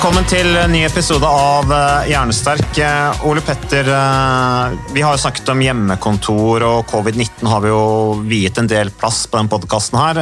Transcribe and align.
Velkommen 0.00 0.24
til 0.24 0.54
en 0.56 0.70
ny 0.72 0.78
episode 0.86 1.28
av 1.28 1.68
eh, 1.76 2.06
Hjernesterk. 2.08 2.70
Eh, 2.80 3.24
Ole 3.28 3.42
Petter, 3.44 3.84
eh, 3.92 4.76
vi 4.96 5.02
har 5.04 5.12
jo 5.12 5.20
snakket 5.20 5.50
om 5.52 5.60
hjemmekontor, 5.60 6.64
og 6.64 6.86
covid-19 6.88 7.44
har 7.44 7.60
vi 7.60 7.68
jo 7.68 7.82
viet 8.24 8.56
en 8.62 8.70
del 8.70 8.88
plass 8.96 9.26
på 9.28 9.36
den 9.36 9.50
podkasten 9.52 9.98
her. 10.00 10.20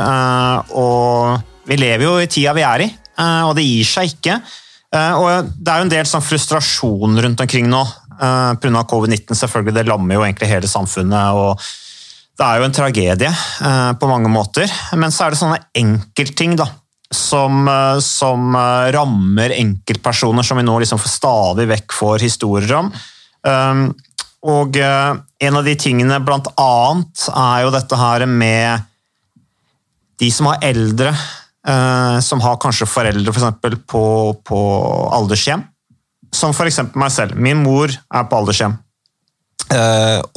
Og 0.74 1.62
vi 1.70 1.78
lever 1.78 2.04
jo 2.08 2.16
i 2.18 2.26
tida 2.26 2.56
vi 2.58 2.64
er 2.66 2.84
i, 2.88 2.90
og 3.46 3.52
det 3.54 3.68
gir 3.68 3.86
seg 3.86 4.16
ikke. 4.16 4.40
Og 5.20 5.54
det 5.54 5.70
er 5.70 5.78
jo 5.78 5.86
en 5.86 5.94
del 5.94 6.10
sånn 6.10 6.26
frustrasjon 6.26 7.22
rundt 7.28 7.46
omkring 7.46 7.70
nå 7.70 7.84
pga. 8.18 8.82
covid-19. 8.82 9.30
Selvfølgelig, 9.44 9.76
det 9.78 9.86
lammer 9.92 10.18
jo 10.18 10.26
egentlig 10.26 10.50
hele 10.56 10.72
samfunnet. 10.74 11.38
og 11.38 11.62
det 12.34 12.50
er 12.50 12.58
jo 12.58 12.66
en 12.66 12.76
tragedie 12.82 13.32
på 13.94 14.10
mange 14.10 14.26
måter, 14.26 14.66
men 14.98 15.14
så 15.14 15.28
er 15.28 15.30
det 15.30 15.42
sånne 15.44 15.62
enkeltting 15.78 16.58
da, 16.58 16.66
som, 17.14 17.68
eh, 17.68 17.98
som 17.98 18.54
eh, 18.54 18.92
rammer 18.92 19.50
enkeltpersoner 19.50 20.42
som 20.42 20.56
vi 20.56 20.66
nå 20.66 20.78
liksom 20.78 21.00
stadig 21.00 21.68
vekk 21.70 21.96
får 21.96 22.24
historier 22.24 22.74
om. 22.80 22.92
Um, 23.42 23.88
og 24.48 24.76
eh, 24.76 25.14
en 25.46 25.58
av 25.58 25.64
de 25.66 25.74
tingene 25.78 26.20
blant 26.24 26.50
annet 26.60 27.28
er 27.32 27.64
jo 27.64 27.72
dette 27.74 27.98
her 27.98 28.26
med 28.28 28.86
de 30.18 30.30
som 30.34 30.50
har 30.50 30.64
eldre, 30.66 31.12
som 32.24 32.40
har 32.40 32.56
kanskje 32.58 32.86
foreldre 32.88 33.30
for 33.30 33.42
eksempel 33.42 33.74
på, 33.86 34.00
på 34.46 34.60
aldershjem, 35.14 35.60
som 36.34 36.54
eksempel 36.64 36.98
meg 36.98 37.12
selv. 37.14 37.36
Min 37.38 37.60
mor 37.60 37.92
er 37.92 38.24
på 38.26 38.38
aldershjem. 38.40 38.74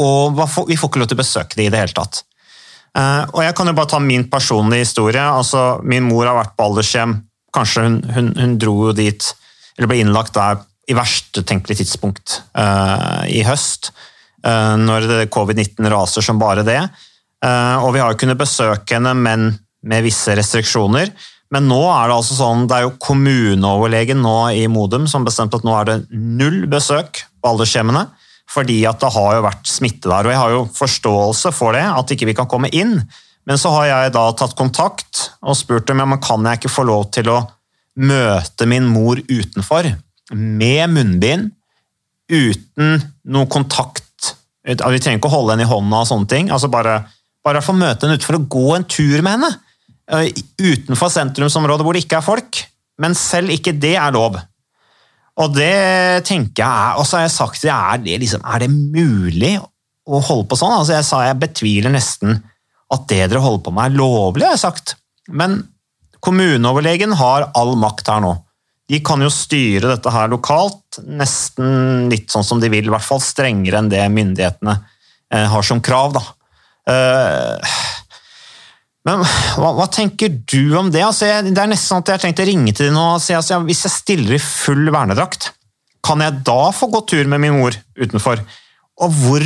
Og 0.03 0.37
vi 0.67 0.77
får 0.77 0.89
ikke 0.89 1.01
lov 1.01 1.09
til 1.09 1.17
å 1.17 1.21
besøke 1.21 1.57
det 1.57 1.65
i 1.65 1.71
det 1.73 1.81
hele 1.81 1.97
tatt. 1.97 2.21
Eh, 2.97 3.23
og 3.31 3.39
jeg 3.45 3.55
kan 3.55 3.69
jo 3.69 3.75
bare 3.77 3.91
ta 3.93 3.99
min 4.03 4.25
personlige 4.31 4.85
historie. 4.85 5.21
Altså, 5.23 5.79
min 5.87 6.07
mor 6.09 6.27
har 6.27 6.37
vært 6.39 6.57
på 6.57 6.67
aldershjem. 6.67 7.15
Kanskje 7.55 7.85
hun, 7.85 7.97
hun, 8.15 8.29
hun 8.37 8.57
dro 8.59 8.75
jo 8.89 8.95
dit, 8.95 9.31
eller 9.77 9.91
ble 9.91 10.01
innlagt 10.03 10.35
der 10.35 10.61
i 10.91 10.95
verste 10.97 11.43
tenkelige 11.47 11.83
tidspunkt 11.83 12.39
uh, 12.57 13.23
i 13.29 13.43
høst. 13.47 13.91
Uh, 14.43 14.75
når 14.79 15.07
det- 15.07 15.27
covid-19 15.31 15.87
raser 15.91 16.25
som 16.25 16.39
bare 16.41 16.65
det. 16.67 16.79
Uh, 17.43 17.77
og 17.83 17.93
vi 17.95 18.01
har 18.01 18.11
jo 18.11 18.21
kunnet 18.23 18.39
besøke 18.39 18.97
henne, 18.97 19.13
men 19.15 19.51
med 19.83 20.03
visse 20.05 20.33
restriksjoner. 20.37 21.11
Men 21.51 21.67
nå 21.67 21.79
er 21.91 22.07
det 22.07 22.15
altså 22.15 22.37
sånn, 22.37 22.65
det 22.71 22.77
er 22.77 22.85
jo 22.85 22.97
kommuneoverlegen 23.03 24.21
nå 24.23 24.35
i 24.55 24.65
Modum 24.71 25.07
som 25.11 25.27
bestemte 25.27 25.59
at 25.59 25.67
nå 25.67 25.75
er 25.75 25.89
det 25.89 25.97
null 26.11 26.63
besøk 26.71 27.25
på 27.41 27.51
aldershjemmene 27.51 28.05
fordi 28.51 28.81
at 28.89 28.99
det 28.99 29.11
har 29.15 29.37
jo 29.37 29.43
vært 29.45 29.69
smitte 29.69 30.09
der. 30.11 30.27
Og 30.27 30.33
jeg 30.33 30.41
har 30.41 30.53
jo 30.55 30.63
forståelse 30.75 31.51
for 31.55 31.77
det, 31.77 31.85
at 31.87 32.11
ikke 32.11 32.27
vi 32.29 32.35
kan 32.37 32.49
komme 32.51 32.71
inn. 32.75 32.97
Men 33.47 33.57
så 33.57 33.71
har 33.73 33.87
jeg 33.89 34.13
da 34.13 34.25
tatt 34.37 34.57
kontakt 34.59 35.31
og 35.41 35.55
spurt 35.57 35.87
dem 35.89 36.03
ja, 36.03 36.07
kan 36.21 36.45
jeg 36.45 36.59
ikke 36.59 36.73
få 36.73 36.85
lov 36.85 37.07
til 37.15 37.31
å 37.31 37.39
møte 38.01 38.67
min 38.69 38.85
mor 38.91 39.19
utenfor 39.27 39.89
med 40.35 40.93
munnbind, 40.93 41.49
uten 42.31 43.01
noe 43.33 43.49
kontakt. 43.51 44.35
Vi 44.63 44.75
trenger 44.77 45.17
ikke 45.17 45.31
å 45.31 45.33
holde 45.33 45.55
henne 45.55 45.65
i 45.65 45.71
hånda 45.71 46.03
og 46.03 46.07
sånne 46.11 46.29
ting. 46.31 46.51
altså 46.53 46.69
Bare, 46.71 47.01
bare 47.43 47.63
få 47.65 47.73
møte 47.75 48.05
henne 48.05 48.19
utenfor 48.19 48.37
og 48.39 48.47
gå 48.53 48.67
en 48.77 48.87
tur 48.87 49.25
med 49.25 49.35
henne. 49.35 49.51
eh, 50.11 50.29
Utenfor 50.61 51.11
sentrumsområdet 51.11 51.87
hvor 51.87 51.97
det 51.97 52.05
ikke 52.05 52.21
er 52.21 52.27
folk. 52.27 52.61
Men 53.01 53.17
selv 53.17 53.51
ikke 53.51 53.73
det 53.73 53.95
er 53.97 54.13
lov. 54.13 54.37
Og 55.39 55.53
det 55.55 56.25
tenker 56.27 56.59
jeg 56.59 56.99
Og 56.99 57.05
så 57.07 57.17
har 57.17 57.23
jeg 57.23 57.33
sagt 57.37 57.63
er 57.63 58.01
det, 58.03 58.17
liksom, 58.19 58.43
er 58.43 58.65
det 58.65 58.71
mulig 58.71 59.53
å 59.61 60.19
holde 60.19 60.49
på 60.49 60.57
sånn? 60.59 60.73
Altså 60.75 60.97
jeg 60.97 61.07
sa 61.07 61.21
jeg 61.23 61.39
betviler 61.39 61.93
nesten 61.93 62.41
at 62.91 63.05
det 63.07 63.21
dere 63.31 63.39
holder 63.39 63.63
på 63.63 63.71
med 63.71 63.85
er 63.87 63.95
lovlig, 63.95 64.43
har 64.43 64.57
jeg 64.57 64.65
sagt. 64.65 64.95
Men 65.31 65.61
kommuneoverlegen 66.19 67.13
har 67.15 67.47
all 67.55 67.77
makt 67.79 68.09
her 68.11 68.23
nå. 68.25 68.33
De 68.91 68.99
kan 69.05 69.21
jo 69.23 69.29
styre 69.31 69.93
dette 69.93 70.11
her 70.11 70.27
lokalt, 70.27 70.99
nesten 71.07 72.09
litt 72.11 72.33
sånn 72.33 72.43
som 72.43 72.59
de 72.59 72.67
vil, 72.73 72.89
i 72.89 72.91
hvert 72.91 73.05
fall 73.05 73.21
strengere 73.23 73.79
enn 73.79 73.91
det 73.93 74.03
myndighetene 74.11 74.73
eh, 74.75 75.47
har 75.53 75.63
som 75.63 75.79
krav. 75.79 76.17
Da. 76.17 76.25
Eh, 76.91 77.77
men 79.07 79.23
hva, 79.23 79.71
hva 79.77 79.87
tenker 79.89 80.29
du 80.29 80.75
om 80.77 80.91
det? 80.93 81.01
Altså, 81.05 81.25
jeg, 81.25 81.49
det 81.49 81.57
er 81.57 81.71
nesten 81.71 81.95
sånn 81.95 82.03
at 82.03 82.11
jeg 82.11 82.19
har 82.19 82.23
tenkt 82.27 82.43
å 82.43 82.47
ringe 82.47 82.73
til 82.75 82.89
deg 82.89 82.95
nå 82.95 83.05
og 83.15 83.23
si 83.23 83.33
altså, 83.33 83.57
hvis 83.65 83.85
jeg 83.87 83.95
stiller 83.95 84.37
i 84.37 84.41
full 84.43 84.91
vernedrakt, 84.93 85.49
kan 86.05 86.21
jeg 86.21 86.41
da 86.45 86.61
få 86.73 86.89
gå 86.93 87.03
tur 87.09 87.29
med 87.29 87.41
min 87.41 87.57
mor 87.57 87.77
utenfor? 87.97 88.43
Og 89.01 89.17
hvor, 89.23 89.45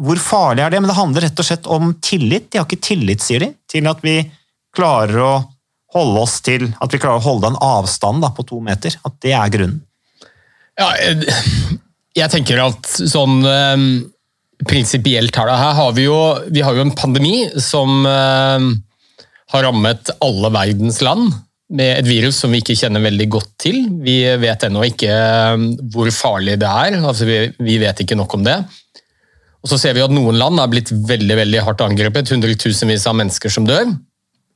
hvor 0.00 0.20
farlig 0.20 0.64
er 0.64 0.72
det? 0.72 0.80
Men 0.80 0.92
det 0.92 0.96
handler 0.96 1.26
rett 1.26 1.42
og 1.42 1.48
slett 1.48 1.68
om 1.68 1.94
tillit. 2.04 2.48
De 2.48 2.60
har 2.60 2.68
ikke 2.68 2.88
tillit, 2.88 3.24
sier 3.24 3.44
de, 3.44 3.50
til 3.68 3.88
at 3.90 4.00
vi 4.04 4.18
klarer 4.76 5.20
å 5.20 5.32
holde 5.92 6.24
oss 6.24 6.38
til 6.44 6.70
at 6.80 6.92
vi 6.94 7.00
klarer 7.00 7.20
å 7.20 7.26
holde 7.26 7.52
en 7.52 7.60
avstand 7.60 8.24
da, 8.24 8.32
på 8.32 8.46
to 8.48 8.60
meter. 8.64 8.96
At 9.04 9.18
det 9.24 9.34
er 9.36 9.52
grunnen. 9.52 9.82
Ja, 10.80 10.88
jeg, 10.96 11.28
jeg 12.16 12.32
tenker 12.32 12.62
at 12.64 12.88
sånn 12.88 13.42
eh, 13.44 13.86
prinsipielt 14.68 15.36
her, 15.36 15.50
her 15.50 15.76
har 15.78 15.94
vi 15.96 16.06
jo, 16.06 16.18
vi 16.52 16.62
har 16.64 16.76
jo 16.76 16.84
en 16.84 16.94
pandemi 16.96 17.46
som 17.60 18.06
eh, 18.08 18.68
har 19.52 19.66
rammet 19.66 20.12
alle 20.22 20.52
verdens 20.54 21.00
land 21.04 21.32
med 21.72 22.02
et 22.02 22.08
virus 22.08 22.42
som 22.42 22.52
vi 22.52 22.60
ikke 22.60 22.76
kjenner 22.76 23.04
veldig 23.04 23.26
godt 23.32 23.52
til. 23.64 23.78
Vi 24.04 24.20
vet 24.42 24.66
ennå 24.68 24.84
ikke 24.90 25.10
eh, 25.12 25.66
hvor 25.94 26.12
farlig 26.14 26.58
det 26.62 26.68
er, 26.68 27.00
altså 27.00 27.28
vi, 27.28 27.42
vi 27.62 27.80
vet 27.82 28.04
ikke 28.04 28.18
nok 28.18 28.38
om 28.38 28.46
det. 28.46 28.58
Og 29.62 29.70
så 29.70 29.78
ser 29.78 29.94
vi 29.94 30.02
at 30.02 30.12
noen 30.12 30.36
land 30.40 30.58
har 30.58 30.70
blitt 30.70 30.90
veldig 30.90 31.36
veldig 31.38 31.62
hardt 31.68 31.84
angrepet, 31.84 32.32
hundretusenvis 32.34 33.06
av 33.06 33.16
mennesker 33.18 33.52
som 33.52 33.68
dør. 33.68 33.92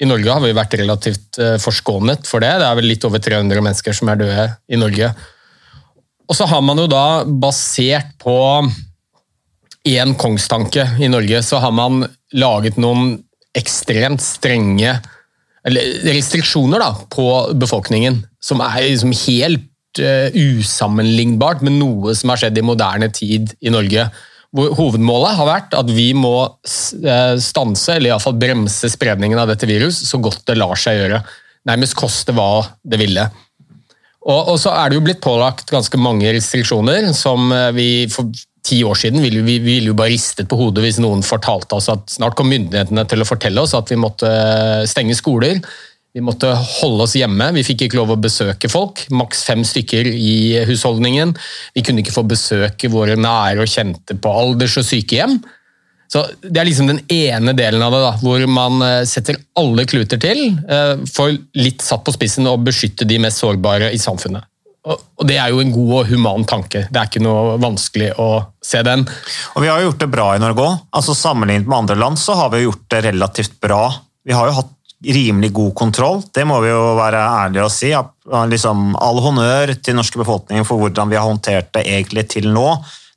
I 0.03 0.09
Norge 0.09 0.29
har 0.29 0.43
vi 0.45 0.57
vært 0.57 0.77
relativt 0.77 1.39
eh, 1.41 1.57
forskånet 1.63 2.27
for 2.29 2.45
det. 2.45 2.53
Det 2.61 2.69
er 2.69 2.79
vel 2.81 2.91
litt 2.91 3.07
over 3.09 3.23
300 3.23 3.65
mennesker 3.65 3.97
som 3.97 4.11
er 4.13 4.21
døde 4.21 4.51
i 4.69 4.81
Norge. 4.81 5.15
Og 6.27 6.37
så 6.37 6.49
har 6.51 6.63
man 6.65 6.83
jo 6.83 6.89
da, 6.91 7.23
basert 7.25 8.13
på 8.21 8.37
én 9.87 10.15
kongstanke 10.19 10.85
i 11.01 11.09
Norge, 11.11 11.43
så 11.47 11.61
har 11.63 11.75
man 11.75 12.05
laget 12.35 12.79
noen 12.81 13.17
ekstremt 13.57 14.23
strenge 14.23 14.99
restriksjoner 15.67 16.83
da, 16.83 16.93
på 17.11 17.27
befolkningen, 17.59 18.21
som 18.43 18.63
er 18.63 18.85
liksom 18.85 19.15
helt 19.25 20.01
uh, 20.03 20.31
usammenlignbart 20.31 21.65
med 21.67 21.79
noe 21.81 22.15
som 22.15 22.31
har 22.31 22.43
skjedd 22.43 22.61
i 22.61 22.67
moderne 22.67 23.11
tid 23.15 23.57
i 23.61 23.73
Norge. 23.75 24.07
Hvor 24.57 24.77
hovedmålet 24.79 25.39
har 25.41 25.49
vært 25.49 25.75
at 25.77 25.89
vi 25.91 26.13
må 26.17 26.37
eh, 26.47 27.35
stanse, 27.43 27.97
eller 27.97 28.13
iallfall 28.13 28.39
bremse 28.41 28.89
spredningen 28.89 29.41
av 29.43 29.51
dette 29.51 29.69
virus 29.69 29.99
så 30.07 30.21
godt 30.23 30.47
det 30.49 30.55
lar 30.57 30.79
seg 30.81 31.01
gjøre. 31.01 31.19
Nærmest 31.69 31.97
koste 31.99 32.33
hva 32.33 32.63
det 32.87 33.01
ville. 33.03 33.27
Og, 34.27 34.53
og 34.55 34.57
så 34.63 34.73
er 34.79 34.89
det 34.89 34.97
jo 34.97 35.05
blitt 35.05 35.21
pålagt 35.21 35.69
ganske 35.75 35.99
mange 36.01 36.31
restriksjoner 36.39 37.11
som 37.19 37.51
eh, 37.53 37.73
vi 37.77 37.89
for 38.13 38.31
ti 38.67 38.81
år 38.87 38.99
siden 38.99 39.23
ville 39.23 39.45
vi, 39.47 39.59
vi 39.63 39.77
ville 39.79 39.93
jo 39.93 39.99
bare 39.99 40.13
ristet 40.13 40.49
på 40.51 40.59
hodet 40.59 40.85
hvis 40.85 41.01
noen 41.03 41.23
fortalte 41.27 41.79
oss 41.79 41.91
at 41.93 42.09
snart 42.11 42.37
kom 42.39 42.51
myndighetene 42.51 43.07
til 43.09 43.23
å 43.23 43.29
fortelle 43.29 43.63
oss 43.63 43.77
at 43.79 43.93
vi 43.93 44.01
måtte 44.01 44.31
stenge 44.91 45.17
skoler. 45.19 45.61
Vi 46.17 46.23
måtte 46.25 46.49
holde 46.57 47.05
oss 47.05 47.15
hjemme. 47.19 47.51
Vi 47.53 47.65
fikk 47.67 47.87
ikke 47.87 47.99
lov 47.99 48.15
å 48.15 48.21
besøke 48.21 48.71
folk. 48.73 49.03
Maks 49.13 49.43
fem 49.45 49.61
stykker 49.69 50.09
i 50.09 50.63
husholdningen. 50.65 51.35
Vi 51.77 51.85
kunne 51.85 52.01
ikke 52.01 52.15
få 52.15 52.25
besøke 52.25 52.89
våre 52.89 53.19
nære 53.21 53.67
og 53.67 53.69
kjente 53.69 54.17
på 54.17 54.33
alders- 54.33 54.79
og 54.81 54.87
sykehjem. 54.89 55.37
Så 56.09 56.25
Det 56.41 56.57
er 56.57 56.69
liksom 56.69 56.89
den 56.89 57.03
ene 57.13 57.53
delen 57.59 57.83
av 57.83 57.93
det, 57.93 58.01
da, 58.01 58.13
hvor 58.23 58.47
man 58.49 58.81
eh, 58.87 59.05
setter 59.05 59.37
alle 59.59 59.85
kluter 59.91 60.21
til 60.23 60.55
eh, 60.55 60.95
for 61.11 61.35
litt 61.59 61.83
satt 61.85 62.05
på 62.07 62.15
spissen 62.15 62.47
å 62.49 62.57
beskytte 62.63 63.05
de 63.05 63.19
mest 63.21 63.43
sårbare 63.43 63.91
i 63.93 63.99
samfunnet. 64.01 64.47
Og 64.87 65.27
Det 65.27 65.35
er 65.41 65.51
jo 65.51 65.59
en 65.59 65.73
god 65.75 65.93
og 65.99 66.11
human 66.13 66.45
tanke. 66.47 66.85
Det 66.87 67.01
er 67.01 67.09
ikke 67.09 67.25
noe 67.25 67.57
vanskelig 67.59 68.13
å 68.23 68.29
se 68.63 68.83
den. 68.87 69.03
Og 69.57 69.65
vi 69.65 69.71
har 69.71 69.81
jo 69.83 69.89
gjort 69.89 70.05
det 70.05 70.13
bra 70.13 70.27
i 70.37 70.43
Norge 70.43 70.63
òg. 70.63 70.85
Altså, 70.95 71.17
sammenlignet 71.19 71.67
med 71.67 71.81
andre 71.81 71.97
land 71.99 72.21
så 72.23 72.37
har 72.39 72.53
vi 72.55 72.63
gjort 72.63 72.85
det 72.95 73.03
relativt 73.09 73.57
bra. 73.63 73.83
Vi 74.27 74.37
har 74.37 74.47
jo 74.47 74.59
hatt 74.61 74.73
rimelig 75.07 75.51
god 75.53 75.75
kontroll, 75.77 76.23
det 76.35 76.47
må 76.49 76.57
vi 76.65 76.71
jo 76.71 76.95
være 76.97 77.19
ærlige 77.21 77.67
og 77.67 77.73
si. 77.75 77.91
Liksom, 78.55 78.95
all 79.03 79.21
honnør 79.23 79.75
til 79.85 79.99
norske 79.99 80.19
befolkningen 80.23 80.65
for 80.67 80.81
hvordan 80.81 81.11
vi 81.11 81.19
har 81.19 81.27
håndtert 81.27 81.69
det 81.77 81.85
egentlig 81.91 82.25
til 82.33 82.49
nå. 82.55 82.65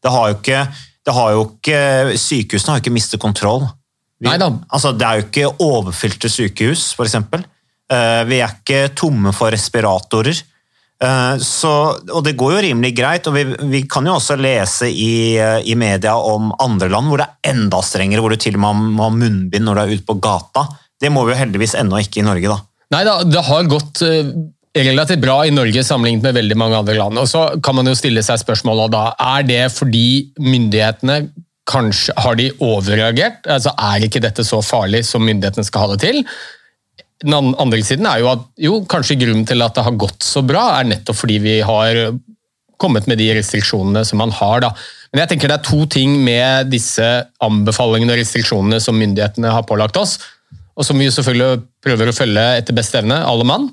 Det 0.03 0.11
har 0.11 0.29
jo 0.29 0.37
ikke, 0.37 0.65
det 1.07 1.15
har 1.15 1.31
jo 1.37 1.45
ikke 1.47 1.79
Sykehusene 2.19 2.73
har 2.73 2.81
jo 2.81 2.83
ikke 2.83 2.97
mistet 2.97 3.23
kontroll. 3.23 3.63
Vi, 4.19 4.27
altså, 4.27 4.91
det 4.91 5.07
er 5.07 5.21
jo 5.21 5.27
ikke 5.29 5.53
overfylte 5.63 6.29
sykehus, 6.29 6.89
f.eks. 6.97 7.15
Vi 8.27 8.41
er 8.43 8.57
ikke 8.57 8.81
tomme 8.99 9.31
for 9.33 9.53
respiratorer. 9.55 10.43
Eh, 11.03 11.37
Så, 11.39 11.71
og 12.11 12.23
det 12.25 12.35
går 12.39 12.55
jo 12.57 12.63
rimelig 12.67 12.91
greit, 12.97 13.27
og 13.29 13.37
vi, 13.37 13.45
vi 13.71 13.83
kan 13.87 14.07
jo 14.07 14.17
også 14.17 14.35
lese 14.39 14.89
i, 14.91 15.37
eh, 15.39 15.63
i 15.63 15.75
media 15.79 16.17
om 16.17 16.51
andre 16.59 16.91
land 16.91 17.07
hvor 17.07 17.21
det 17.21 17.29
er 17.29 17.53
enda 17.53 17.81
strengere, 17.85 18.23
hvor 18.23 18.35
du 18.35 18.41
til 18.41 18.59
og 18.59 18.65
med 18.65 18.93
må 18.97 19.07
ha 19.07 19.15
munnbind 19.15 19.67
når 19.67 19.79
du 19.79 19.83
er 19.83 19.95
ute 19.95 20.07
på 20.09 20.19
gata. 20.19 20.67
Det 20.99 21.11
må 21.13 21.23
vi 21.25 21.35
jo 21.35 21.39
heldigvis 21.39 21.77
ennå 21.79 22.01
ikke 22.03 22.19
i 22.23 22.27
Norge, 22.27 22.51
da. 22.51 22.59
Nei 22.91 23.03
da, 23.07 23.19
det 23.23 23.45
har 23.47 23.69
gått 23.71 24.01
eh, 24.03 24.33
relativt 24.75 25.21
bra 25.23 25.41
i 25.47 25.53
Norge 25.55 25.83
sammenlignet 25.85 26.25
med 26.27 26.39
veldig 26.41 26.57
mange 26.59 26.79
andre 26.81 26.97
land. 26.97 27.21
Og 27.21 27.29
så 27.31 27.45
kan 27.63 27.77
man 27.79 27.87
jo 27.87 27.95
stille 27.97 28.23
seg 28.25 28.41
spørsmålet 28.41 28.91
da, 28.93 29.05
er 29.37 29.47
det 29.47 29.63
fordi 29.75 30.33
myndighetene 30.43 31.21
kanskje 31.69 32.15
har 32.17 32.35
de 32.39 32.49
overreagert? 32.65 33.45
Altså 33.47 33.71
Er 33.77 34.05
ikke 34.07 34.23
dette 34.23 34.43
så 34.47 34.59
farlig 34.65 35.03
som 35.05 35.23
myndighetene 35.25 35.67
skal 35.67 35.85
ha 35.85 35.93
det 35.93 35.99
til? 36.01 36.23
Den 37.19 37.53
andre 37.59 37.81
siden 37.83 38.07
er 38.07 38.21
jo 38.21 38.29
at 38.31 38.45
jo, 38.63 38.79
kanskje 38.87 39.19
grunnen 39.19 39.47
til 39.47 39.61
at 39.65 39.75
det 39.75 39.83
har 39.83 39.97
gått 39.99 40.23
så 40.23 40.43
bra, 40.45 40.69
er 40.77 40.87
nettopp 40.87 41.19
fordi 41.19 41.39
vi 41.43 41.57
har 41.65 41.99
kommet 42.79 43.09
med 43.11 43.19
de 43.19 43.27
restriksjonene 43.35 44.05
som 44.07 44.21
man 44.21 44.31
har. 44.31 44.63
da. 44.63 44.71
Men 45.11 45.23
jeg 45.23 45.33
tenker 45.33 45.51
det 45.51 45.59
er 45.59 45.67
to 45.67 45.83
ting 45.91 46.15
med 46.23 46.71
disse 46.71 47.05
anbefalingene 47.43 48.15
og 48.15 48.21
restriksjonene 48.21 48.79
som 48.83 48.97
myndighetene 48.99 49.51
har 49.51 49.67
pålagt 49.67 49.99
oss, 49.99 50.17
og 50.79 50.87
som 50.87 50.99
vi 51.01 51.09
selvfølgelig 51.11 51.65
prøver 51.83 52.11
å 52.11 52.15
følge 52.15 52.45
etter 52.61 52.77
beste 52.77 53.01
evne, 53.01 53.19
alle 53.27 53.47
mann, 53.47 53.67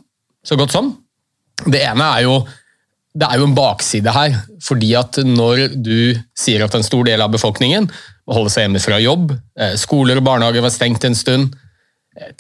så 0.47 0.59
godt 0.59 0.75
som. 0.75 0.91
Det 1.67 1.85
ene 1.87 2.09
er 2.17 2.27
jo 2.27 2.41
det 3.17 3.25
er 3.25 3.41
jo 3.41 3.47
en 3.49 3.57
bakside 3.57 4.13
her, 4.13 4.35
fordi 4.61 4.91
at 4.99 5.17
når 5.25 5.79
du 5.81 6.19
sier 6.37 6.65
at 6.67 6.75
en 6.77 6.85
stor 6.85 7.07
del 7.09 7.23
av 7.25 7.33
befolkningen 7.33 7.87
må 7.89 8.37
holde 8.37 8.53
seg 8.53 8.67
hjemme 8.67 8.83
fra 8.83 8.99
jobb, 9.01 9.33
eh, 9.57 9.73
skoler 9.81 10.21
og 10.21 10.27
barnehager 10.27 10.65
var 10.65 10.75
stengt 10.75 11.07
en 11.09 11.17
stund, 11.17 11.55
eh, 11.55 11.66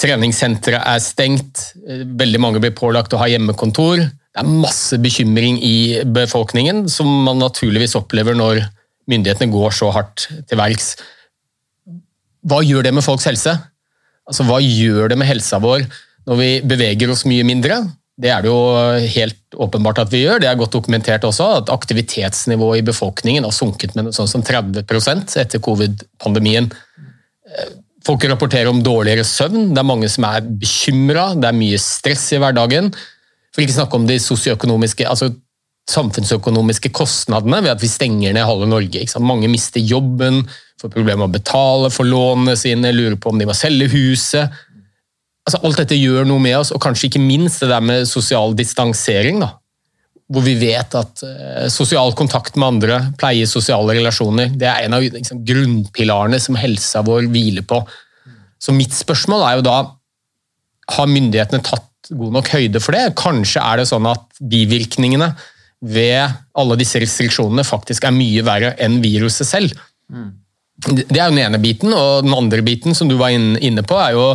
treningssentre 0.00 0.81
er 0.81 1.02
stengt, 1.05 1.73
eh, 1.87 2.05
veldig 2.05 2.40
mange 2.40 2.62
blir 2.62 2.75
pålagt 2.76 3.14
å 3.14 3.20
ha 3.20 3.28
hjemmekontor, 3.31 4.00
det 4.37 4.43
er 4.44 4.56
masse 4.61 4.96
bekymring 5.00 5.56
i 5.64 6.02
befolkningen 6.05 6.84
som 6.93 7.08
man 7.25 7.38
naturligvis 7.40 7.96
opplever 7.96 8.37
når 8.37 8.67
myndighetene 9.08 9.52
går 9.52 9.73
så 9.73 9.88
hardt 9.94 10.26
til 10.49 10.61
verks. 10.61 10.96
Hva 12.46 12.61
gjør 12.61 12.84
det 12.84 12.93
med 12.94 13.05
folks 13.06 13.25
helse? 13.25 13.55
Altså, 14.26 14.44
hva 14.44 14.58
gjør 14.61 15.08
det 15.12 15.19
med 15.20 15.31
helsa 15.31 15.61
vår 15.62 15.87
når 16.26 16.40
vi 16.40 16.50
beveger 16.69 17.12
oss 17.14 17.25
mye 17.25 17.46
mindre? 17.49 17.81
Det 18.17 18.31
er 18.32 18.44
det 18.44 18.50
jo 18.50 18.61
helt 19.17 19.56
åpenbart 19.56 20.02
at 20.05 20.12
vi 20.12 20.22
gjør. 20.25 20.40
Det 20.40 20.49
er 20.50 20.61
godt 20.61 20.76
dokumentert 20.76 21.25
også 21.29 21.49
at 21.62 21.72
aktivitetsnivået 21.72 22.81
i 22.81 22.87
befolkningen 22.87 23.44
har 23.44 23.56
sunket 23.56 23.96
med 23.96 24.12
sånn 24.17 24.29
som 24.31 24.44
30 24.44 24.84
etter 25.40 25.62
covid-pandemien. 25.64 26.70
Folk 28.06 28.25
rapporterer 28.31 28.70
om 28.70 28.82
dårligere 28.85 29.25
søvn, 29.26 29.73
det 29.75 29.82
er 29.82 29.88
mange 29.88 30.08
som 30.11 30.29
er 30.29 30.44
bekymra, 30.47 31.32
det 31.35 31.49
er 31.49 31.56
mye 31.56 31.79
stress 31.82 32.29
i 32.37 32.38
hverdagen. 32.43 32.93
For 33.50 33.64
ikke 33.64 33.75
snakke 33.81 33.99
om 33.99 34.06
de 34.06 34.20
sosioøkonomiske, 34.23 35.08
altså 35.11 35.32
samfunnsøkonomiske 35.91 36.91
kostnadene 36.94 37.62
ved 37.64 37.73
at 37.73 37.82
vi 37.82 37.91
stenger 37.91 38.35
ned 38.35 38.47
halve 38.47 38.69
Norge. 38.70 39.06
Mange 39.23 39.50
mister 39.50 39.82
jobben, 39.82 40.44
får 40.81 40.93
problemer 40.93 41.25
med 41.25 41.31
å 41.31 41.38
betale 41.38 41.91
for 41.94 42.06
lånene 42.06 42.56
sine, 42.58 42.93
lurer 42.94 43.17
på 43.19 43.32
om 43.32 43.38
de 43.41 43.47
må 43.49 43.55
selge 43.56 43.88
huset. 43.94 44.55
Altså, 45.47 45.62
alt 45.62 45.79
dette 45.81 45.99
gjør 45.99 46.26
noe 46.29 46.43
med 46.43 46.58
oss, 46.58 46.73
og 46.75 46.82
kanskje 46.82 47.08
ikke 47.08 47.23
minst 47.23 47.62
det 47.62 47.70
der 47.70 47.85
med 47.85 48.08
sosial 48.11 48.55
distansering. 48.58 49.41
da. 49.41 49.55
Hvor 50.32 50.43
vi 50.43 50.56
vet 50.58 50.94
at 50.99 51.23
eh, 51.23 51.67
sosial 51.70 52.11
kontakt 52.19 52.56
med 52.58 52.67
andre, 52.67 53.00
pleie 53.20 53.46
sosiale 53.46 53.94
relasjoner, 53.94 54.50
det 54.58 54.67
er 54.67 54.87
en 54.87 54.96
av 54.99 55.05
liksom, 55.05 55.44
grunnpilarene 55.46 56.40
som 56.43 56.58
helsa 56.58 57.05
vår 57.06 57.28
hviler 57.31 57.67
på. 57.67 57.78
Så 58.58 58.75
mitt 58.75 58.94
spørsmål 58.96 59.44
er 59.46 59.58
jo 59.58 59.67
da 59.69 59.76
har 60.96 61.11
myndighetene 61.11 61.62
tatt 61.67 62.11
god 62.14 62.34
nok 62.38 62.50
høyde 62.55 62.82
for 62.82 62.94
det? 62.94 63.14
Kanskje 63.19 63.62
er 63.62 63.81
det 63.81 63.88
sånn 63.90 64.06
at 64.11 64.26
bivirkningene 64.38 65.32
ved 65.87 66.34
alle 66.56 66.79
disse 66.81 67.00
restriksjonene 67.02 67.67
faktisk 67.67 68.06
er 68.06 68.14
mye 68.14 68.44
verre 68.46 68.72
enn 68.82 69.00
viruset 69.02 69.49
selv. 69.49 69.75
Det 70.87 71.17
er 71.17 71.29
jo 71.29 71.34
den 71.34 71.43
ene 71.43 71.61
biten, 71.62 71.93
og 71.94 72.26
den 72.26 72.34
andre 72.37 72.62
biten 72.64 72.96
som 72.96 73.11
du 73.11 73.17
var 73.20 73.34
inne 73.34 73.84
på, 73.87 73.99
er 74.00 74.17
jo 74.17 74.26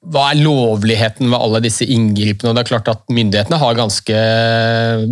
hva 0.00 0.30
er 0.30 0.38
lovligheten 0.40 1.28
ved 1.28 1.36
alle 1.36 1.58
disse 1.60 1.84
inngripene? 1.84 2.50
Og 2.50 2.56
det 2.56 2.62
er 2.62 2.68
klart 2.70 2.88
at 2.88 3.02
Myndighetene 3.12 3.58
har 3.60 3.76
ganske 3.76 4.20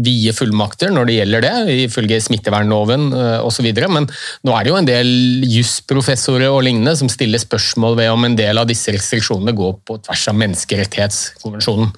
vide 0.00 0.32
fullmakter 0.32 0.94
når 0.94 1.08
det 1.08 1.16
gjelder 1.18 1.44
det, 1.44 1.50
ifølge 1.84 2.20
smittevernloven 2.24 3.10
osv. 3.44 3.68
Men 3.92 4.06
nå 4.08 4.54
er 4.54 4.64
det 4.64 4.72
jo 4.72 4.78
en 4.78 4.88
del 4.88 5.10
jusprofessorer 5.44 6.48
og 6.48 6.62
lignende 6.64 6.96
som 6.96 7.10
stiller 7.12 7.42
spørsmål 7.42 7.98
ved 8.00 8.08
om 8.14 8.24
en 8.24 8.38
del 8.38 8.60
av 8.62 8.70
disse 8.70 8.94
restriksjonene 8.94 9.52
går 9.58 9.76
på 9.84 9.98
tvers 10.06 10.22
av 10.32 10.38
menneskerettighetskonvensjonen. 10.40 11.92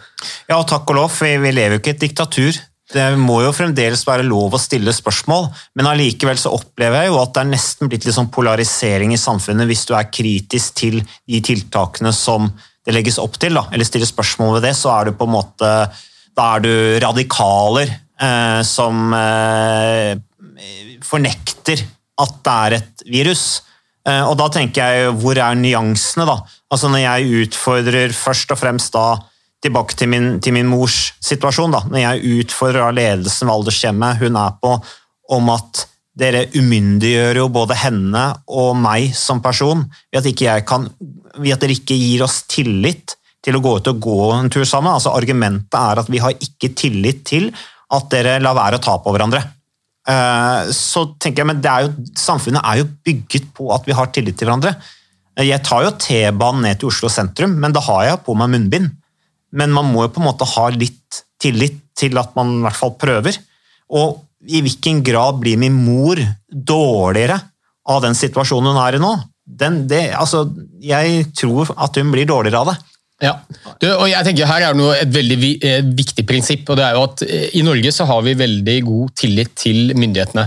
Ja, 0.51 0.59
og 0.59 0.67
takk 0.73 0.91
og 0.91 0.99
lov, 0.99 1.15
for 1.15 1.31
vi 1.31 1.55
lever 1.55 1.79
jo 1.79 1.85
ikke 1.85 1.95
i 1.95 1.97
et 1.97 2.05
diktatur. 2.09 2.59
Det 2.91 3.05
må 3.23 3.37
jo 3.45 3.53
fremdeles 3.55 4.03
være 4.03 4.27
lov 4.27 4.57
å 4.57 4.59
stille 4.59 4.91
spørsmål, 4.91 5.47
men 5.79 5.89
allikevel 5.93 6.41
så 6.43 6.51
opplever 6.57 7.05
jeg 7.05 7.13
jo 7.13 7.21
at 7.21 7.37
det 7.37 7.45
er 7.45 7.53
nesten 7.53 7.93
blitt 7.93 8.09
litt 8.09 8.17
sånn 8.17 8.33
polarisering 8.35 9.15
i 9.15 9.21
samfunnet 9.21 9.71
hvis 9.71 9.85
du 9.87 9.95
er 9.95 10.11
kritisk 10.11 10.81
til 10.83 10.99
de 10.99 11.39
tiltakene 11.47 12.11
som 12.11 12.51
det 12.87 12.95
legges 12.97 13.19
opp 13.21 13.37
til, 13.41 13.57
da, 13.59 13.67
eller 13.71 13.87
stiller 13.87 14.09
spørsmål 14.09 14.57
ved 14.57 14.71
det, 14.71 14.75
så 14.79 14.93
er 14.95 15.11
du 15.11 15.19
på 15.19 15.29
en 15.29 15.37
måte 15.37 15.73
Da 16.37 16.45
er 16.57 16.63
du 16.65 16.73
radikaler 17.03 17.91
eh, 17.91 18.61
som 18.65 19.11
eh, 19.17 20.15
fornekter 21.05 21.83
at 22.21 22.39
det 22.45 22.55
er 22.55 22.77
et 22.79 23.05
virus. 23.11 23.45
Eh, 24.09 24.23
og 24.25 24.37
da 24.41 24.49
tenker 24.53 24.81
jeg, 24.81 25.13
hvor 25.21 25.37
er 25.37 25.59
nyansene, 25.59 26.27
da? 26.29 26.39
Altså 26.71 26.89
Når 26.89 27.03
jeg 27.03 27.45
utfordrer 27.45 28.15
først 28.17 28.55
og 28.55 28.61
fremst 28.61 28.95
da 28.95 29.19
tilbake 29.61 29.97
til 29.99 30.09
min, 30.09 30.29
til 30.41 30.55
min 30.57 30.71
mors 30.71 31.11
situasjon, 31.21 31.75
da, 31.75 31.83
når 31.91 32.05
jeg 32.05 32.41
utfordrer 32.45 32.97
ledelsen 32.97 33.49
ved 33.49 33.59
aldershjemmet 33.59 34.23
hun 34.23 34.39
er 34.41 34.57
på, 34.63 34.77
om 35.37 35.51
at 35.53 35.85
dere 36.21 36.45
umyndiggjør 36.53 37.41
jo 37.41 37.49
både 37.53 37.77
henne 37.81 38.25
og 38.53 38.75
meg 38.79 39.15
som 39.17 39.41
person 39.43 39.87
ved 40.13 40.21
at, 40.21 40.67
kan, 40.69 40.87
ved 41.39 41.55
at 41.55 41.65
dere 41.65 41.77
ikke 41.79 41.97
gir 41.97 42.25
oss 42.27 42.43
tillit 42.51 43.17
til 43.45 43.57
å 43.57 43.63
gå 43.65 43.77
ut 43.79 43.89
og 43.89 44.03
gå 44.05 44.19
en 44.35 44.51
tur 44.53 44.67
sammen. 44.69 44.93
Altså 44.93 45.15
Argumentet 45.17 45.79
er 45.81 46.03
at 46.03 46.11
vi 46.13 46.21
har 46.21 46.37
ikke 46.37 46.75
tillit 46.77 47.25
til 47.29 47.49
at 47.91 48.13
dere 48.13 48.39
lar 48.43 48.59
være 48.59 48.79
å 48.79 48.85
ta 48.85 48.99
på 49.01 49.15
hverandre. 49.15 49.43
Eh, 50.09 50.71
Så 50.77 51.07
tenker 51.19 51.43
jeg, 51.43 51.51
men 51.51 51.65
er 51.65 51.87
jo, 51.87 51.93
Samfunnet 52.19 52.65
er 52.65 52.83
jo 52.83 52.91
bygget 53.05 53.51
på 53.57 53.71
at 53.75 53.87
vi 53.89 53.97
har 53.97 54.13
tillit 54.13 54.39
til 54.39 54.49
hverandre. 54.49 54.77
Eh, 55.37 55.47
Jeg 55.49 55.65
tar 55.67 55.85
jo 55.87 55.97
T-banen 55.97 56.63
ned 56.69 56.81
til 56.81 56.93
Oslo 56.93 57.09
sentrum, 57.09 57.57
men 57.59 57.73
da 57.73 57.81
har 57.81 58.05
jeg 58.05 58.25
på 58.27 58.37
meg 58.37 58.53
munnbind. 58.53 58.93
Men 59.53 59.73
man 59.73 59.89
må 59.91 60.05
jo 60.05 60.13
på 60.15 60.23
en 60.23 60.29
måte 60.31 60.47
ha 60.47 60.69
litt 60.71 61.25
tillit 61.41 61.81
til 61.97 62.19
at 62.21 62.37
man 62.37 62.59
i 62.59 62.65
hvert 62.67 62.79
fall 62.79 62.93
prøver. 63.01 63.39
Og 63.91 64.21
i 64.49 64.63
hvilken 64.65 65.03
grad 65.05 65.41
blir 65.43 65.59
min 65.61 65.75
mor 65.77 66.21
dårligere 66.49 67.39
av 67.91 68.01
den 68.05 68.17
situasjonen 68.17 68.73
hun 68.73 68.83
er 68.83 68.97
i 68.97 69.03
nå? 69.03 69.11
Den, 69.61 69.83
det, 69.91 70.11
altså, 70.15 70.45
jeg 70.85 71.27
tror 71.37 71.73
at 71.75 71.99
hun 71.99 72.13
blir 72.15 72.29
dårligere 72.29 72.63
av 72.63 72.71
det. 72.71 72.77
Ja, 73.21 73.35
du, 73.83 73.85
og 73.91 74.07
jeg 74.09 74.25
tenker 74.25 74.49
Her 74.49 74.71
er 74.71 74.77
det 74.79 74.85
et 74.97 75.11
veldig 75.13 75.39
viktig 75.93 76.25
prinsipp. 76.25 76.71
og 76.73 76.79
det 76.79 76.87
er 76.87 76.97
jo 76.97 77.03
at 77.05 77.25
eh, 77.27 77.51
I 77.59 77.65
Norge 77.67 77.93
så 77.93 78.07
har 78.09 78.23
vi 78.25 78.39
veldig 78.39 78.77
god 78.87 79.11
tillit 79.19 79.53
til 79.61 79.93
myndighetene. 79.93 80.47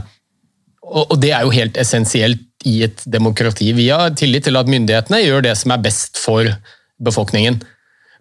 Og, 0.89 1.03
og 1.03 1.19
Det 1.21 1.29
er 1.35 1.45
jo 1.45 1.53
helt 1.53 1.77
essensielt 1.77 2.65
i 2.65 2.79
et 2.87 3.03
demokrati. 3.05 3.69
Vi 3.77 3.89
har 3.91 4.15
tillit 4.17 4.47
til 4.47 4.57
at 4.57 4.71
myndighetene 4.71 5.21
gjør 5.21 5.45
det 5.45 5.53
som 5.59 5.75
er 5.75 5.83
best 5.85 6.17
for 6.17 6.49
befolkningen. 7.03 7.59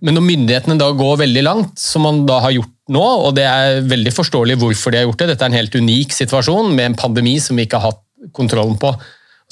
Men 0.02 0.18
når 0.18 0.26
myndighetene 0.26 0.76
da 0.80 0.90
går 0.98 1.20
veldig 1.22 1.44
langt, 1.46 1.78
som 1.78 2.04
man 2.04 2.24
da 2.28 2.40
har 2.42 2.56
gjort 2.56 2.72
nå, 2.92 3.02
og 3.26 3.34
det 3.36 3.46
er 3.48 3.82
veldig 3.88 4.12
forståelig 4.14 4.58
hvorfor 4.60 4.92
de 4.92 5.00
har 5.00 5.08
gjort 5.08 5.22
det, 5.22 5.32
dette 5.32 5.46
er 5.46 5.52
en 5.52 5.58
helt 5.60 5.74
unik 5.74 6.14
situasjon 6.16 6.72
med 6.76 6.90
en 6.90 6.98
pandemi 6.98 7.38
som 7.42 7.58
vi 7.58 7.66
ikke 7.66 7.80
har 7.80 7.92
hatt 7.92 8.32
kontrollen 8.36 8.78
på, 8.80 8.92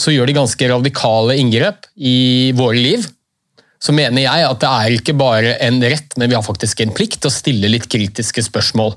så 0.01 0.15
gjør 0.15 0.31
de 0.31 0.39
ganske 0.39 0.69
radikale 0.71 1.37
inngrep 1.41 1.89
i 1.97 2.53
våre 2.57 2.79
liv. 2.79 3.09
så 3.81 3.95
mener 3.97 4.21
jeg 4.21 4.45
at 4.45 4.59
det 4.61 4.69
er 4.69 4.95
ikke 4.99 5.15
bare 5.17 5.55
en 5.65 5.79
rett, 5.81 6.13
men 6.21 6.29
vi 6.29 6.37
har 6.37 6.45
faktisk 6.45 6.83
en 6.85 6.93
plikt 6.93 7.23
til 7.23 7.31
å 7.31 7.33
stille 7.33 7.69
litt 7.73 7.87
kritiske 7.89 8.43
spørsmål. 8.45 8.93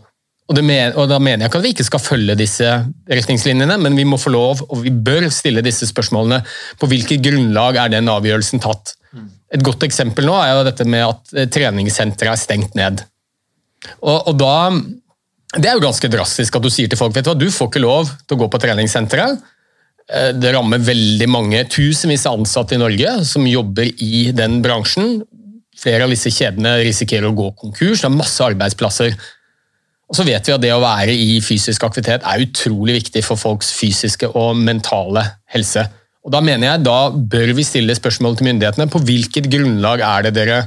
Og, 0.51 0.59
men, 0.59 0.91
og, 0.99 1.07
Da 1.07 1.21
mener 1.23 1.45
jeg 1.45 1.51
ikke 1.51 1.61
at 1.61 1.63
vi 1.63 1.71
ikke 1.71 1.85
skal 1.87 2.03
følge 2.03 2.35
disse 2.35 2.67
retningslinjene, 3.07 3.77
men 3.79 3.95
vi 3.95 4.03
må 4.03 4.19
få 4.19 4.33
lov, 4.35 4.65
og 4.67 4.83
vi 4.83 4.91
bør 4.91 5.29
stille 5.31 5.63
disse 5.63 5.87
spørsmålene. 5.87 6.41
På 6.79 6.89
hvilket 6.91 7.23
grunnlag 7.23 7.79
er 7.79 7.95
den 7.95 8.11
avgjørelsen 8.11 8.59
tatt? 8.63 8.97
Et 9.53 9.63
godt 9.63 9.85
eksempel 9.85 10.27
nå 10.27 10.35
er 10.41 10.51
jo 10.51 10.67
dette 10.67 10.85
med 10.89 11.05
at 11.05 11.33
eh, 11.37 11.49
treningssenteret 11.53 12.33
er 12.33 12.41
stengt 12.41 12.75
ned. 12.75 13.03
Og, 14.01 14.29
og, 14.29 14.35
da, 14.39 14.71
Det 15.53 15.69
er 15.69 15.77
jo 15.77 15.85
ganske 15.85 16.09
drastisk 16.09 16.55
at 16.57 16.63
du 16.65 16.71
sier 16.73 16.89
til 16.89 16.99
folk 16.99 17.15
vet 17.15 17.27
du 17.27 17.31
hva, 17.31 17.37
du 17.37 17.49
får 17.51 17.69
ikke 17.69 17.83
lov 17.83 18.09
til 18.23 18.37
å 18.37 18.41
gå 18.43 18.49
på 18.49 18.61
treningssenteret. 18.63 19.43
Eh, 20.11 20.31
det 20.35 20.55
rammer 20.55 20.81
veldig 20.83 21.29
mange 21.31 21.63
tusenvis 21.71 22.25
av 22.27 22.39
ansatte 22.39 22.75
i 22.75 22.81
Norge 22.81 23.19
som 23.27 23.45
jobber 23.47 23.91
i 24.03 24.25
den 24.35 24.59
bransjen. 24.65 25.21
Flere 25.79 26.05
av 26.05 26.13
disse 26.13 26.31
kjedene 26.33 26.77
risikerer 26.83 27.29
å 27.29 27.37
gå 27.37 27.49
konkurs. 27.59 28.03
Det 28.03 28.09
er 28.09 28.15
masse 28.17 28.43
arbeidsplasser. 28.45 29.15
Og 30.09 30.17
så 30.19 30.25
vet 30.27 30.45
vi 30.45 30.53
at 30.53 30.61
Det 30.61 30.73
å 30.75 30.83
være 30.83 31.13
i 31.15 31.39
fysisk 31.41 31.83
aktivitet 31.87 32.25
er 32.27 32.43
utrolig 32.43 32.99
viktig 32.99 33.23
for 33.25 33.39
folks 33.39 33.71
fysiske 33.73 34.29
og 34.29 34.59
mentale 34.59 35.25
helse. 35.55 35.85
Og 36.23 36.31
Da 36.31 36.41
mener 36.41 36.69
jeg 36.69 36.85
da 36.85 37.09
bør 37.09 37.53
vi 37.57 37.65
stille 37.67 37.95
spørsmål 37.97 38.37
til 38.37 38.51
myndighetene. 38.51 38.89
På 38.91 39.01
hvilket 39.03 39.49
grunnlag 39.51 40.03
er 40.05 40.27
det 40.27 40.35
dere 40.37 40.59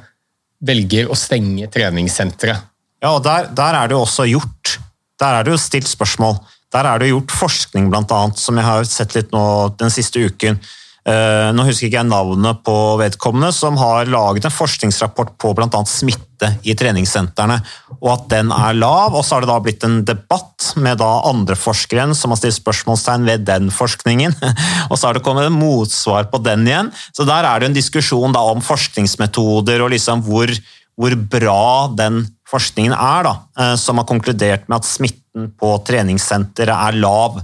velger 0.67 1.09
å 1.09 1.17
stenge 1.17 1.69
treningssenteret? 1.73 2.73
Ja, 3.03 3.13
og 3.13 3.23
der, 3.25 3.51
der, 3.53 3.77
er 3.77 3.89
det 3.89 3.97
jo 3.97 4.05
også 4.07 4.27
gjort. 4.31 4.79
Der 5.21 5.39
er 5.39 5.45
det 5.45 5.55
jo 5.55 5.61
stilt 5.61 5.89
spørsmål. 5.89 6.39
Der 6.73 6.89
er 6.89 6.99
det 7.01 7.13
gjort 7.13 7.33
forskning, 7.33 7.91
blant 7.93 8.13
annet, 8.13 8.41
som 8.41 8.59
jeg 8.59 8.67
har 8.67 8.89
sett 8.89 9.15
litt 9.17 9.33
nå 9.35 9.45
den 9.81 9.93
siste 9.93 10.25
uken. 10.27 10.59
Uh, 11.07 11.53
nå 11.55 11.63
husker 11.69 11.87
ikke 11.87 12.01
jeg 12.01 12.09
navnet 12.11 12.65
på 12.67 12.75
vedkommende, 12.99 13.53
som 13.55 13.77
har 13.79 14.09
laget 14.11 14.49
en 14.49 14.55
forskningsrapport 14.55 15.37
på 15.39 15.53
bl.a. 15.55 15.83
smitte 15.87 16.49
i 16.67 16.75
treningssentrene, 16.75 17.61
og 18.01 18.09
at 18.11 18.25
den 18.33 18.51
er 18.51 18.75
lav. 18.75 19.15
og 19.15 19.23
Så 19.23 19.37
har 19.37 19.45
det 19.45 19.53
da 19.53 19.61
blitt 19.63 19.87
en 19.87 20.01
debatt 20.09 20.73
med 20.83 20.99
da 20.99 21.13
andre 21.31 21.55
forskere 21.55 22.09
som 22.19 22.35
har 22.35 22.41
stilt 22.41 22.59
spørsmålstegn 22.59 23.29
ved 23.29 23.47
den 23.47 23.71
forskningen. 23.71 24.35
og 24.91 24.99
Så 24.99 25.07
har 25.07 25.15
det 25.15 25.23
kommet 25.23 25.47
en 25.47 25.61
motsvar 25.61 26.27
på 26.33 26.43
den 26.43 26.67
igjen. 26.67 26.91
Så 27.15 27.29
Der 27.29 27.47
er 27.47 27.63
det 27.63 27.71
en 27.71 27.79
diskusjon 27.79 28.35
da 28.35 28.43
om 28.51 28.65
forskningsmetoder 28.65 29.87
og 29.87 29.95
liksom 29.95 30.27
hvor, 30.27 30.51
hvor 30.99 31.15
bra 31.31 31.63
den 31.95 32.25
forskningen 32.51 32.95
er, 32.95 33.27
da, 33.27 33.35
uh, 33.59 33.75
som 33.81 34.01
har 34.01 34.09
konkludert 34.09 34.69
med 34.71 34.81
at 34.81 34.89
smitten 34.89 35.51
på 35.59 35.75
treningssenteret 35.87 36.75
er 36.75 37.01
lav. 37.03 37.41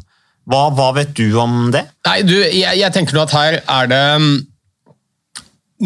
Hva, 0.49 0.65
hva, 0.75 0.93
vet 0.97 1.13
du 1.19 1.27
om 1.39 1.71
det? 1.75 1.85
Nei, 2.09 2.23
du, 2.27 2.35
jeg, 2.39 2.79
jeg 2.81 2.95
tenker 2.95 3.21
at 3.23 3.35
her 3.37 3.61
er 3.61 3.91
det 3.91 4.01
mm, 4.19 4.33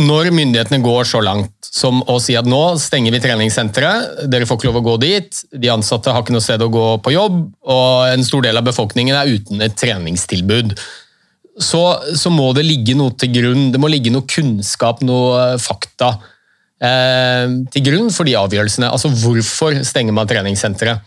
Når 0.00 0.30
myndighetene 0.32 0.80
går 0.84 1.04
så 1.08 1.20
langt 1.24 1.52
som 1.76 2.00
å 2.08 2.16
si 2.22 2.36
at 2.38 2.48
nå 2.48 2.60
stenger 2.80 3.12
vi 3.12 3.20
treningssenteret, 3.20 4.28
dere 4.32 4.48
får 4.48 4.58
ikke 4.58 4.68
lov 4.70 4.78
å 4.80 4.86
gå 4.86 4.94
dit, 5.02 5.42
de 5.52 5.72
ansatte 5.72 6.12
har 6.12 6.24
ikke 6.24 6.32
noe 6.32 6.44
sted 6.44 6.62
å 6.64 6.70
gå 6.72 6.86
på 7.04 7.12
jobb, 7.12 7.42
og 7.68 8.14
en 8.14 8.24
stor 8.24 8.46
del 8.46 8.56
av 8.56 8.64
befolkningen 8.64 9.16
er 9.16 9.32
uten 9.36 9.60
et 9.64 9.76
treningstilbud, 9.76 10.72
så, 11.60 11.82
så 12.16 12.32
må 12.32 12.50
det 12.56 12.64
ligge 12.64 12.96
noe 12.96 13.12
til 13.16 13.32
grunn. 13.32 13.68
Det 13.72 13.80
må 13.80 13.88
ligge 13.92 14.12
noe 14.12 14.28
kunnskap, 14.28 15.02
noe 15.04 15.56
fakta 15.62 16.14
eh, 16.14 16.32
til 16.76 17.84
grunn 17.86 18.10
for 18.12 18.28
de 18.28 18.34
avgjørelsene. 18.36 18.90
Altså 18.92 19.08
hvorfor 19.08 19.78
stenger 19.86 20.12
man 20.12 20.28
treningssenteret? 20.28 21.00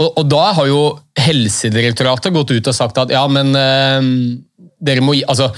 Og, 0.00 0.08
og, 0.16 0.24
da 0.32 0.46
har 0.56 0.70
jo 0.70 0.80
Helsedirektoratet 1.20 2.32
gått 2.32 2.54
ut 2.54 2.70
og 2.72 2.76
sagt 2.76 2.98
at 3.02 3.12
ja, 3.12 3.26
men 3.28 3.52
eh, 3.58 4.08
dere 4.80 5.04
må 5.04 5.16
Altså, 5.20 5.50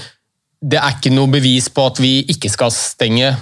det 0.63 0.79
er 0.79 0.97
ikke 0.97 1.13
noe 1.13 1.31
bevis 1.31 1.69
på 1.71 1.87
at 1.87 1.99
vi 2.03 2.17
ikke 2.31 2.51
skal 2.51 2.71
stenge 2.75 3.33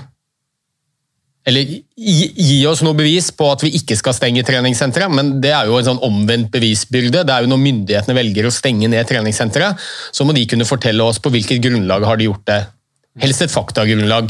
Eller 1.48 1.66
gi, 1.70 2.28
gi 2.38 2.60
oss 2.70 2.84
noe 2.86 2.98
bevis 2.98 3.32
på 3.34 3.50
at 3.50 3.66
vi 3.66 3.74
ikke 3.80 3.98
skal 3.98 4.14
stenge 4.14 4.44
treningssenteret, 4.46 5.10
men 5.10 5.40
det 5.42 5.56
er 5.58 5.70
jo 5.70 5.80
en 5.80 5.88
sånn 5.88 6.04
omvendt 6.06 6.52
bevisbyrde. 6.54 7.24
Det 7.26 7.34
er 7.34 7.46
jo 7.46 7.50
når 7.50 7.64
myndighetene 7.64 8.18
velger 8.18 8.46
å 8.46 8.54
stenge 8.54 8.90
ned 8.92 9.10
treningssenteret, 9.10 9.82
så 10.14 10.28
må 10.28 10.36
de 10.38 10.46
kunne 10.50 10.70
fortelle 10.70 11.02
oss 11.02 11.18
på 11.18 11.32
hvilket 11.34 11.64
grunnlag 11.66 12.06
har 12.06 12.22
de 12.22 12.28
gjort 12.30 12.46
det. 12.46 12.60
Helst 13.26 13.42
et 13.42 13.54
faktagrunnlag. 13.54 14.30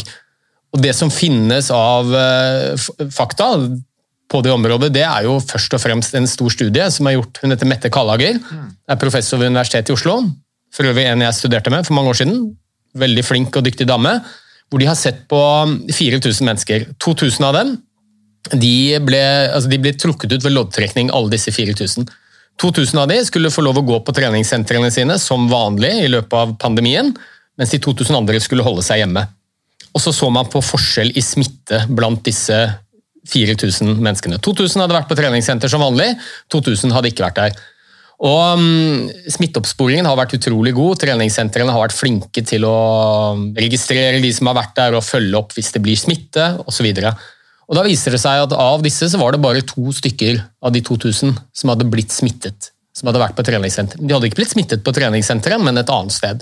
Og 0.72 0.84
det 0.84 0.94
som 0.96 1.12
finnes 1.12 1.68
av 1.76 2.12
uh, 2.16 3.08
fakta, 3.12 3.54
på 4.32 4.40
det 4.46 4.54
området, 4.54 4.92
det 4.96 5.04
er 5.04 5.26
jo 5.28 5.36
først 5.44 5.74
og 5.76 5.82
fremst 5.84 6.16
en 6.16 6.30
stor 6.30 6.54
studie 6.54 6.86
som 6.94 7.08
er 7.10 7.18
gjort. 7.18 7.42
Hun 7.44 7.52
heter 7.52 7.68
Mette 7.68 7.92
Kallager, 7.92 8.40
er 8.88 9.00
professor 9.02 9.42
ved 9.42 9.52
Universitetet 9.52 9.92
i 9.92 9.96
Oslo. 9.98 10.22
For 10.72 10.88
øvrig 10.88 11.04
en 11.10 11.26
jeg 11.26 11.36
studerte 11.36 11.74
med 11.74 11.84
for 11.88 11.98
mange 11.98 12.14
år 12.14 12.22
siden. 12.22 12.38
Veldig 12.96 13.26
flink 13.28 13.60
og 13.60 13.66
dyktig 13.68 13.90
dame. 13.90 14.14
Hvor 14.72 14.80
de 14.80 14.88
har 14.88 14.96
sett 14.96 15.26
på 15.28 15.40
4000 15.92 16.48
mennesker. 16.48 16.88
2000 17.04 17.48
av 17.50 17.58
dem 17.60 17.74
de 18.50 18.98
ble, 19.06 19.20
altså 19.54 19.70
de 19.70 19.78
ble 19.80 19.92
trukket 19.94 20.32
ut 20.34 20.46
ved 20.46 20.56
loddtrekning, 20.56 21.12
alle 21.14 21.30
disse 21.30 21.52
4000. 21.54 22.08
2000 22.62 23.02
av 23.04 23.12
de 23.12 23.20
skulle 23.26 23.52
få 23.54 23.64
lov 23.64 23.80
å 23.80 23.86
gå 23.86 24.00
på 24.06 24.16
treningssentrene 24.18 24.90
sine 24.94 25.18
som 25.22 25.46
vanlig 25.52 25.92
i 26.06 26.10
løpet 26.10 26.34
av 26.40 26.56
pandemien, 26.62 27.12
mens 27.60 27.74
de 27.74 27.80
2000 27.84 28.18
andre 28.18 28.42
skulle 28.42 28.66
holde 28.66 28.84
seg 28.86 29.04
hjemme. 29.04 29.28
Og 29.92 30.02
Så 30.02 30.14
så 30.16 30.30
man 30.32 30.48
på 30.50 30.62
forskjell 30.64 31.12
i 31.18 31.24
smitte 31.26 31.84
blant 31.90 32.24
disse 32.24 32.58
4000 33.28 34.00
menneskene. 34.02 34.40
2000 34.42 34.82
hadde 34.82 34.96
vært 34.96 35.12
på 35.12 35.18
treningssenter 35.20 35.70
som 35.70 35.84
vanlig, 35.84 36.10
2000 36.54 36.96
hadde 36.96 37.12
ikke 37.12 37.28
vært 37.28 37.42
der. 37.42 37.60
Og 38.22 38.62
um, 38.62 39.10
Smitteoppsporingen 39.34 40.06
har 40.06 40.18
vært 40.20 40.36
utrolig 40.38 40.76
god. 40.78 41.00
Treningssentrene 41.02 41.74
har 41.74 41.82
vært 41.88 41.98
flinke 41.98 42.44
til 42.46 42.68
å 42.70 42.76
registrere 43.58 44.22
de 44.22 44.30
som 44.36 44.52
har 44.52 44.60
vært 44.60 44.76
der 44.78 44.98
og 44.98 45.06
følge 45.06 45.40
opp 45.40 45.56
hvis 45.58 45.72
det 45.74 45.82
blir 45.82 45.98
smitte 45.98 46.52
osv. 46.70 46.92
Og 46.92 47.78
Da 47.78 47.86
viser 47.88 48.14
det 48.14 48.22
seg 48.22 48.44
at 48.44 48.54
av 48.54 48.86
disse 48.86 49.10
så 49.10 49.22
var 49.22 49.34
det 49.34 49.42
bare 49.42 49.66
to 49.66 49.94
stykker 49.96 50.38
av 50.62 50.76
de 50.76 50.84
2000 50.86 51.34
som 51.34 51.74
hadde 51.74 51.90
blitt 51.90 52.14
smittet. 52.14 52.70
som 52.92 53.08
hadde 53.08 53.22
vært 53.22 53.38
på 53.38 53.44
treningssenter. 53.48 54.02
De 54.04 54.12
hadde 54.12 54.28
ikke 54.28 54.42
blitt 54.42 54.52
smittet 54.52 54.82
på 54.84 54.92
treningssenteret, 54.92 55.64
men 55.64 55.80
et 55.80 55.90
annet 55.90 56.12
sted. 56.12 56.42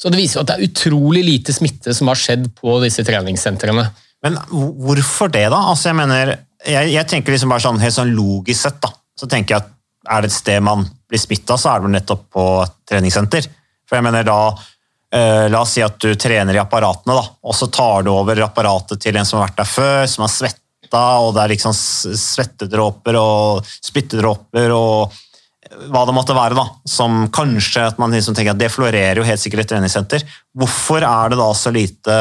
Så 0.00 0.08
Det 0.08 0.16
viser 0.16 0.40
at 0.40 0.48
det 0.48 0.56
er 0.56 0.70
utrolig 0.70 1.22
lite 1.26 1.52
smitte 1.52 1.92
som 1.96 2.08
har 2.08 2.16
skjedd 2.16 2.46
på 2.56 2.78
disse 2.80 3.04
treningssentrene. 3.04 3.84
Men 4.24 4.38
hvorfor 4.48 5.28
det, 5.32 5.46
da? 5.52 5.60
Altså, 5.72 5.90
jeg 5.90 5.98
mener, 5.98 6.32
jeg, 6.64 6.92
jeg 6.94 7.08
tenker 7.08 7.34
liksom 7.34 7.52
bare 7.52 7.64
sånn, 7.64 7.80
helt 7.82 7.96
sånn 7.96 8.14
logisk 8.16 8.62
sett, 8.62 8.80
da. 8.80 8.92
Så 9.16 9.28
tenker 9.28 9.56
jeg 9.56 9.64
at 9.64 9.70
er 10.10 10.24
det 10.24 10.30
et 10.30 10.36
sted 10.38 10.64
man 10.64 10.86
blir 11.10 11.20
smitta, 11.20 11.58
så 11.60 11.70
er 11.70 11.80
det 11.80 11.86
vel 11.86 11.96
nettopp 11.98 12.26
på 12.32 12.44
et 12.64 12.76
treningssenter. 12.88 13.48
For 13.88 13.98
jeg 13.98 14.06
mener 14.06 14.24
da 14.24 14.38
eh, 14.48 15.46
La 15.52 15.60
oss 15.60 15.74
si 15.76 15.84
at 15.84 15.98
du 16.00 16.14
trener 16.16 16.56
i 16.56 16.62
apparatene, 16.62 17.16
da, 17.16 17.24
og 17.44 17.56
så 17.56 17.68
tar 17.72 18.06
du 18.06 18.12
over 18.14 18.40
apparatet 18.46 19.02
til 19.02 19.20
en 19.20 19.28
som 19.28 19.40
har 19.40 19.50
vært 19.50 19.60
der 19.60 19.68
før, 19.68 20.04
som 20.08 20.24
har 20.24 20.32
svetta, 20.32 21.02
og 21.26 21.34
det 21.36 21.42
er 21.44 21.52
liksom 21.52 21.76
svettedråper 21.76 23.18
og 23.20 23.68
spyttedråper 23.68 24.72
og 24.74 25.20
hva 25.70 26.04
det 26.06 26.14
måtte 26.16 26.34
være, 26.34 26.56
da, 26.58 26.66
som 26.88 27.26
kanskje 27.34 27.86
at 27.92 27.98
man 28.02 28.14
liksom 28.14 28.34
tenker 28.36 28.56
at 28.56 28.60
det 28.60 28.72
florerer 28.74 29.20
jo 29.20 29.26
helt 29.26 29.42
sikkert 29.42 29.64
et 29.64 29.74
treningssenter. 29.74 30.24
Hvorfor 30.58 31.04
er 31.06 31.30
det 31.30 31.38
da 31.40 31.50
så 31.54 31.72
lite 31.74 32.16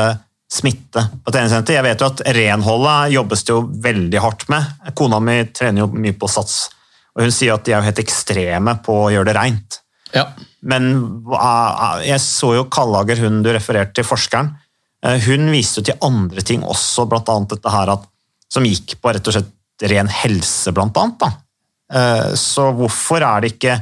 smitte 0.50 1.04
på 1.24 1.32
treningssenter. 1.32 1.78
Jeg 1.78 1.86
vet 1.86 2.02
jo 2.02 2.10
at 2.10 2.24
renholdet 2.36 3.14
jobbes 3.14 3.46
det 3.46 3.54
jo 3.54 3.60
veldig 3.86 4.22
hardt 4.24 4.48
med. 4.50 4.72
Kona 4.98 5.20
mi 5.22 5.44
trener 5.54 5.84
jo 5.84 5.90
mye 5.94 6.16
på 6.18 6.30
Sats, 6.32 6.64
og 7.14 7.26
hun 7.26 7.34
sier 7.34 7.54
at 7.54 7.68
de 7.68 7.76
er 7.76 7.82
jo 7.82 7.90
helt 7.90 8.02
ekstreme 8.02 8.76
på 8.86 8.96
å 9.04 9.12
gjøre 9.14 9.30
det 9.30 9.38
reint. 9.38 9.80
Ja. 10.16 10.26
Men 10.66 10.90
jeg 12.02 12.18
så 12.24 12.56
jo 12.58 12.66
Kallager, 12.74 13.22
hun 13.22 13.44
du 13.46 13.52
refererte 13.54 14.00
til, 14.00 14.08
forskeren. 14.10 14.50
Eh, 15.06 15.22
hun 15.30 15.52
viste 15.54 15.80
jo 15.84 15.92
til 15.92 16.02
andre 16.06 16.44
ting 16.46 16.66
også, 16.66 17.06
bl.a. 17.10 17.22
dette 17.54 17.76
her 17.76 17.94
at, 17.94 18.10
som 18.50 18.66
gikk 18.66 18.98
på 19.00 19.14
rett 19.14 19.30
og 19.30 19.38
slett 19.38 19.86
ren 19.90 20.10
helse, 20.12 20.74
blant 20.76 20.98
annet. 21.00 21.22
Da. 21.22 21.30
Eh, 21.94 22.34
så 22.40 22.70
hvorfor 22.78 23.26
er 23.26 23.46
det 23.46 23.56
ikke 23.56 23.80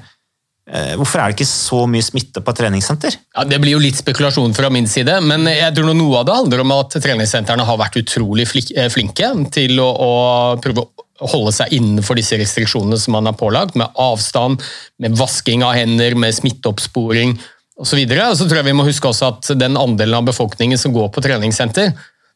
Eh, 0.67 0.97
hvorfor 0.99 1.21
er 1.21 1.31
det 1.31 1.37
ikke 1.37 1.47
så 1.47 1.85
mye 1.87 2.03
smitte 2.03 2.41
på 2.43 2.53
treningssenter? 2.55 3.15
Ja, 3.35 3.45
Det 3.47 3.59
blir 3.63 3.77
jo 3.77 3.79
litt 3.79 3.95
spekulasjon 4.01 4.53
fra 4.53 4.69
min 4.69 4.87
side, 4.87 5.15
men 5.23 5.47
jeg 5.47 5.73
tror 5.75 5.93
noe 5.95 6.19
av 6.19 6.25
det 6.27 6.35
handler 6.35 6.63
om 6.63 6.73
at 6.75 6.97
treningssentrene 6.99 7.63
har 7.63 7.79
vært 7.79 7.95
utrolig 8.01 8.43
eh, 8.75 8.89
flinke 8.91 9.31
til 9.55 9.79
å, 9.79 9.87
å 9.87 10.11
prøve 10.59 10.83
å 10.83 11.29
holde 11.31 11.53
seg 11.55 11.71
innenfor 11.73 12.19
disse 12.19 12.37
restriksjonene 12.37 12.99
som 12.99 13.15
man 13.15 13.29
har 13.29 13.37
pålagt, 13.39 13.79
med 13.79 13.95
avstand, 13.95 14.59
med 14.99 15.15
vasking 15.17 15.63
av 15.63 15.77
hender, 15.79 16.17
med 16.19 16.35
smitteoppsporing 16.35 17.37
osv. 17.79 18.03
Så, 18.03 18.27
så 18.35 18.45
tror 18.49 18.59
jeg 18.59 18.67
vi 18.67 18.75
må 18.75 18.85
huske 18.85 19.07
også 19.07 19.31
at 19.31 19.53
den 19.55 19.79
andelen 19.79 20.19
av 20.19 20.27
befolkningen 20.27 20.77
som 20.77 20.91
går 20.93 21.09
på 21.15 21.23
treningssenter, 21.23 21.95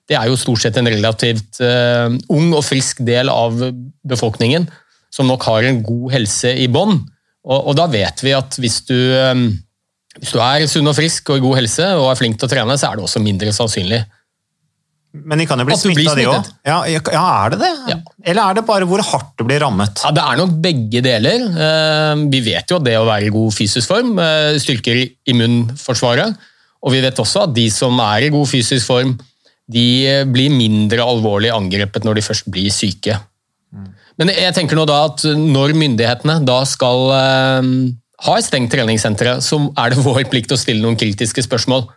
det 0.09 0.15
er 0.17 0.31
jo 0.31 0.39
stort 0.39 0.63
sett 0.63 0.79
en 0.79 0.89
relativt 0.89 1.59
uh, 1.61 2.09
ung 2.33 2.55
og 2.57 2.63
frisk 2.65 3.03
del 3.05 3.29
av 3.31 3.59
befolkningen 4.07 4.65
som 5.11 5.27
nok 5.27 5.43
har 5.49 5.67
en 5.67 5.81
god 5.83 6.13
helse 6.15 6.53
i 6.57 6.69
bånn. 6.71 6.97
Og, 7.41 7.59
og, 7.59 7.75
da 7.77 7.87
vet 7.91 8.23
vi 8.23 8.33
at 8.37 8.57
hvis 8.61 8.81
du, 8.87 8.95
um, 9.17 9.47
hvis 10.19 10.33
du 10.35 10.41
er 10.43 10.67
sunn 10.69 10.87
og 10.87 10.97
frisk 10.97 11.33
og 11.33 11.39
i 11.39 11.43
god 11.43 11.61
helse 11.61 11.87
og 11.97 12.11
er 12.11 12.19
flink 12.19 12.39
til 12.39 12.47
å 12.47 12.51
trene, 12.51 12.77
så 12.79 12.91
er 12.91 12.99
det 12.99 13.07
også 13.07 13.23
mindre 13.23 13.53
sannsynlig. 13.55 14.03
Men 15.11 15.41
de 15.41 15.45
kan 15.47 15.59
jo 15.59 15.65
bli 15.67 15.75
smitta, 15.75 16.13
de 16.15 16.25
òg. 16.29 16.45
Ja, 16.63 16.77
ja, 16.87 17.23
er 17.43 17.51
det 17.51 17.57
det? 17.59 17.71
Ja. 17.91 17.97
Eller 18.31 18.45
er 18.45 18.55
det 18.55 18.61
bare 18.69 18.85
hvor 18.87 19.01
hardt 19.03 19.33
du 19.35 19.43
blir 19.43 19.59
rammet? 19.59 19.99
Ja, 20.05 20.13
Det 20.15 20.23
er 20.23 20.37
nok 20.39 20.53
begge 20.63 21.01
deler. 21.03 21.43
Eh, 21.65 22.21
vi 22.31 22.39
vet 22.45 22.71
jo 22.71 22.77
at 22.79 22.85
det 22.85 22.95
å 22.95 23.03
være 23.09 23.27
i 23.27 23.33
god 23.33 23.51
fysisk 23.51 23.91
form 23.91 24.13
eh, 24.23 24.55
styrker 24.61 25.01
immunforsvaret. 25.33 26.47
Og 26.81 26.95
vi 26.95 27.01
vet 27.03 27.19
også 27.19 27.43
at 27.43 27.57
de 27.57 27.67
som 27.73 27.99
er 28.05 28.29
i 28.29 28.31
god 28.31 28.47
fysisk 28.49 28.87
form, 28.87 29.17
de 29.71 29.87
blir 30.31 30.51
mindre 30.51 31.03
alvorlig 31.03 31.51
angrepet 31.53 32.07
når 32.07 32.17
de 32.17 32.25
først 32.29 32.47
blir 32.51 32.71
syke. 32.73 33.19
Men 34.19 34.33
jeg 34.33 34.53
tenker 34.55 34.77
nå 34.77 34.85
da 34.89 35.03
at 35.07 35.23
når 35.37 35.75
myndighetene 35.77 36.39
da 36.47 36.59
skal 36.67 37.07
eh, 37.15 37.71
ha 38.27 38.37
stengt 38.43 38.73
treningssenter, 38.73 39.39
så 39.43 39.59
er 39.79 39.93
det 39.93 40.03
vår 40.07 40.25
plikt 40.31 40.53
å 40.53 40.59
stille 40.59 40.83
noen 40.83 40.99
kritiske 40.99 41.45
spørsmål. 41.47 41.87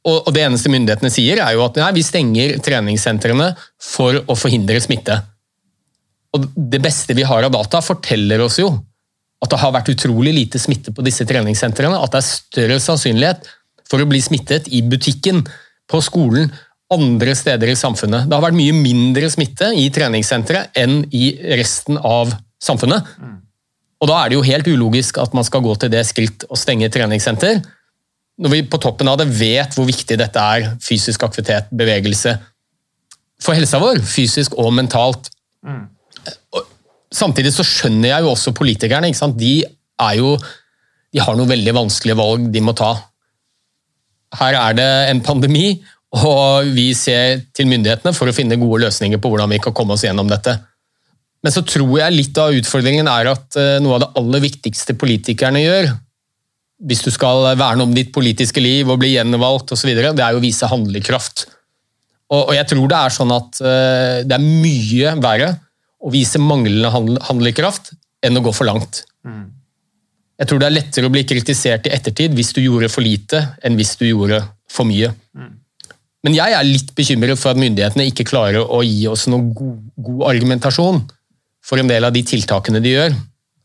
Og, 0.00 0.16
og 0.16 0.30
det 0.32 0.46
eneste 0.46 0.72
myndighetene 0.72 1.12
sier, 1.12 1.42
er 1.44 1.56
jo 1.56 1.66
at 1.66 1.76
nei, 1.80 1.90
vi 1.98 2.04
stenger 2.06 2.56
treningssentrene 2.64 3.50
for 3.84 4.22
å 4.24 4.36
forhindre 4.38 4.80
smitte. 4.80 5.18
Og 6.36 6.46
det 6.54 6.80
beste 6.82 7.16
vi 7.18 7.26
har 7.26 7.44
av 7.44 7.52
data, 7.52 7.82
forteller 7.84 8.40
oss 8.44 8.60
jo 8.62 8.70
at 9.40 9.52
det 9.52 9.58
har 9.60 9.72
vært 9.72 9.90
utrolig 9.94 10.32
lite 10.36 10.60
smitte 10.60 10.92
på 10.92 11.04
disse 11.04 11.24
treningssentrene. 11.28 11.96
At 11.96 12.12
det 12.12 12.20
er 12.20 12.28
større 12.28 12.80
sannsynlighet 12.82 13.48
for 13.88 14.02
å 14.02 14.08
bli 14.08 14.20
smittet 14.22 14.68
i 14.72 14.82
butikken, 14.86 15.44
på 15.90 15.98
skolen, 16.06 16.52
andre 16.90 17.34
steder 17.38 17.70
i 17.70 17.78
samfunnet. 17.78 18.26
Det 18.26 18.34
har 18.34 18.42
vært 18.42 18.58
mye 18.58 18.74
mindre 18.74 19.28
smitte 19.30 19.68
i 19.78 19.86
treningssenteret 19.94 20.74
enn 20.78 21.04
i 21.14 21.32
resten 21.60 21.98
av 21.98 22.32
samfunnet. 22.62 23.06
Og 24.00 24.08
Da 24.08 24.16
er 24.16 24.30
det 24.30 24.38
jo 24.38 24.46
helt 24.46 24.66
ulogisk 24.66 25.18
at 25.20 25.34
man 25.36 25.44
skal 25.44 25.62
gå 25.62 25.74
til 25.78 25.92
det 25.92 26.06
skritt 26.08 26.46
å 26.48 26.56
stenge 26.58 26.88
treningssenter, 26.90 27.60
når 28.40 28.54
vi 28.54 28.62
på 28.72 28.80
toppen 28.80 29.08
av 29.12 29.18
det 29.20 29.28
vet 29.28 29.74
hvor 29.76 29.84
viktig 29.84 30.16
dette 30.16 30.40
er, 30.40 30.70
fysisk 30.80 31.22
aktivitet, 31.26 31.68
bevegelse, 31.70 32.38
for 33.40 33.56
helsa 33.56 33.80
vår, 33.80 34.00
fysisk 34.04 34.56
og 34.60 34.72
mentalt. 34.76 35.28
Samtidig 37.12 37.52
så 37.52 37.66
skjønner 37.66 38.14
jeg 38.14 38.24
jo 38.24 38.32
også 38.32 38.54
politikerne. 38.56 39.08
ikke 39.10 39.20
sant? 39.20 39.38
De, 39.40 39.64
er 40.00 40.16
jo, 40.16 40.34
de 41.12 41.20
har 41.20 41.36
noen 41.36 41.50
veldig 41.50 41.74
vanskelige 41.76 42.16
valg 42.16 42.50
de 42.52 42.62
må 42.64 42.72
ta. 42.76 42.94
Her 44.40 44.56
er 44.56 44.76
det 44.78 44.90
en 45.10 45.22
pandemi, 45.26 45.80
og 46.10 46.72
vi 46.74 46.90
ser 46.98 47.44
til 47.54 47.68
myndighetene 47.70 48.12
for 48.16 48.30
å 48.30 48.34
finne 48.34 48.58
gode 48.58 48.82
løsninger 48.86 49.20
på 49.22 49.30
hvordan 49.30 49.52
vi 49.52 49.60
kan 49.62 49.74
komme 49.76 49.94
oss 49.94 50.04
gjennom 50.06 50.30
dette. 50.30 50.56
Men 51.40 51.54
så 51.54 51.62
tror 51.64 51.92
jeg 52.00 52.16
litt 52.16 52.40
av 52.40 52.56
utfordringen 52.56 53.08
er 53.08 53.30
at 53.30 53.56
eh, 53.58 53.76
noe 53.82 53.96
av 53.96 54.02
det 54.02 54.10
aller 54.20 54.42
viktigste 54.44 54.96
politikerne 55.00 55.62
gjør, 55.62 55.92
hvis 56.90 57.04
du 57.04 57.10
skal 57.12 57.44
verne 57.60 57.84
om 57.84 57.94
ditt 57.94 58.10
politiske 58.12 58.60
liv 58.62 58.88
og 58.88 59.00
bli 59.02 59.14
gjenvalgt 59.14 59.72
osv., 59.76 59.92
det 59.92 60.10
er 60.10 60.34
jo 60.34 60.40
å 60.40 60.44
vise 60.44 60.68
handlekraft. 60.68 61.46
Og 62.30 62.52
jeg 62.54 62.66
tror 62.70 62.90
det 62.90 62.98
er 62.98 63.14
sånn 63.14 63.32
at 63.34 63.58
eh, 63.62 64.18
det 64.26 64.36
er 64.36 64.44
mye 64.44 65.14
verre 65.22 65.54
å 66.00 66.12
vise 66.12 66.40
manglende 66.40 66.90
handlekraft 67.26 67.92
enn 68.24 68.38
å 68.38 68.44
gå 68.44 68.52
for 68.56 68.68
langt. 68.68 69.02
Mm. 69.26 69.48
Jeg 70.40 70.48
tror 70.48 70.60
det 70.62 70.68
er 70.70 70.76
lettere 70.76 71.08
å 71.08 71.12
bli 71.12 71.24
kritisert 71.28 71.88
i 71.88 71.92
ettertid 71.92 72.36
hvis 72.36 72.54
du 72.56 72.62
gjorde 72.62 72.88
for 72.92 73.04
lite, 73.04 73.42
enn 73.64 73.76
hvis 73.76 73.96
du 74.00 74.06
gjorde 74.08 74.40
for 74.70 74.88
mye. 74.88 75.10
Mm. 75.36 75.59
Men 76.26 76.36
jeg 76.36 76.52
er 76.52 76.66
litt 76.66 76.92
bekymret 76.96 77.40
for 77.40 77.54
at 77.54 77.60
myndighetene 77.60 78.04
ikke 78.10 78.26
klarer 78.28 78.60
å 78.60 78.82
gi 78.84 79.06
oss 79.08 79.26
noen 79.30 79.50
god, 79.56 79.78
god, 79.96 80.24
argumentasjon 80.34 81.00
for 81.64 81.80
en 81.80 81.88
del 81.88 82.04
av 82.04 82.12
de 82.12 82.22
tiltakene 82.26 82.82
de 82.84 82.92
gjør. 82.92 83.16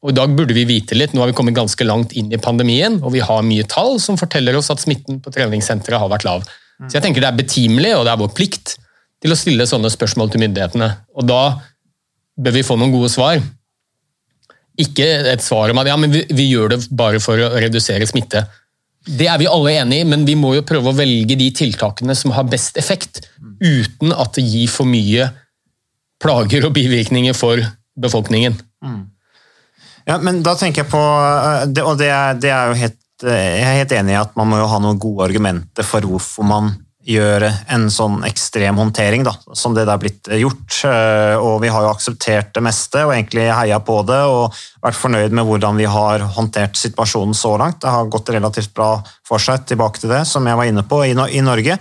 Og 0.05 0.13
I 0.13 0.15
dag 0.15 0.35
burde 0.37 0.55
vi 0.55 0.67
vite 0.69 0.95
litt. 0.95 1.15
Nå 1.15 1.23
har 1.23 1.31
vi 1.31 1.35
kommet 1.35 1.57
ganske 1.57 1.87
langt 1.87 2.13
inn 2.15 2.31
i 2.31 2.39
pandemien, 2.39 2.99
og 3.01 3.15
vi 3.15 3.23
har 3.25 3.43
mye 3.43 3.65
tall 3.67 3.97
som 4.03 4.19
forteller 4.19 4.55
oss 4.55 4.69
at 4.71 4.83
smitten 4.83 5.19
på 5.23 5.33
treningssenteret 5.33 5.99
har 5.99 6.11
vært 6.11 6.27
lav. 6.27 6.45
Så 6.85 6.97
jeg 6.97 7.05
tenker 7.05 7.23
det 7.23 7.31
er 7.31 7.39
betimelig, 7.39 7.93
og 7.97 8.05
det 8.05 8.13
er 8.13 8.21
vår 8.21 8.33
plikt 8.37 8.75
til 9.23 9.33
å 9.33 9.39
stille 9.39 9.67
sånne 9.67 9.89
spørsmål 9.91 10.31
til 10.31 10.43
myndighetene. 10.43 10.91
Og 11.17 11.27
da 11.27 11.41
bør 12.35 12.55
vi 12.55 12.65
få 12.67 12.77
noen 12.79 12.93
gode 12.93 13.09
svar. 13.11 13.41
Ikke 14.79 15.07
et 15.31 15.43
svar 15.43 15.71
om 15.71 15.79
at 15.81 15.89
ja, 15.89 15.95
men 15.99 16.13
vi, 16.13 16.25
vi 16.35 16.49
gjør 16.51 16.75
det 16.75 16.81
bare 16.91 17.21
for 17.23 17.39
å 17.41 17.51
redusere 17.55 18.07
smitte. 18.07 18.43
Det 19.05 19.27
er 19.29 19.37
vi 19.37 19.47
alle 19.49 19.75
enig 19.81 20.01
i, 20.01 20.05
men 20.09 20.25
vi 20.25 20.35
må 20.39 20.55
jo 20.55 20.65
prøve 20.65 20.91
å 20.91 20.97
velge 20.97 21.37
de 21.37 21.49
tiltakene 21.53 22.15
som 22.17 22.33
har 22.33 22.47
best 22.49 22.79
effekt, 22.81 23.21
uten 23.61 24.13
at 24.15 24.37
det 24.37 24.45
gir 24.45 24.71
for 24.71 24.89
mye 24.89 25.29
plager 26.21 26.65
og 26.65 26.73
bivirkninger 26.75 27.35
for 27.37 27.61
befolkningen. 28.01 28.57
Mm. 28.83 29.03
Ja, 30.05 30.17
men 30.21 30.41
da 30.45 30.53
tenker 30.57 30.83
jeg 30.83 30.91
på, 30.91 31.01
eh, 31.01 31.83
Og 31.85 31.97
det 31.97 32.09
er, 32.13 32.33
det 32.37 32.51
er 32.53 32.67
jo 32.69 32.79
helt, 32.81 32.99
eh, 33.23 33.59
jeg 33.59 33.65
er 33.65 33.79
helt 33.81 33.95
enig 33.97 34.13
i 34.13 34.21
at 34.21 34.35
man 34.37 34.49
må 34.51 34.59
jo 34.61 34.67
ha 34.69 34.79
noen 34.79 34.99
gode 35.01 35.25
argumenter 35.29 35.87
for 35.87 36.05
hvorfor 36.05 36.45
man 36.45 36.73
gjøre 37.05 37.51
en 37.69 37.85
sånn 37.93 38.23
ekstrem 38.25 38.79
håndtering 38.81 39.23
da, 39.25 39.35
som 39.53 39.75
det 39.75 39.85
der 39.85 39.99
blitt 40.01 40.29
gjort. 40.41 40.79
Eh, 40.89 41.35
og 41.37 41.59
vi 41.61 41.69
har 41.69 41.85
jo 41.85 41.91
akseptert 41.93 42.53
det 42.55 42.63
meste 42.65 43.03
og 43.05 43.13
egentlig 43.13 43.45
heia 43.53 43.77
på 43.85 43.99
det 44.09 44.21
og 44.25 44.55
vært 44.83 44.97
fornøyd 44.97 45.35
med 45.35 45.45
hvordan 45.45 45.77
vi 45.77 45.85
har 45.89 46.25
håndtert 46.35 46.77
situasjonen 46.79 47.37
så 47.37 47.53
langt. 47.61 47.81
Det 47.83 47.93
har 47.93 48.09
gått 48.09 48.31
relativt 48.33 48.73
bra 48.75 48.95
for 49.27 49.41
seg, 49.41 49.67
tilbake 49.69 50.01
til 50.01 50.13
det, 50.15 50.23
som 50.29 50.47
jeg 50.49 50.57
var 50.57 50.69
inne 50.69 50.85
på, 50.85 51.03
i, 51.05 51.41
Norge. 51.45 51.77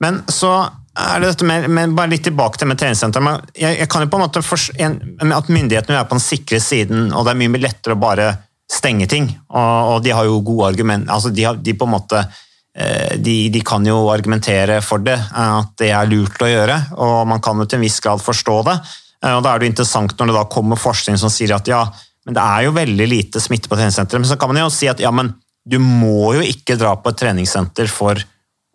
Men 0.00 0.22
så 0.32 0.54
er 0.92 1.20
det 1.20 1.34
dette 1.34 1.48
med, 1.48 1.68
med 1.72 1.92
bare 1.96 2.12
litt 2.14 2.24
tilbake 2.24 2.60
til 2.60 2.70
med 2.70 2.80
treningssenter. 2.80 3.26
Jeg, 3.52 3.76
jeg, 3.82 3.90
kan 3.92 4.04
jo 4.04 4.12
på 4.12 4.20
en 4.20 4.24
måte 4.24 4.44
for, 4.44 4.60
At 4.80 5.52
myndighetene 5.52 5.98
er 6.00 6.08
på 6.08 6.16
den 6.16 6.24
sikre 6.24 6.60
siden, 6.64 7.10
og 7.12 7.26
det 7.26 7.34
er 7.34 7.42
mye 7.44 7.60
lettere 7.60 7.96
å 7.96 8.00
bare 8.00 8.30
stenge 8.72 9.04
ting. 9.08 9.28
Og, 9.52 9.92
og 9.92 10.00
de 10.04 10.16
har 10.16 10.24
jo 10.28 10.40
gode 10.40 10.72
argumenter 10.72 11.12
altså 11.12 11.28
de, 11.28 11.44
har, 11.44 11.60
de 11.60 11.76
på 11.76 11.88
en 11.88 11.94
måte 11.98 12.24
Eh, 12.24 12.50
de, 12.72 13.36
de, 13.52 13.60
kan 13.60 13.84
jo 13.84 13.98
argumentere 14.08 14.78
for 14.84 15.02
det, 15.04 15.18
eh, 15.18 15.54
at 15.60 15.74
det 15.80 15.90
er 15.92 16.08
lurt 16.08 16.40
å 16.40 16.48
gjøre, 16.48 16.78
og 17.04 17.28
man 17.28 17.42
kan 17.44 17.60
jo 17.60 17.66
til 17.68 17.80
en 17.80 17.84
viss 17.84 18.00
grad 18.00 18.22
forstå 18.24 18.56
det. 18.70 18.78
Eh, 19.24 19.34
og 19.36 19.44
Da 19.44 19.52
er 19.52 19.62
det 19.62 19.72
interessant 19.72 20.16
når 20.16 20.30
det 20.30 20.38
da 20.38 20.44
kommer 20.50 20.80
forskning 20.80 21.20
som 21.20 21.32
sier 21.32 21.54
at 21.56 21.68
ja, 21.68 21.84
men 22.26 22.36
det 22.38 22.42
er 22.42 22.66
jo 22.66 22.76
veldig 22.76 23.08
lite 23.10 23.42
smitte 23.42 23.68
på 23.68 23.76
treningssenteret. 23.76 24.22
Men 24.22 24.30
så 24.30 24.38
kan 24.40 24.52
man 24.52 24.62
jo 24.62 24.70
si 24.72 24.88
at 24.90 25.02
ja, 25.02 25.10
men 25.14 25.34
du 25.68 25.78
må 25.82 26.34
jo 26.38 26.44
ikke 26.46 26.78
dra 26.78 26.94
på 26.98 27.12
et 27.12 27.18
treningssenter 27.18 27.90
for 27.90 28.18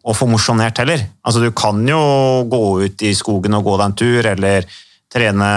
å 0.07 0.15
få 0.15 0.27
mosjonert 0.29 0.77
heller. 0.79 1.01
Altså 1.25 1.41
Du 1.43 1.51
kan 1.55 1.79
jo 1.87 1.99
gå 2.47 2.63
ut 2.85 3.03
i 3.03 3.15
skogen 3.15 3.57
og 3.57 3.65
gå 3.65 3.75
deg 3.79 3.85
en 3.87 3.97
tur, 3.97 4.29
eller 4.33 4.67
trene 5.11 5.49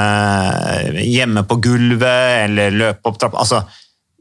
hjemme 1.03 1.44
på 1.46 1.59
gulvet, 1.62 2.46
eller 2.46 2.74
løpe 2.74 3.11
opp 3.11 3.18
trappa. 3.18 3.42
Altså, 3.42 3.62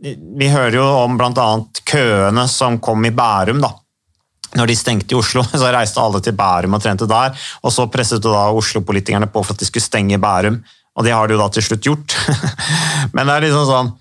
vi 0.02 0.50
hører 0.50 0.80
jo 0.80 0.86
om 1.06 1.18
bl.a. 1.18 1.48
køene 1.86 2.46
som 2.50 2.80
kom 2.82 3.06
i 3.06 3.14
Bærum. 3.14 3.62
da, 3.62 3.74
når 4.58 4.72
de 4.72 4.78
stengte 4.80 5.16
i 5.16 5.20
Oslo, 5.20 5.44
så 5.62 5.72
reiste 5.74 6.02
alle 6.02 6.22
til 6.26 6.38
Bærum 6.38 6.78
og 6.78 6.84
trente 6.84 7.08
der. 7.10 7.38
og 7.62 7.74
Så 7.76 7.88
presset 7.92 8.24
da 8.26 8.50
Oslo-politikerne 8.56 9.30
på 9.30 9.44
for 9.44 9.58
at 9.58 9.64
de 9.64 9.70
skulle 9.70 9.86
stenge 9.86 10.22
Bærum, 10.22 10.62
og 10.98 11.06
det 11.06 11.16
har 11.16 11.28
de 11.28 11.38
jo 11.38 11.42
da 11.42 11.50
til 11.54 11.66
slutt 11.66 11.86
gjort. 11.86 12.18
Men 13.16 13.26
det 13.26 13.36
er 13.36 13.50
liksom 13.50 13.68
sånn 13.70 13.96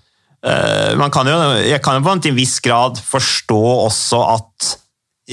man 0.95 1.11
kan 1.11 1.27
jo, 1.27 1.33
Jeg 1.67 1.81
kan 1.83 1.97
jo 1.97 2.03
på 2.05 2.13
en 2.15 2.35
viss 2.37 2.61
grad 2.63 2.95
forstå 3.03 3.57
også 3.59 4.21
at 4.37 4.67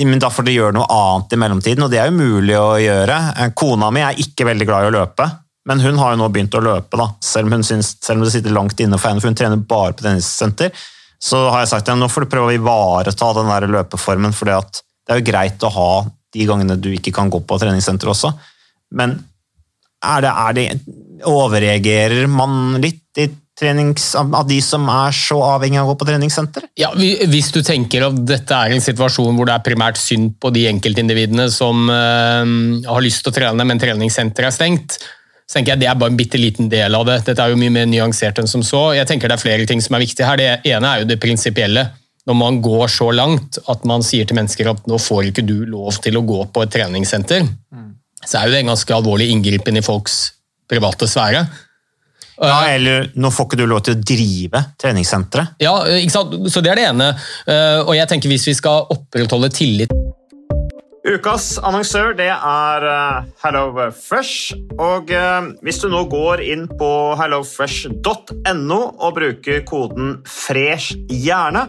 men 0.04 0.20
da 0.20 0.28
får 0.32 0.44
de 0.44 0.56
gjøre 0.56 0.76
noe 0.76 0.86
annet 0.92 1.32
i 1.32 1.38
mellomtiden, 1.40 1.84
og 1.86 1.92
det 1.92 2.00
er 2.02 2.10
jo 2.10 2.18
mulig 2.18 2.56
å 2.58 2.76
gjøre. 2.80 3.16
Eh, 3.40 3.52
kona 3.56 3.88
mi 3.94 4.02
er 4.04 4.18
ikke 4.20 4.48
veldig 4.48 4.68
glad 4.68 4.84
i 4.84 4.90
å 4.90 4.96
løpe, 4.98 5.28
men 5.66 5.80
hun 5.82 6.00
har 6.02 6.12
jo 6.12 6.20
nå 6.20 6.28
begynt 6.34 6.56
å 6.58 6.62
løpe, 6.64 6.98
da, 7.00 7.08
selv 7.24 7.48
om, 7.48 7.64
synes, 7.64 7.94
selv 8.04 8.20
om 8.20 8.26
det 8.26 8.34
sitter 8.34 8.54
langt 8.54 8.80
inne 8.82 9.00
for 9.00 9.10
henne, 9.10 9.22
for 9.22 9.32
hun 9.32 9.38
trener 9.38 9.62
bare 9.62 9.96
på 9.96 10.04
tennissenter. 10.04 10.74
Så 11.22 11.40
har 11.48 11.62
jeg 11.62 11.72
sagt 11.72 11.88
at 11.88 11.98
nå 11.98 12.10
får 12.12 12.26
du 12.26 12.32
prøve 12.34 12.52
å 12.52 12.58
ivareta 12.58 13.30
den 13.38 13.48
der 13.48 13.68
løpeformen, 13.72 14.36
fordi 14.36 14.58
at 14.58 14.82
det 15.06 15.14
er 15.14 15.22
jo 15.22 15.28
greit 15.30 15.64
å 15.64 15.72
ha 15.72 15.90
de 16.34 16.46
gangene 16.48 16.76
du 16.76 16.90
ikke 16.92 17.14
kan 17.14 17.30
gå 17.32 17.40
på 17.46 17.58
treningssenter 17.62 18.10
også, 18.12 18.32
men 18.98 19.16
er 20.06 20.22
det, 20.22 20.30
er 20.30 20.56
det, 20.56 20.68
overreagerer 21.26 22.26
man 22.30 22.76
litt 22.82 23.22
i 23.22 23.30
trenings, 23.56 24.10
av 24.18 24.44
de 24.48 24.58
som 24.60 24.84
er 24.92 25.14
så 25.16 25.38
avhengig 25.56 25.78
av 25.80 25.88
å 25.88 25.94
gå 25.94 26.00
på 26.02 26.08
treningssenter? 26.10 26.66
Ja, 26.76 26.90
Hvis 26.92 27.48
du 27.54 27.62
tenker 27.64 28.04
at 28.10 28.18
dette 28.28 28.52
er 28.56 28.74
en 28.74 28.84
situasjon 28.84 29.38
hvor 29.38 29.48
det 29.48 29.54
er 29.56 29.64
primært 29.64 30.00
synd 30.00 30.34
på 30.42 30.52
de 30.52 30.66
enkeltindividene 30.68 31.48
som 31.52 31.88
uh, 31.88 32.44
har 32.84 33.04
lyst 33.04 33.24
til 33.24 33.32
å 33.32 33.38
trene, 33.38 33.64
men 33.68 33.80
treningssenteret 33.80 34.50
er 34.50 34.56
stengt, 34.58 34.98
så 35.46 35.56
tenker 35.56 35.72
jeg 35.72 35.84
det 35.84 35.88
er 35.88 35.98
bare 35.98 36.12
en 36.12 36.18
bitte 36.18 36.40
liten 36.42 36.68
del 36.68 36.94
av 36.98 37.06
det. 37.08 37.20
Dette 37.30 37.44
er 37.44 37.54
jo 37.54 37.60
mye 37.60 37.72
mer 37.72 37.86
nyansert 37.88 38.42
enn 38.42 38.50
som 38.50 38.64
så. 38.66 38.90
Jeg 38.98 39.06
tenker 39.08 39.30
Det 39.30 39.38
er 39.38 39.44
flere 39.44 39.68
ting 39.68 39.80
som 39.80 39.94
er 39.94 40.02
viktige 40.02 40.26
her. 40.26 40.40
Det 40.42 40.72
ene 40.74 40.90
er 40.90 41.04
jo 41.04 41.08
det 41.08 41.20
prinsipielle 41.22 41.86
når 42.26 42.38
man 42.38 42.58
går 42.62 42.88
så 42.90 43.10
langt 43.14 43.60
at 43.70 43.84
man 43.86 44.04
sier 44.04 44.26
til 44.26 44.38
mennesker 44.38 44.72
at 44.72 44.88
nå 44.90 44.98
får 45.02 45.30
ikke 45.30 45.46
du 45.46 45.60
lov 45.70 46.00
til 46.02 46.18
å 46.18 46.24
gå 46.26 46.40
på 46.50 46.64
et 46.64 46.72
treningssenter, 46.74 47.46
mm. 47.46 47.92
så 48.24 48.40
er 48.40 48.48
jo 48.48 48.56
det 48.56 48.64
en 48.64 48.72
ganske 48.72 48.96
alvorlig 48.96 49.30
inngripen 49.34 49.78
i 49.78 49.84
folks 49.86 50.18
private 50.70 51.08
sfære. 51.10 51.46
Ja, 52.36 52.66
Eller 52.68 53.06
nå 53.16 53.30
får 53.32 53.46
ikke 53.48 53.60
du 53.62 53.64
lov 53.70 53.84
til 53.86 53.96
å 53.96 54.00
drive 54.02 54.60
treningssenteret. 54.80 55.56
Ja, 55.62 55.78
ikke 55.96 56.12
sant? 56.18 56.34
så 56.52 56.60
det 56.60 56.74
er 56.74 56.82
det 56.82 56.90
ene. 56.90 57.12
Eh, 57.48 57.80
og 57.80 57.94
jeg 57.96 58.10
tenker 58.10 58.32
hvis 58.32 58.44
vi 58.50 58.58
skal 58.58 58.90
opprettholde 58.92 59.48
tillit 59.54 59.94
Ukas 61.06 61.52
annonsør 61.62 62.16
det 62.18 62.32
er 62.34 62.84
eh, 62.90 63.26
HelloFresh. 63.44 64.56
Og 64.82 65.12
eh, 65.14 65.50
hvis 65.62 65.78
du 65.78 65.86
nå 65.92 66.02
går 66.10 66.42
inn 66.42 66.64
på 66.66 66.88
hellofresh.no 67.20 68.80
og 68.90 69.12
bruker 69.14 69.62
koden 69.68 70.16
'fresh 70.26 70.98
hjerne', 71.06 71.68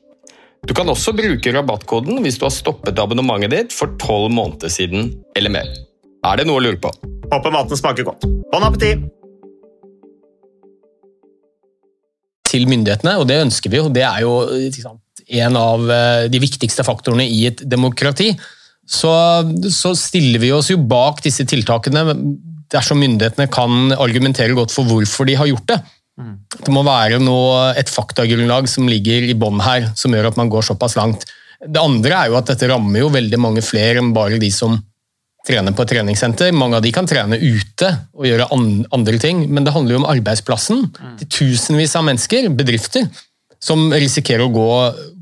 Du 0.61 0.75
kan 0.77 0.85
også 0.91 1.09
bruke 1.17 1.51
rabattkoden 1.55 2.19
hvis 2.21 2.35
du 2.37 2.43
har 2.45 2.53
stoppet 2.53 2.99
abonnementet 3.01 3.49
ditt 3.49 3.71
for 3.73 3.95
tolv 4.01 4.29
måneder 4.29 4.69
siden 4.69 5.07
eller 5.37 5.49
mer. 5.55 5.71
Er 6.21 6.37
det 6.37 6.45
noe 6.45 6.59
å 6.59 6.61
lure 6.61 6.77
på? 6.77 6.91
Håper 7.31 7.53
maten 7.55 7.79
smaker 7.79 8.05
godt. 8.05 8.27
Bon 8.51 8.61
appétit! 8.67 9.07
Til 12.51 12.67
myndighetene, 12.69 13.15
og 13.17 13.25
det 13.31 13.39
ønsker 13.41 13.73
vi 13.73 13.79
jo. 13.79 13.87
Det 13.89 14.03
er 14.05 14.21
jo 14.21 14.35
sant, 14.75 15.23
en 15.41 15.57
av 15.57 15.87
eh, 15.95 16.27
de 16.29 16.41
viktigste 16.43 16.85
faktorene 16.85 17.25
i 17.25 17.45
et 17.49 17.63
demokrati. 17.65 18.29
Så, 18.85 19.09
så 19.73 19.95
stiller 19.97 20.43
vi 20.43 20.51
oss 20.53 20.69
jo 20.69 20.77
bak 20.77 21.23
disse 21.25 21.47
tiltakene 21.47 22.05
dersom 22.71 23.01
myndighetene 23.01 23.49
kan 23.49 23.95
argumentere 23.97 24.53
godt 24.57 24.75
for 24.75 24.85
hvorfor 24.85 25.25
de 25.25 25.39
har 25.41 25.49
gjort 25.49 25.73
det. 25.73 25.79
Det 26.17 26.73
må 26.73 26.83
være 26.85 27.19
noe, 27.23 27.71
et 27.79 27.89
faktagrunnlag 27.89 28.67
som 28.69 28.89
ligger 28.89 29.29
i 29.29 29.37
bånn 29.37 29.61
her, 29.63 29.91
som 29.97 30.13
gjør 30.13 30.31
at 30.31 30.39
man 30.39 30.51
går 30.51 30.67
såpass 30.67 30.97
langt. 30.99 31.25
Det 31.61 31.81
andre 31.81 32.17
er 32.17 32.31
jo 32.31 32.37
at 32.39 32.49
dette 32.51 32.69
rammer 32.69 33.03
jo 33.03 33.11
veldig 33.13 33.39
mange 33.41 33.63
flere 33.65 34.01
enn 34.01 34.13
bare 34.15 34.41
de 34.41 34.49
som 34.53 34.75
trener 35.47 35.73
på 35.73 35.85
et 35.85 35.93
treningssenter. 35.95 36.53
Mange 36.53 36.77
av 36.77 36.85
de 36.85 36.91
kan 36.93 37.07
trene 37.09 37.39
ute 37.41 37.89
og 38.13 38.27
gjøre 38.27 38.49
andre 38.53 39.17
ting, 39.21 39.45
men 39.49 39.65
det 39.65 39.73
handler 39.73 39.95
jo 39.95 40.01
om 40.03 40.09
arbeidsplassen 40.11 40.87
til 41.21 41.31
tusenvis 41.39 41.95
av 41.97 42.05
mennesker, 42.07 42.49
bedrifter, 42.53 43.07
som 43.61 43.89
risikerer 43.93 44.45
å 44.45 44.53
gå 44.53 44.69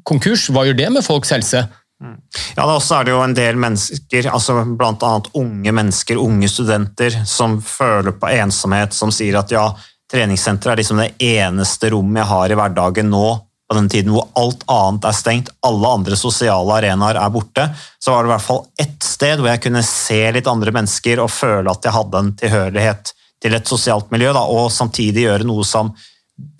konkurs. 0.07 0.47
Hva 0.51 0.65
gjør 0.67 0.79
det 0.79 0.89
med 0.95 1.05
folks 1.05 1.31
helse? 1.35 1.67
Ja, 1.99 2.63
da 2.63 2.77
også 2.77 2.95
er 2.95 3.07
det 3.07 3.11
jo 3.11 3.23
en 3.23 3.35
del 3.35 3.57
mennesker, 3.59 4.29
altså 4.31 4.61
bl.a. 4.63 5.13
unge 5.35 5.71
mennesker, 5.75 6.19
unge 6.19 6.47
studenter, 6.51 7.15
som 7.27 7.57
føler 7.63 8.15
på 8.15 8.29
ensomhet, 8.39 8.95
som 8.95 9.11
sier 9.11 9.35
at 9.41 9.51
ja, 9.51 9.65
treningssenteret 10.11 10.73
er 10.73 10.81
liksom 10.81 11.03
det 11.03 11.11
eneste 11.21 11.91
rommet 11.93 12.23
jeg 12.23 12.31
har 12.31 12.51
i 12.51 12.57
hverdagen 12.59 13.11
nå, 13.13 13.27
på 13.69 13.75
den 13.77 13.89
tiden 13.91 14.13
hvor 14.15 14.31
alt 14.39 14.63
annet 14.71 15.05
er 15.05 15.13
stengt, 15.13 15.51
alle 15.65 15.91
andre 15.99 16.17
sosiale 16.17 16.79
arenaer 16.79 17.19
er 17.21 17.33
borte, 17.33 17.67
så 18.01 18.15
var 18.15 18.25
det 18.25 18.31
i 18.31 18.33
hvert 18.33 18.47
fall 18.47 18.63
ett 18.81 19.05
sted 19.05 19.37
hvor 19.37 19.51
jeg 19.51 19.61
kunne 19.67 19.83
se 19.85 20.23
litt 20.33 20.49
andre 20.49 20.73
mennesker 20.73 21.21
og 21.21 21.29
føle 21.29 21.69
at 21.69 21.85
jeg 21.85 21.93
hadde 21.93 22.23
en 22.23 22.31
tilhørighet 22.39 23.13
til 23.39 23.55
et 23.55 23.69
sosialt 23.69 24.09
miljø, 24.11 24.33
da, 24.35 24.41
og 24.41 24.71
samtidig 24.73 25.27
gjøre 25.27 25.47
noe 25.47 25.67
som 25.67 25.93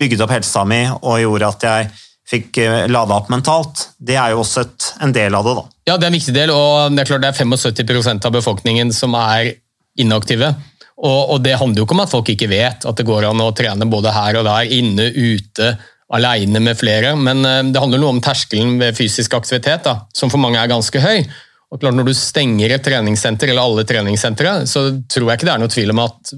bygde 0.00 0.22
opp 0.24 0.36
helsa 0.36 0.62
mi 0.68 0.84
og 0.92 1.18
gjorde 1.20 1.50
at 1.50 1.66
jeg 1.66 1.90
fikk 2.30 2.60
eh, 2.62 2.86
lada 2.90 3.16
opp 3.18 3.30
mentalt. 3.32 3.88
Det 3.98 4.14
er 4.14 4.34
jo 4.34 4.44
også 4.44 4.64
et, 4.66 4.90
en 5.02 5.14
del 5.14 5.34
av 5.34 5.46
det. 5.46 5.54
da. 5.58 5.64
Ja, 5.90 5.96
det 5.96 6.06
er 6.06 6.12
en 6.12 6.18
viktig 6.18 6.36
del, 6.36 6.52
og 6.54 6.94
det 6.94 7.02
er 7.02 7.10
klart 7.10 7.24
det 7.24 7.32
er 7.32 7.40
75% 7.42 8.28
av 8.28 8.36
befolkningen 8.36 8.92
som 8.94 9.16
er 9.18 9.56
inaktive. 9.98 10.52
Og, 11.00 11.20
og, 11.32 11.38
det 11.40 11.56
handler 11.56 11.80
jo 11.80 11.86
ikke 11.86 11.96
om 11.96 12.02
at 12.04 12.12
folk 12.12 12.28
ikke 12.28 12.50
vet 12.50 12.84
at 12.84 12.98
det 12.98 13.06
går 13.08 13.30
an 13.30 13.40
å 13.40 13.52
trene 13.56 13.88
både 13.88 14.12
her 14.12 14.36
og 14.40 14.44
der, 14.44 14.72
inne, 14.76 15.06
ute, 15.16 15.72
alene 16.12 16.60
med 16.60 16.78
flere, 16.78 17.14
men 17.16 17.44
eh, 17.46 17.62
det 17.70 17.80
handler 17.80 18.02
noe 18.02 18.16
om 18.16 18.24
terskelen 18.24 18.74
ved 18.80 18.98
fysisk 18.98 19.36
aktivitet, 19.38 19.86
da, 19.86 20.02
som 20.16 20.32
for 20.32 20.42
mange 20.42 20.60
er 20.60 20.70
ganske 20.70 21.02
høy. 21.02 21.22
Og 21.70 21.78
klart 21.78 21.94
Når 21.94 22.08
du 22.08 22.14
stenger 22.18 22.72
et 22.74 22.82
treningssenter, 22.82 23.52
eller 23.52 23.62
alle 23.62 23.84
treningssentre, 23.86 24.64
så 24.66 24.88
tror 25.06 25.28
jeg 25.28 25.38
ikke 25.38 25.46
det 25.46 25.52
er 25.52 25.62
noe 25.62 25.70
tvil 25.70 25.92
om 25.94 26.00
at 26.02 26.32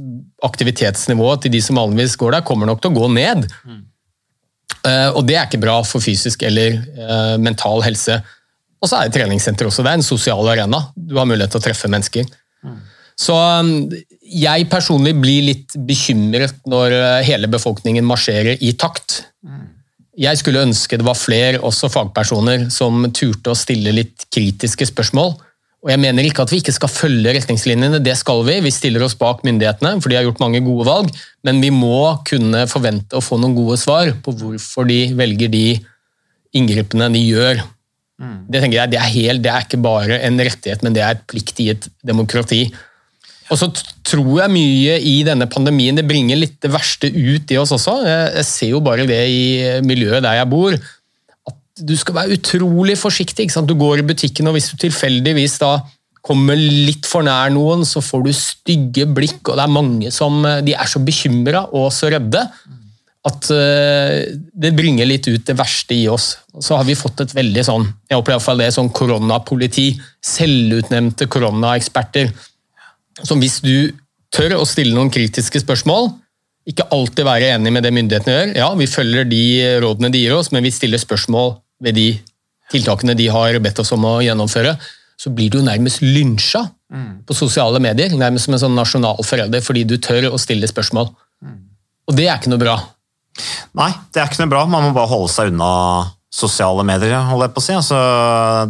aktivitetsnivået 0.44 1.46
til 1.46 1.54
de 1.54 1.62
som 1.64 1.80
vanligvis 1.80 2.18
går 2.20 2.36
der, 2.36 2.44
kommer 2.44 2.68
nok 2.68 2.82
til 2.84 2.92
å 2.92 2.98
gå 2.98 3.08
ned. 3.14 3.48
Mm. 3.64 3.80
Uh, 4.82 5.08
og 5.16 5.22
det 5.24 5.38
er 5.38 5.46
ikke 5.46 5.62
bra 5.62 5.78
for 5.88 6.04
fysisk 6.04 6.44
eller 6.44 6.76
uh, 6.98 7.40
mental 7.40 7.80
helse. 7.86 8.18
Og 8.82 8.90
så 8.90 9.00
er 9.00 9.14
treningssenter 9.14 9.70
også 9.70 9.86
det 9.86 9.94
er 9.94 10.02
en 10.02 10.04
sosial 10.04 10.52
arena. 10.52 10.82
Du 10.92 11.16
har 11.16 11.28
mulighet 11.30 11.54
til 11.54 11.62
å 11.62 11.64
treffe 11.64 11.88
mennesker. 11.88 12.28
Mm. 12.66 12.76
Så 13.24 13.36
um, 13.38 13.72
jeg 14.22 14.68
personlig 14.70 15.14
blir 15.18 15.46
litt 15.50 15.76
bekymret 15.88 16.60
når 16.68 16.94
uh, 16.94 17.20
hele 17.26 17.50
befolkningen 17.50 18.06
marsjerer 18.06 18.60
i 18.62 18.72
takt. 18.78 19.22
Jeg 20.22 20.38
skulle 20.38 20.62
ønske 20.62 20.98
det 21.00 21.06
var 21.06 21.16
flere, 21.16 21.60
også 21.64 21.88
fagpersoner, 21.92 22.68
som 22.70 23.06
turte 23.16 23.52
å 23.52 23.58
stille 23.58 23.94
litt 23.96 24.26
kritiske 24.28 24.84
spørsmål 24.90 25.30
Og 25.82 25.90
jeg 25.90 26.00
mener 26.02 26.26
ikke 26.28 26.44
at 26.44 26.52
vi 26.52 26.60
ikke 26.60 26.74
skal 26.76 26.92
følge 26.92 27.32
retningslinjene, 27.34 27.98
det 28.04 28.14
skal 28.20 28.44
vi. 28.46 28.60
Vi 28.62 28.70
stiller 28.70 29.02
oss 29.02 29.16
bak 29.18 29.40
myndighetene, 29.42 29.96
for 30.00 30.12
de 30.12 30.18
har 30.18 30.26
gjort 30.28 30.42
mange 30.44 30.60
gode 30.62 30.86
valg. 30.86 31.08
Men 31.42 31.58
vi 31.64 31.72
må 31.74 32.12
kunne 32.28 32.66
forvente 32.70 33.18
å 33.18 33.24
få 33.24 33.40
noen 33.40 33.56
gode 33.56 33.80
svar 33.80 34.12
på 34.22 34.36
hvorfor 34.36 34.86
de 34.86 35.00
velger 35.18 35.50
de 35.50 35.66
inngripene 36.54 37.08
de 37.16 37.24
gjør. 37.24 37.64
Det 38.22 38.60
tenker 38.62 38.78
jeg, 38.78 38.92
det 38.92 39.00
er, 39.00 39.10
helt, 39.16 39.42
det 39.42 39.50
er 39.50 39.64
ikke 39.66 39.82
bare 39.82 40.20
en 40.22 40.38
rettighet, 40.38 40.84
men 40.84 40.94
det 40.94 41.02
er 41.02 41.16
et 41.16 41.24
plikt 41.26 41.58
i 41.64 41.72
et 41.72 41.88
demokrati. 42.06 42.66
Og 43.52 43.58
så 43.60 43.68
tror 44.08 44.38
jeg 44.40 44.52
mye 44.54 44.96
i 45.04 45.18
denne 45.26 45.46
pandemien 45.50 45.98
det 45.98 46.06
bringer 46.08 46.38
litt 46.40 46.56
det 46.64 46.72
verste 46.72 47.10
ut 47.12 47.52
i 47.52 47.58
oss 47.60 47.74
også. 47.76 47.98
Jeg 48.08 48.46
ser 48.48 48.70
jo 48.72 48.82
bare 48.84 49.04
det 49.08 49.20
i 49.28 49.42
miljøet 49.84 50.24
der 50.24 50.38
jeg 50.40 50.48
bor. 50.48 50.76
At 51.50 51.58
du 51.84 51.92
skal 52.00 52.16
være 52.16 52.38
utrolig 52.38 52.96
forsiktig. 53.00 53.50
Du 53.68 53.74
går 53.76 54.00
i 54.00 54.06
butikken, 54.08 54.48
og 54.48 54.56
hvis 54.56 54.70
du 54.72 54.78
tilfeldigvis 54.80 55.58
da 55.60 55.76
kommer 56.22 56.56
litt 56.56 57.08
for 57.08 57.26
nær 57.26 57.50
noen, 57.52 57.82
så 57.84 58.00
får 58.04 58.22
du 58.24 58.30
stygge 58.36 59.08
blikk, 59.10 59.42
og 59.50 59.58
det 59.58 59.64
er 59.64 59.74
mange 59.74 60.12
som 60.14 60.44
de 60.62 60.76
er 60.76 60.88
så 60.88 61.02
bekymra 61.02 61.66
og 61.74 61.90
så 61.92 62.12
redde 62.14 62.46
at 63.26 63.48
det 63.50 64.70
bringer 64.74 65.06
litt 65.06 65.28
ut 65.28 65.44
det 65.46 65.54
verste 65.58 65.94
i 65.94 66.06
oss. 66.10 66.32
Så 66.58 66.78
har 66.78 66.86
vi 66.86 66.96
fått 66.98 67.20
et 67.22 67.34
veldig 67.36 67.66
sånn 67.66 67.84
jeg 68.10 68.18
opplever 68.18 68.38
i 68.38 68.40
hvert 68.40 68.46
fall 68.46 68.62
det 68.62 68.70
sånn 68.74 68.90
koronapoliti, 68.94 69.90
selvutnevnte 70.26 71.28
koronaeksperter 71.30 72.32
som 73.20 73.40
hvis 73.42 73.60
du 73.64 73.92
tør 74.32 74.56
å 74.56 74.66
stille 74.68 74.96
noen 74.96 75.12
kritiske 75.12 75.60
spørsmål, 75.62 76.10
ikke 76.68 76.86
alltid 76.94 77.26
være 77.26 77.50
enig 77.56 77.72
med 77.74 77.84
det 77.84 77.92
myndighetene 77.94 78.34
gjør. 78.34 78.52
Ja, 78.60 78.68
vi 78.78 78.86
følger 78.88 79.26
de 79.28 79.42
rådene 79.82 80.12
de 80.14 80.22
gir 80.22 80.36
oss, 80.36 80.52
men 80.54 80.64
vi 80.64 80.72
stiller 80.74 81.00
spørsmål 81.02 81.56
ved 81.82 81.98
de 81.98 82.06
tiltakene 82.72 83.16
de 83.18 83.26
har 83.34 83.58
bedt 83.60 83.82
oss 83.82 83.92
om 83.94 84.06
å 84.08 84.20
gjennomføre. 84.24 84.76
Så 85.20 85.32
blir 85.34 85.50
du 85.52 85.60
nærmest 85.62 86.02
lynsja 86.02 86.64
på 87.26 87.34
sosiale 87.36 87.80
medier, 87.82 88.14
nærmest 88.16 88.46
som 88.46 88.56
en 88.56 88.62
sånn 88.62 88.78
nasjonal 88.78 89.20
forelder, 89.26 89.62
fordi 89.64 89.84
du 89.88 89.96
tør 90.02 90.30
å 90.30 90.40
stille 90.40 90.68
spørsmål. 90.70 91.10
Og 92.08 92.16
det 92.18 92.28
er 92.28 92.38
ikke 92.38 92.52
noe 92.52 92.62
bra. 92.62 92.76
Nei, 93.78 93.90
det 94.12 94.20
er 94.20 94.30
ikke 94.30 94.42
noe 94.42 94.52
bra. 94.52 94.64
Man 94.68 94.88
må 94.88 94.94
bare 94.96 95.10
holde 95.10 95.30
seg 95.32 95.52
unna 95.52 95.72
sosiale 96.32 96.84
medier. 96.86 97.14
holder 97.28 97.48
jeg 97.48 97.54
på 97.56 97.62
å 97.62 97.66
si. 97.66 97.76
Altså, 97.76 97.98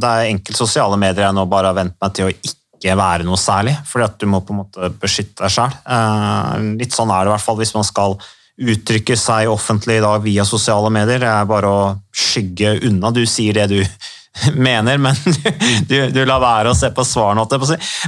det 0.02 0.10
er 0.10 0.32
enkelte 0.32 0.58
sosiale 0.58 0.98
medier 1.00 1.26
jeg 1.28 1.36
nå 1.36 1.46
bare 1.50 1.72
har 1.72 1.78
vent 1.78 1.96
meg 2.02 2.16
til 2.16 2.28
å 2.28 2.34
ikke 2.34 2.61
ikke 2.82 2.98
være 2.98 3.26
noe 3.26 3.38
særlig, 3.38 3.76
fordi 3.86 4.06
at 4.08 4.18
du 4.18 4.26
må 4.30 4.42
på 4.42 4.54
en 4.54 4.62
måte 4.64 4.92
beskytte 5.00 5.44
deg 5.44 5.54
sjøl. 5.54 5.74
Litt 6.80 6.96
sånn 6.96 7.12
er 7.14 7.22
det 7.22 7.30
i 7.30 7.34
hvert 7.36 7.46
fall 7.46 7.60
hvis 7.60 7.76
man 7.76 7.86
skal 7.86 8.18
uttrykke 8.62 9.16
seg 9.16 9.50
offentlig 9.50 9.98
i 9.98 10.04
dag 10.04 10.22
via 10.24 10.44
sosiale 10.46 10.90
medier. 10.92 11.22
Det 11.22 11.30
er 11.30 11.48
bare 11.48 11.70
å 11.70 11.84
skygge 12.12 12.76
unna. 12.88 13.12
Du 13.14 13.22
sier 13.26 13.56
det 13.56 13.68
du 13.72 13.78
mener, 14.68 14.98
men 15.00 15.16
du, 15.90 15.96
du 16.12 16.22
lar 16.26 16.42
være 16.42 16.72
å 16.72 16.78
se 16.78 16.92
på 16.94 17.04
svarene. 17.06 17.46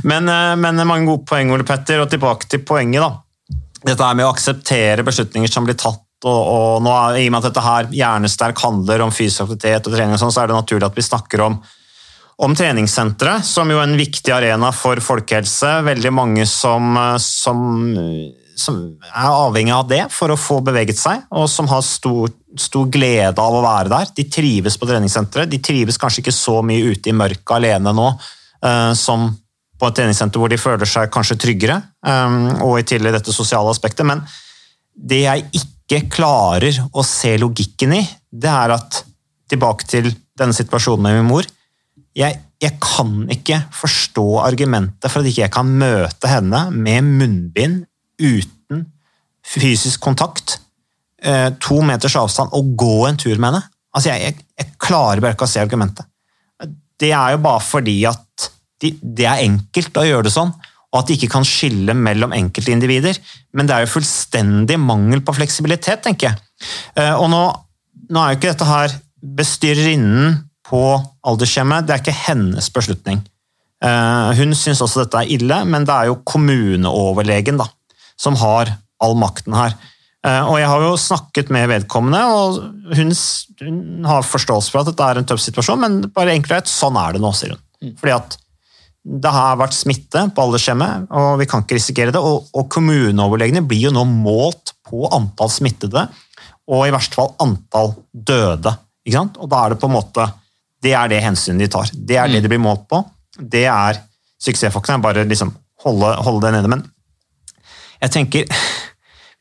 Men, 0.04 0.28
eh, 0.28 0.54
men 0.60 0.82
mange 0.86 1.08
gode 1.08 1.26
poeng, 1.28 1.52
Ole 1.54 1.66
Petter. 1.66 2.02
Og 2.04 2.10
tilbake 2.12 2.50
til 2.50 2.64
poenget. 2.66 3.04
da. 3.04 3.60
Dette 3.84 4.04
er 4.04 4.18
med 4.18 4.26
å 4.26 4.32
akseptere 4.32 5.06
beslutninger 5.06 5.50
som 5.50 5.66
blir 5.66 5.78
tatt. 5.80 6.02
Og, 6.24 6.30
og 6.40 6.84
nå, 6.84 6.92
I 7.20 7.26
og 7.28 7.32
med 7.34 7.42
at 7.42 7.48
dette 7.50 7.64
her 7.64 7.88
hjernesterk 7.92 8.60
handler 8.64 9.02
om 9.04 9.12
fysisk 9.12 9.44
aktivitet, 9.44 9.88
og 9.88 9.92
trening, 9.92 10.14
og 10.16 10.22
sånn, 10.22 10.32
så 10.32 10.44
er 10.44 10.48
det 10.48 10.56
naturlig 10.56 10.88
at 10.88 10.96
vi 10.96 11.04
snakker 11.04 11.42
om 11.44 11.58
om 12.36 12.54
treningssenteret, 12.56 13.46
som 13.46 13.70
jo 13.70 13.78
er 13.78 13.88
en 13.88 13.98
viktig 13.98 14.32
arena 14.34 14.72
for 14.74 14.98
folkehelse. 15.02 15.70
Veldig 15.86 16.12
mange 16.14 16.46
som, 16.50 16.96
som, 17.22 17.60
som, 18.58 18.80
er 19.10 19.28
avhengig 19.28 19.74
av 19.74 19.86
det 19.90 20.02
for 20.12 20.34
å 20.34 20.40
få 20.40 20.58
beveget 20.66 20.98
seg, 20.98 21.22
og 21.30 21.46
som 21.50 21.70
har 21.70 21.84
stor, 21.86 22.32
stor, 22.58 22.88
glede 22.90 23.38
av 23.38 23.58
å 23.58 23.62
være 23.64 23.92
der. 23.92 24.10
De 24.18 24.26
trives 24.26 24.78
på 24.80 24.90
treningssenteret. 24.90 25.52
De 25.52 25.62
trives 25.62 26.00
kanskje 26.00 26.24
ikke 26.24 26.34
så 26.34 26.58
mye 26.66 26.94
ute 26.94 27.12
i 27.12 27.16
mørket 27.16 27.56
alene 27.58 27.94
nå 27.94 28.10
uh, 28.10 28.92
som 28.98 29.30
på 29.74 29.90
et 29.90 29.96
treningssenter 29.98 30.40
hvor 30.40 30.50
de 30.50 30.58
føler 30.58 30.88
seg 30.88 31.10
kanskje 31.12 31.36
tryggere, 31.42 31.80
og 32.62 32.76
i 32.78 32.84
tillegg 32.86 33.16
dette 33.16 33.32
sosiale 33.34 33.72
aspektet. 33.72 34.06
Men 34.06 34.20
det 34.94 35.24
jeg 35.24 35.48
ikke 35.58 36.04
klarer 36.14 36.78
å 36.94 37.02
se 37.04 37.32
logikken 37.42 37.96
i, 37.98 38.04
det 38.30 38.52
er 38.52 38.76
at 38.76 39.00
tilbake 39.50 39.88
til 39.90 40.12
denne 40.38 40.54
situasjonen 40.56 41.02
med 41.04 41.18
min 41.18 41.28
mor 41.32 41.50
jeg, 42.14 42.38
jeg, 42.62 42.76
kan 42.82 43.24
ikke 43.32 43.58
forstå 43.74 44.26
argumentet 44.44 45.10
for 45.10 45.20
at 45.20 45.30
ikke 45.30 45.44
jeg 45.44 45.54
kan 45.54 45.70
møte 45.80 46.30
henne 46.30 46.66
med 46.70 47.08
munnbind 47.08 47.84
uten 48.22 48.84
fysisk 49.44 50.00
kontakt, 50.04 50.58
eh, 51.22 51.50
to 51.60 51.80
meters 51.84 52.16
avstand, 52.16 52.54
og 52.54 52.74
gå 52.78 53.08
en 53.08 53.18
tur 53.20 53.34
med 53.34 53.50
henne. 53.50 53.64
Altså, 53.94 54.12
jeg, 54.12 54.22
jeg, 54.22 54.46
jeg 54.60 54.76
klarer 54.80 55.22
bare 55.22 55.36
ikke 55.36 55.48
å 55.48 55.50
se 55.50 55.62
argumentet. 55.62 56.06
Det 57.00 57.10
er 57.10 57.34
jo 57.34 57.42
bare 57.42 57.62
fordi 57.62 57.98
at 58.08 58.48
de, 58.82 58.94
det 59.02 59.26
er 59.28 59.44
enkelt 59.44 59.98
å 59.98 60.06
gjøre 60.06 60.28
det 60.28 60.34
sånn, 60.34 60.54
og 60.94 61.00
at 61.00 61.10
de 61.10 61.16
ikke 61.18 61.32
kan 61.32 61.46
skille 61.46 61.94
mellom 61.98 62.34
enkeltindivider. 62.36 63.18
Men 63.58 63.66
det 63.66 63.74
er 63.76 63.84
jo 63.84 63.94
fullstendig 63.96 64.78
mangel 64.78 65.24
på 65.26 65.34
fleksibilitet, 65.34 66.04
tenker 66.06 66.30
jeg. 66.30 66.42
Eh, 67.00 67.14
og 67.18 67.26
nå, 67.32 67.42
nå 68.14 68.22
er 68.22 68.32
jo 68.32 68.38
ikke 68.38 68.52
dette 68.52 68.68
her 68.68 68.94
bestyrerinnen 69.34 70.36
på 70.64 70.82
aldershjemmet, 71.26 71.86
det 71.86 71.96
er 71.96 72.02
ikke 72.02 72.22
hennes 72.24 72.70
beslutning. 72.72 73.22
Eh, 73.84 74.30
hun 74.38 74.54
syns 74.56 74.82
også 74.84 75.04
dette 75.04 75.24
er 75.24 75.32
ille, 75.34 75.58
men 75.68 75.86
det 75.86 75.94
er 75.94 76.10
jo 76.10 76.22
kommuneoverlegen 76.26 77.60
da, 77.60 77.66
som 78.20 78.38
har 78.40 78.72
all 79.04 79.18
makten 79.20 79.56
her. 79.56 79.74
Eh, 80.24 80.40
og 80.40 80.56
Jeg 80.60 80.70
har 80.70 80.86
jo 80.86 80.94
snakket 81.00 81.52
med 81.52 81.68
vedkommende, 81.68 82.22
og 82.32 82.96
hun, 82.96 83.12
hun 83.60 84.08
har 84.08 84.24
forståelse 84.24 84.72
for 84.72 84.80
at 84.80 84.92
dette 84.92 85.10
er 85.10 85.20
en 85.20 85.28
tøff 85.28 85.42
situasjon, 85.44 85.82
men 85.82 86.00
bare 86.14 86.32
enkelt 86.36 86.70
sånn 86.70 86.96
er 87.00 87.16
det 87.16 87.24
nå, 87.24 87.34
sier 87.36 87.56
hun. 87.56 87.62
Mm. 87.84 87.94
Fordi 88.00 88.16
at 88.16 88.38
det 89.04 89.32
har 89.34 89.58
vært 89.60 89.76
smitte 89.76 90.22
på 90.32 90.46
aldershjemmet, 90.46 91.10
og 91.12 91.34
vi 91.42 91.48
kan 91.50 91.64
ikke 91.64 91.76
risikere 91.76 92.14
det. 92.14 92.22
Og, 92.24 92.48
og 92.56 92.70
kommuneoverlegene 92.72 93.60
blir 93.68 93.90
jo 93.90 93.92
nå 93.92 94.06
målt 94.08 94.72
på 94.88 95.04
antall 95.12 95.52
smittede, 95.52 96.06
og 96.72 96.86
i 96.86 96.94
verste 96.94 97.18
fall 97.18 97.34
antall 97.44 97.92
døde. 98.08 98.72
Og 99.12 99.44
da 99.52 99.60
er 99.60 99.74
det 99.74 99.80
på 99.82 99.90
en 99.90 99.96
måte 99.98 100.24
det 100.84 100.94
er 100.96 101.10
det 101.12 101.22
hensynet 101.24 101.64
de 101.64 101.70
tar. 101.72 101.92
Det 101.92 102.18
er 102.18 102.28
det 102.28 102.40
mm. 102.40 102.44
de 102.44 102.52
blir 102.52 102.62
målt 102.62 102.86
på. 102.90 103.00
Det 103.38 103.66
er 103.70 104.00
suksessfaktoren. 104.44 105.02
Bare 105.04 105.26
liksom 105.28 105.54
holde, 105.84 106.14
holde 106.26 106.46
det 106.46 106.58
nede. 106.58 106.72
Men 106.72 106.84
jeg 108.04 108.12
tenker 108.18 108.50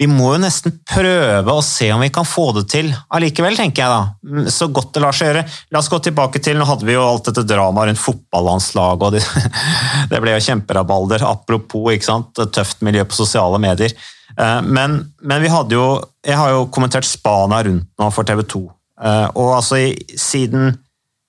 vi 0.04 0.08
må 0.10 0.34
jo 0.34 0.40
nesten 0.42 0.74
prøve 0.90 1.54
å 1.54 1.62
se 1.64 1.88
om 1.94 2.02
vi 2.02 2.10
kan 2.12 2.26
få 2.28 2.48
det 2.58 2.64
til 2.74 2.90
allikevel, 3.14 3.56
tenker 3.56 3.84
jeg 3.84 3.92
da. 3.94 4.02
Mm, 4.26 4.48
så 4.52 4.68
godt 4.74 4.90
det 4.96 5.04
lar 5.04 5.16
seg 5.16 5.30
gjøre. 5.30 5.44
La 5.72 5.80
oss 5.80 5.90
gå 5.92 6.00
tilbake 6.04 6.42
til 6.44 6.58
Nå 6.60 6.66
hadde 6.68 6.88
vi 6.88 6.96
jo 6.96 7.06
alt 7.06 7.30
dette 7.30 7.46
dramaet 7.48 7.92
rundt 7.92 8.02
fotballandslaget, 8.02 9.06
og 9.06 9.14
det, 9.16 9.22
det, 10.12 10.22
ble 10.24 10.34
jo 10.34 10.44
kjemperabalder. 10.50 11.24
Apropos 11.30 11.94
ikke 11.94 12.10
sant? 12.10 12.44
tøft 12.58 12.84
miljø 12.84 13.06
på 13.08 13.20
sosiale 13.22 13.62
medier. 13.64 13.94
Eh, 14.34 14.60
men, 14.66 14.98
men, 15.22 15.44
vi 15.44 15.52
hadde 15.54 15.78
jo 15.78 15.86
Jeg 16.26 16.40
har 16.40 16.56
jo 16.56 16.66
kommentert 16.74 17.06
Spania 17.06 17.62
rundt 17.68 17.88
nå 18.02 18.10
for 18.16 18.28
TV 18.28 18.44
2. 18.50 18.64
Eh, 19.04 19.28
og 19.38 19.56
altså 19.60 19.80
siden 20.20 20.74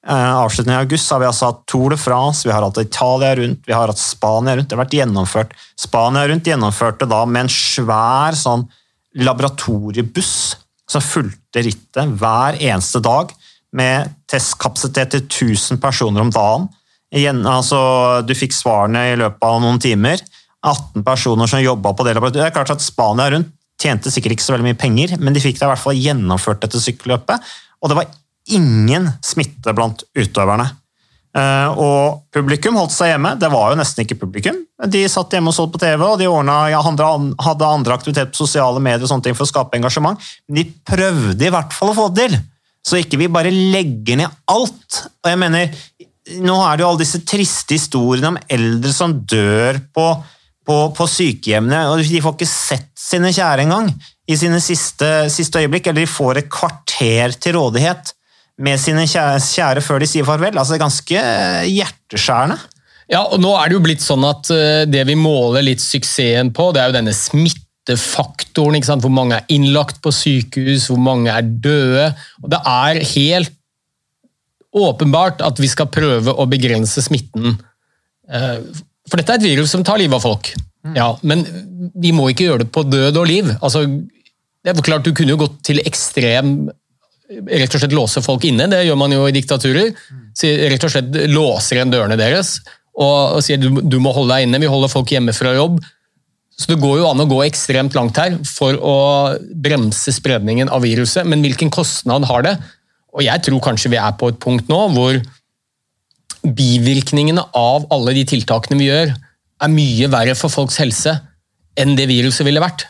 avslutningen 0.06 0.80
i 0.80 0.84
august 0.84 1.10
har 1.12 1.22
vi 1.22 1.28
altså 1.28 1.48
hatt 1.48 1.62
Tour 1.70 1.94
de 1.94 1.98
France, 2.00 2.44
vi 2.44 2.52
har 2.52 2.64
hatt 2.64 2.80
Italia 2.82 3.34
rundt, 3.38 3.62
vi 3.66 3.72
har 3.72 3.88
hatt 3.88 4.00
Spania 4.00 4.56
rundt. 4.56 4.68
Det 4.68 4.76
har 4.76 4.84
vært 4.84 4.96
gjennomført. 4.98 5.54
Spania 5.80 6.26
rundt 6.28 6.50
gjennomførte 6.50 7.08
da 7.08 7.22
med 7.24 7.46
en 7.46 7.52
svær 7.52 8.36
sånn 8.38 8.66
laboratoriebuss 9.24 10.34
som 10.90 11.04
fulgte 11.04 11.62
rittet 11.64 12.16
hver 12.20 12.58
eneste 12.60 13.00
dag, 13.04 13.32
med 13.74 14.12
testkapasitet 14.30 15.16
til 15.16 15.24
1000 15.24 15.80
personer 15.82 16.22
om 16.22 16.30
dagen. 16.30 16.68
Igjen, 17.14 17.40
altså, 17.46 18.22
du 18.26 18.30
fikk 18.38 18.54
svarene 18.54 19.08
i 19.10 19.16
løpet 19.18 19.46
av 19.46 19.60
noen 19.62 19.80
timer. 19.82 20.20
18 20.64 21.02
personer 21.06 21.50
som 21.50 21.62
jobba 21.62 21.92
på 21.96 22.06
det 22.06 22.14
laboratoriet. 22.14 22.44
Det 22.44 22.52
er 22.52 22.54
klart 22.54 22.74
at 22.76 22.84
Spania 22.84 23.26
rundt 23.34 23.50
tjente 23.80 24.12
sikkert 24.12 24.36
ikke 24.36 24.44
så 24.46 24.54
veldig 24.54 24.68
mye 24.68 24.78
penger, 24.78 25.16
men 25.18 25.34
de 25.34 25.42
fikk 25.42 25.58
da 25.58 25.66
i 25.66 25.72
hvert 25.72 25.82
fall 25.82 25.98
gjennomført 25.98 26.62
dette 26.62 26.80
sykkelløpet. 26.80 27.50
Og 27.82 27.90
det 27.90 27.98
var 27.98 28.12
ingen 28.52 29.10
smitte 29.24 29.72
blant 29.76 30.04
utøverne. 30.16 30.68
Eh, 31.34 31.78
og 31.82 32.28
publikum 32.34 32.76
holdt 32.78 32.94
seg 32.94 33.10
hjemme. 33.10 33.34
Det 33.40 33.50
var 33.50 33.72
jo 33.72 33.78
nesten 33.80 34.04
ikke 34.04 34.20
publikum. 34.20 34.60
De 34.90 35.02
satt 35.10 35.34
hjemme 35.34 35.50
og 35.50 35.56
så 35.56 35.66
på 35.70 35.80
TV, 35.82 36.02
og 36.06 36.18
de 36.20 36.30
ordnet, 36.30 36.70
ja, 36.74 36.82
hadde 36.84 37.70
andre 37.70 37.96
aktivitet 37.96 38.30
på 38.30 38.44
sosiale 38.44 38.82
medier 38.82 39.02
og 39.02 39.10
sånne 39.10 39.26
ting 39.26 39.38
for 39.38 39.46
å 39.46 39.50
skape 39.50 39.78
engasjement. 39.78 40.20
Men 40.46 40.60
de 40.60 40.66
prøvde 40.86 41.48
i 41.48 41.52
hvert 41.54 41.74
fall 41.74 41.90
å 41.90 41.96
få 41.96 42.08
det 42.14 42.28
til, 42.28 42.38
så 42.84 43.00
ikke 43.00 43.18
vi 43.18 43.32
bare 43.32 43.50
legger 43.50 44.20
ned 44.20 44.40
alt. 44.52 45.04
Og 45.24 45.32
jeg 45.32 45.42
mener, 45.42 45.84
Nå 46.40 46.54
er 46.64 46.78
det 46.78 46.80
jo 46.80 46.86
alle 46.88 47.02
disse 47.02 47.18
triste 47.28 47.76
historiene 47.76 48.30
om 48.30 48.36
eldre 48.48 48.88
som 48.96 49.12
dør 49.28 49.76
på, 49.92 50.06
på, 50.64 50.76
på 50.96 51.06
sykehjemmene, 51.12 51.82
og 51.90 52.00
de 52.00 52.22
får 52.24 52.32
ikke 52.38 52.48
sett 52.48 52.86
sine 52.96 53.28
kjære 53.28 53.66
engang 53.66 53.90
i 54.24 54.38
sine 54.40 54.56
siste, 54.64 55.10
siste 55.28 55.60
øyeblikk, 55.60 55.90
eller 55.90 56.06
de 56.06 56.08
får 56.08 56.40
et 56.40 56.48
kvarter 56.48 57.36
til 57.36 57.58
rådighet 57.58 58.14
med 58.58 58.78
sine 58.78 59.06
kjære 59.08 59.82
før 59.82 59.98
de 60.02 60.06
sier 60.06 60.26
farvel. 60.26 60.54
Altså, 60.58 60.74
det 60.74 60.78
er 60.78 60.84
ganske 60.84 61.24
hjerteskjærende. 61.72 62.58
Ja, 63.10 63.20
og 63.26 63.40
nå 63.42 63.50
er 63.58 63.68
det 63.68 63.76
jo 63.76 63.82
blitt 63.84 64.00
sånn 64.00 64.22
at 64.24 64.48
eh, 64.54 64.86
Det 64.88 65.02
vi 65.04 65.16
måler 65.18 65.60
litt 65.66 65.82
suksessen 65.84 66.54
på, 66.56 66.70
det 66.72 66.80
er 66.80 66.88
jo 66.88 66.96
denne 66.96 67.12
smittefaktoren. 67.12 68.78
ikke 68.78 68.88
sant? 68.88 69.04
Hvor 69.04 69.12
mange 69.12 69.36
er 69.40 69.50
innlagt 69.52 70.00
på 70.04 70.12
sykehus, 70.14 70.86
hvor 70.88 71.02
mange 71.02 71.28
er 71.34 71.42
døde. 71.44 72.06
Og 72.42 72.48
Det 72.54 72.62
er 72.64 73.02
helt 73.12 73.52
åpenbart 74.74 75.42
at 75.44 75.60
vi 75.62 75.68
skal 75.70 75.90
prøve 75.92 76.34
å 76.34 76.48
begrense 76.50 77.02
smitten 77.04 77.58
Eh, 78.24 78.60
For 79.04 79.20
dette 79.20 79.34
er 79.34 79.36
et 79.36 79.44
virus 79.44 79.68
som 79.74 79.82
tar 79.84 79.98
livet 80.00 80.16
av 80.16 80.22
folk. 80.24 80.46
Ja, 80.96 81.10
men 81.28 81.42
vi 82.00 82.08
må 82.16 82.30
ikke 82.32 82.46
gjøre 82.46 82.62
det 82.62 82.70
på 82.72 82.80
død 82.88 83.18
og 83.20 83.26
liv. 83.28 83.50
Altså, 83.60 83.82
det 84.64 84.72
er 84.72 84.80
klart 84.86 85.04
Du 85.04 85.12
kunne 85.12 85.34
jo 85.34 85.42
gått 85.42 85.58
til 85.68 85.82
ekstrem 85.84 86.70
Rett 87.24 87.72
og 87.72 87.80
slett 87.80 87.94
låse 87.96 88.20
folk 88.24 88.44
inne. 88.44 88.66
Det 88.68 88.82
gjør 88.84 88.98
man 89.00 89.12
jo 89.14 89.24
i 89.28 89.34
diktaturer. 89.34 89.92
Så 90.36 90.50
rett 90.72 90.84
og 90.84 90.92
slett 90.92 91.20
låser 91.32 91.78
igjen 91.78 91.92
dørene 91.94 92.18
deres 92.20 92.58
og, 92.94 93.38
og 93.38 93.42
sier 93.42 93.58
du, 93.58 93.80
du 93.82 93.98
må 94.02 94.12
holde 94.14 94.36
deg 94.36 94.46
inne. 94.46 94.60
Vi 94.62 94.70
holder 94.70 94.92
folk 94.92 95.10
hjemme 95.14 95.34
fra 95.34 95.54
jobb. 95.56 95.80
Så 96.54 96.70
Det 96.70 96.78
går 96.82 97.00
jo 97.00 97.08
an 97.08 97.22
å 97.24 97.26
gå 97.26 97.40
ekstremt 97.46 97.96
langt 97.98 98.18
her 98.20 98.36
for 98.46 98.78
å 98.78 98.96
bremse 99.50 100.12
spredningen 100.14 100.70
av 100.70 100.84
viruset, 100.86 101.26
men 101.26 101.42
hvilken 101.42 101.72
kostnad 101.74 102.28
har 102.30 102.46
det? 102.46 102.54
Og 103.14 103.24
Jeg 103.26 103.42
tror 103.46 103.62
kanskje 103.62 103.90
vi 103.90 103.98
er 103.98 104.14
på 104.18 104.30
et 104.30 104.38
punkt 104.42 104.70
nå 104.70 104.80
hvor 104.94 105.18
bivirkningene 106.44 107.42
av 107.56 107.86
alle 107.94 108.14
de 108.14 108.24
tiltakene 108.34 108.78
vi 108.78 108.90
gjør, 108.90 109.14
er 109.64 109.72
mye 109.72 110.10
verre 110.12 110.34
for 110.38 110.52
folks 110.52 110.78
helse 110.82 111.14
enn 111.80 111.96
det 111.98 112.06
viruset 112.10 112.46
ville 112.46 112.62
vært. 112.62 112.86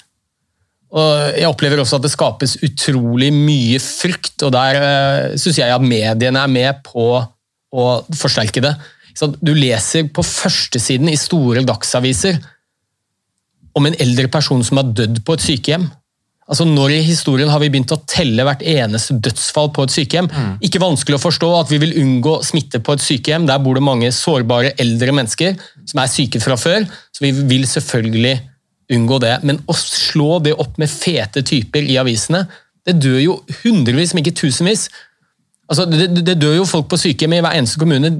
Og 0.94 1.38
Jeg 1.38 1.50
opplever 1.50 1.80
også 1.82 1.98
at 1.98 2.06
det 2.06 2.12
skapes 2.12 2.56
utrolig 2.62 3.32
mye 3.34 3.80
frykt, 3.82 4.36
og 4.46 4.52
der 4.54 4.78
uh, 4.78 5.38
syns 5.40 5.58
jeg 5.58 5.74
at 5.74 5.82
mediene 5.82 6.44
er 6.44 6.52
med 6.52 6.84
på 6.86 7.08
å 7.74 7.86
forsterke 8.14 8.62
det. 8.62 8.76
Så 9.14 9.30
du 9.34 9.52
leser 9.54 10.06
på 10.14 10.22
førstesiden 10.26 11.10
i 11.10 11.18
store 11.18 11.64
dagsaviser 11.66 12.38
om 13.74 13.86
en 13.88 13.98
eldre 14.02 14.30
person 14.30 14.62
som 14.66 14.78
har 14.78 14.94
dødd 14.94 15.20
på 15.26 15.34
et 15.34 15.44
sykehjem. 15.44 15.86
Altså 16.44 16.66
Når 16.68 16.92
i 16.92 17.04
historien 17.06 17.48
har 17.48 17.60
vi 17.62 17.70
begynt 17.72 17.94
å 17.94 18.02
telle 18.10 18.44
hvert 18.44 18.62
eneste 18.68 19.16
dødsfall 19.24 19.70
på 19.74 19.86
et 19.86 19.94
sykehjem? 19.94 20.28
Ikke 20.66 20.82
vanskelig 20.82 21.16
å 21.16 21.22
forstå 21.22 21.48
at 21.56 21.70
vi 21.72 21.78
vil 21.80 21.94
unngå 22.02 22.36
smitte 22.44 22.82
på 22.84 22.94
et 22.94 23.04
sykehjem. 23.04 23.46
Der 23.48 23.62
bor 23.64 23.78
det 23.78 23.84
mange 23.86 24.10
sårbare 24.12 24.74
eldre 24.82 25.14
mennesker 25.16 25.56
som 25.88 26.02
er 26.02 26.12
syke 26.12 26.42
fra 26.44 26.58
før. 26.60 26.84
Så 27.14 27.24
vi 27.24 27.32
vil 27.32 27.64
selvfølgelig 27.70 28.36
unngå 28.92 29.18
det. 29.22 29.38
Men 29.42 29.62
å 29.70 29.76
slå 29.78 30.38
det 30.44 30.54
opp 30.60 30.78
med 30.80 30.92
fete 30.92 31.44
typer 31.46 31.86
i 31.86 31.96
avisene 32.00 32.44
Det 32.84 32.98
dør 33.00 33.20
jo 33.22 33.34
hundrevis, 33.62 34.12
om 34.12 34.20
ikke 34.20 34.34
tusenvis. 34.36 34.88
Altså, 35.70 35.86
det, 35.88 36.10
det 36.20 36.34
dør 36.36 36.58
jo 36.58 36.66
folk 36.68 36.90
på 36.90 36.98
sykehjem 37.00 37.38
i 37.38 37.44
hver 37.44 37.56
eneste 37.56 37.80
kommune 37.80 38.10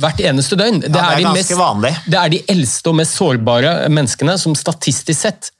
hvert 0.00 0.20
eneste 0.20 0.58
døgn. 0.58 0.82
Ja, 0.84 0.90
det 0.90 1.02
er 1.02 1.16
de 1.16 1.26
ganske 1.28 1.40
mest, 1.40 1.58
vanlig. 1.58 1.92
Det 2.10 2.20
er 2.20 2.32
de 2.32 2.40
eldste 2.54 2.90
og 2.90 2.98
mest 2.98 3.18
sårbare 3.18 3.74
menneskene 3.92 4.36
som 4.40 4.56
statistisk 4.58 5.20
sett 5.26 5.50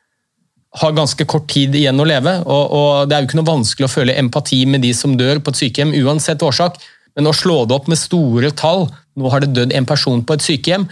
har 0.81 0.95
ganske 0.97 1.27
kort 1.31 1.47
tid 1.53 1.75
igjen 1.79 2.03
å 2.03 2.07
leve. 2.09 2.35
Og, 2.43 2.75
og 2.75 3.09
Det 3.09 3.17
er 3.17 3.23
jo 3.23 3.31
ikke 3.31 3.41
noe 3.41 3.53
vanskelig 3.53 3.89
å 3.89 3.93
føle 3.93 4.17
empati 4.19 4.65
med 4.67 4.83
de 4.85 4.91
som 4.97 5.15
dør 5.19 5.41
på 5.41 5.55
et 5.55 5.61
sykehjem, 5.63 5.95
uansett 6.03 6.43
årsak. 6.43 6.81
Men 7.15 7.31
å 7.31 7.37
slå 7.37 7.63
det 7.69 7.77
opp 7.77 7.91
med 7.91 8.01
store 8.01 8.51
tall 8.59 8.89
Nå 9.15 9.31
har 9.31 9.45
det 9.45 9.53
dødd 9.55 9.71
en 9.79 9.87
person 9.87 10.25
på 10.27 10.35
et 10.35 10.43
sykehjem. 10.43 10.89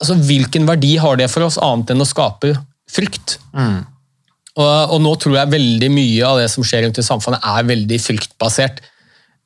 Altså 0.00 0.16
Hvilken 0.26 0.66
verdi 0.68 0.94
har 1.00 1.18
det 1.20 1.28
for 1.32 1.46
oss, 1.46 1.58
annet 1.60 1.92
enn 1.92 2.04
å 2.04 2.08
skape 2.08 2.54
frykt? 2.90 3.38
Og, 4.58 4.66
og 4.66 4.98
nå 5.04 5.12
tror 5.22 5.36
jeg 5.38 5.52
veldig 5.52 5.90
mye 5.94 6.26
av 6.26 6.40
det 6.40 6.48
som 6.52 6.64
skjer 6.66 6.86
rundt 6.86 6.98
i 7.00 7.06
samfunnet, 7.06 7.44
er 7.46 7.68
veldig 7.68 8.00
fryktbasert. 8.02 8.80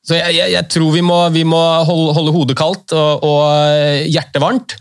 Så 0.05 0.19
jeg, 0.19 0.37
jeg, 0.37 0.53
jeg 0.53 0.69
tror 0.73 0.93
vi 0.95 1.03
må, 1.05 1.19
vi 1.35 1.45
må 1.49 1.61
holde, 1.89 2.15
holde 2.17 2.35
hodet 2.35 2.57
kaldt 2.59 2.95
og, 2.97 3.25
og 3.25 4.09
hjertet 4.09 4.43
varmt. 4.43 4.77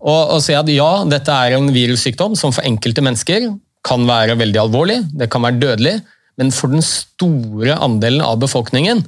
Og, 0.00 0.36
og 0.36 0.38
se 0.44 0.56
at 0.56 0.68
ja, 0.72 0.90
dette 1.08 1.34
er 1.34 1.56
en 1.56 1.68
virussykdom 1.74 2.36
som 2.38 2.54
for 2.56 2.66
enkelte 2.68 3.04
mennesker 3.04 3.50
kan 3.86 4.04
være 4.08 4.36
veldig 4.36 4.60
alvorlig, 4.60 4.98
det 5.16 5.30
kan 5.32 5.44
være 5.44 5.60
dødelig, 5.60 5.94
men 6.40 6.52
for 6.52 6.72
den 6.72 6.84
store 6.84 7.78
andelen 7.80 8.24
av 8.24 8.40
befolkningen 8.42 9.02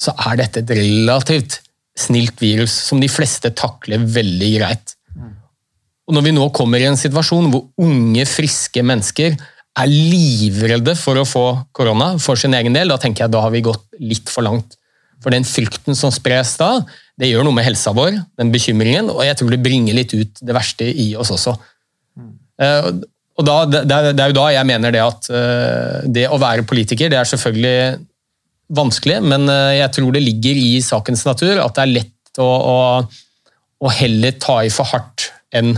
så 0.00 0.12
er 0.28 0.40
dette 0.40 0.62
et 0.62 0.72
relativt 0.76 1.60
snilt 1.96 2.40
virus 2.40 2.72
som 2.88 3.00
de 3.00 3.08
fleste 3.08 3.52
takler 3.56 4.00
veldig 4.00 4.50
greit. 4.58 4.95
Og 6.06 6.14
Når 6.14 6.22
vi 6.28 6.32
nå 6.36 6.46
kommer 6.54 6.78
i 6.82 6.86
en 6.88 6.98
situasjon 6.98 7.48
hvor 7.50 7.64
unge, 7.82 8.24
friske 8.30 8.82
mennesker 8.86 9.34
er 9.76 9.90
livredde 9.90 10.94
for 10.96 11.18
å 11.20 11.26
få 11.28 11.44
korona 11.76 12.12
for 12.22 12.38
sin 12.40 12.54
egen 12.56 12.72
del, 12.76 12.88
da 12.88 12.96
tenker 13.02 13.24
jeg 13.26 13.32
da 13.34 13.42
har 13.44 13.50
vi 13.52 13.64
gått 13.66 13.82
litt 14.00 14.30
for 14.32 14.46
langt. 14.46 14.78
For 15.24 15.34
den 15.34 15.44
frykten 15.48 15.96
som 15.98 16.12
spres 16.14 16.54
da, 16.60 16.70
det 17.18 17.28
gjør 17.32 17.44
noe 17.48 17.56
med 17.56 17.66
helsa 17.66 17.92
vår, 17.96 18.16
den 18.38 18.52
bekymringen, 18.54 19.10
og 19.12 19.24
jeg 19.26 19.36
tror 19.40 19.50
det 19.52 19.58
bringer 19.64 19.96
litt 19.96 20.14
ut 20.14 20.40
det 20.44 20.54
verste 20.56 20.86
i 20.88 21.10
oss 21.18 21.32
også. 21.34 21.56
Eh, 22.62 22.90
Og 23.36 23.44
da, 23.44 23.54
det, 23.68 23.82
er- 23.92 24.30
jo 24.30 24.36
da 24.38 24.46
jeg 24.54 24.64
mener 24.64 24.94
det 24.94 25.00
at 25.04 25.26
eh, 25.28 26.06
det 26.08 26.22
å 26.32 26.38
være 26.40 26.64
politiker, 26.64 27.10
det 27.12 27.18
er 27.20 27.28
selvfølgelig 27.28 27.98
vanskelig, 28.78 29.18
men 29.28 29.44
eh, 29.52 29.74
jeg 29.82 29.90
tror 29.92 30.14
det 30.16 30.22
ligger 30.24 30.56
i 30.56 30.70
sakens 30.80 31.26
natur 31.28 31.60
at 31.60 31.74
det 31.76 31.82
er 31.84 31.92
lett 31.98 32.40
å, 32.40 32.46
å, 32.48 32.78
å 33.84 33.92
heller 33.98 34.38
ta 34.40 34.62
i 34.64 34.72
for 34.72 34.88
hardt 34.88 35.26
enn 35.52 35.74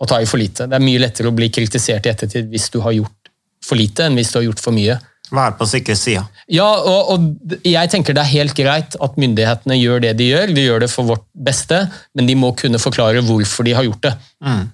å 0.00 0.08
ta 0.08 0.20
i 0.20 0.28
for 0.28 0.40
lite. 0.40 0.66
Det 0.66 0.76
er 0.76 0.84
mye 0.84 1.02
lettere 1.02 1.28
å 1.28 1.36
bli 1.36 1.50
kritisert 1.52 2.06
i 2.08 2.12
ettertid 2.12 2.48
hvis 2.50 2.70
du 2.72 2.80
har 2.84 2.96
gjort 2.96 3.30
for 3.64 3.76
lite, 3.76 4.06
enn 4.06 4.16
hvis 4.16 4.32
du 4.32 4.40
har 4.40 4.46
gjort 4.48 4.62
for 4.64 4.76
mye. 4.76 4.96
Være 5.30 5.54
på 5.60 5.66
sikre 5.70 5.94
sida. 5.94 6.24
Ja, 6.50 6.66
og, 6.66 7.12
og 7.12 7.66
jeg 7.66 7.90
tenker 7.92 8.16
det 8.16 8.24
er 8.24 8.32
helt 8.32 8.56
greit 8.58 8.96
at 8.98 9.18
myndighetene 9.20 9.76
gjør 9.78 10.02
det 10.02 10.16
de 10.18 10.30
gjør. 10.32 10.54
De 10.56 10.64
gjør 10.64 10.82
det 10.82 10.90
for 10.90 11.06
vårt 11.06 11.26
beste, 11.46 11.84
men 12.18 12.26
de 12.26 12.34
må 12.38 12.50
kunne 12.58 12.80
forklare 12.82 13.22
hvorfor 13.26 13.68
de 13.68 13.76
har 13.76 13.86
gjort 13.86 14.08
det. 14.08 14.14
Mm. 14.42 14.64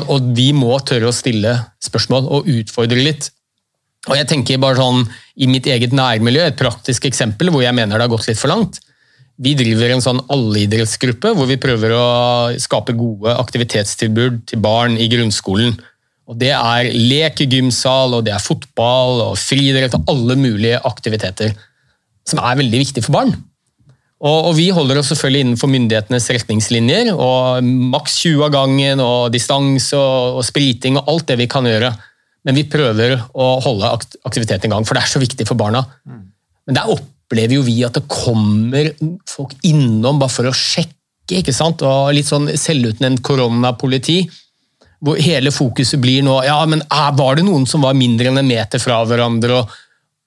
Og 0.00 0.30
vi 0.38 0.48
må 0.56 0.72
tørre 0.88 1.10
å 1.10 1.16
stille 1.16 1.52
spørsmål 1.84 2.30
og 2.32 2.48
utfordre 2.48 3.02
litt. 3.04 3.28
Og 4.08 4.16
jeg 4.16 4.28
tenker 4.30 4.60
bare 4.60 4.80
sånn, 4.80 5.04
I 5.36 5.48
mitt 5.50 5.66
eget 5.68 5.92
nærmiljø, 5.96 6.46
et 6.46 6.58
praktisk 6.60 7.04
eksempel 7.08 7.50
hvor 7.52 7.64
jeg 7.64 7.76
mener 7.76 7.98
det 7.98 8.06
har 8.06 8.12
gått 8.12 8.28
litt 8.30 8.40
for 8.40 8.52
langt. 8.52 8.80
Vi 9.42 9.54
driver 9.58 9.90
en 9.90 10.02
sånn 10.04 10.20
allidrettsgruppe 10.30 11.32
hvor 11.34 11.48
vi 11.50 11.58
prøver 11.58 11.94
å 11.96 12.04
skape 12.62 12.94
gode 12.94 13.34
aktivitetstilbud 13.34 14.44
til 14.50 14.62
barn 14.62 14.94
i 15.00 15.08
grunnskolen. 15.10 15.74
Og 16.30 16.38
Det 16.40 16.52
er 16.54 16.92
lek 16.94 17.42
i 17.42 17.48
gymsal, 17.50 18.14
og 18.14 18.24
det 18.24 18.32
er 18.32 18.42
fotball 18.42 19.20
og 19.26 19.34
friidrett 19.40 19.96
og 19.98 20.06
alle 20.12 20.38
mulige 20.40 20.78
aktiviteter. 20.86 21.52
Som 22.24 22.40
er 22.40 22.62
veldig 22.62 22.80
viktig 22.80 23.02
for 23.04 23.16
barn. 23.18 23.34
Og, 24.24 24.38
og 24.48 24.52
Vi 24.56 24.70
holder 24.72 25.00
oss 25.00 25.10
selvfølgelig 25.12 25.44
innenfor 25.44 25.72
myndighetenes 25.72 26.30
retningslinjer. 26.38 27.10
og 27.12 27.66
Maks 27.92 28.20
20 28.22 28.46
av 28.46 28.54
gangen, 28.54 29.02
og 29.04 29.34
distanse 29.34 29.98
og, 29.98 30.38
og 30.38 30.46
spriting 30.46 30.96
og 31.00 31.10
alt 31.12 31.26
det 31.28 31.40
vi 31.42 31.50
kan 31.50 31.66
gjøre. 31.68 31.90
Men 32.44 32.56
vi 32.56 32.68
prøver 32.70 33.18
å 33.34 33.50
holde 33.64 33.90
aktiviteten 34.24 34.70
i 34.70 34.72
gang, 34.72 34.86
for 34.86 34.96
det 34.96 35.04
er 35.04 35.12
så 35.12 35.20
viktig 35.20 35.48
for 35.48 35.60
barna. 35.60 35.84
Men 36.64 36.78
der 36.78 36.88
opplever 37.24 37.56
jo 37.58 37.64
vi 37.66 37.80
at 37.86 37.96
det 37.96 38.04
kommer 38.10 38.92
folk 39.28 39.56
innom 39.64 40.20
bare 40.20 40.32
for 40.32 40.48
å 40.48 40.54
sjekke. 40.54 41.40
ikke 41.40 41.54
sant? 41.56 41.82
Og 41.82 42.12
Litt 42.14 42.28
sånn 42.28 42.50
selvutnevnt 42.60 43.24
koronapoliti. 43.24 44.22
Hvor 45.04 45.18
hele 45.20 45.52
fokuset 45.52 46.00
blir 46.00 46.22
nå 46.24 46.38
ja, 46.46 46.56
men 46.64 46.80
ah, 46.88 47.10
Var 47.12 47.36
det 47.36 47.42
noen 47.44 47.66
som 47.68 47.82
var 47.84 47.96
mindre 47.98 48.30
enn 48.30 48.40
en 48.40 48.48
meter 48.48 48.80
fra 48.82 49.02
hverandre? 49.08 49.62
og 49.62 49.80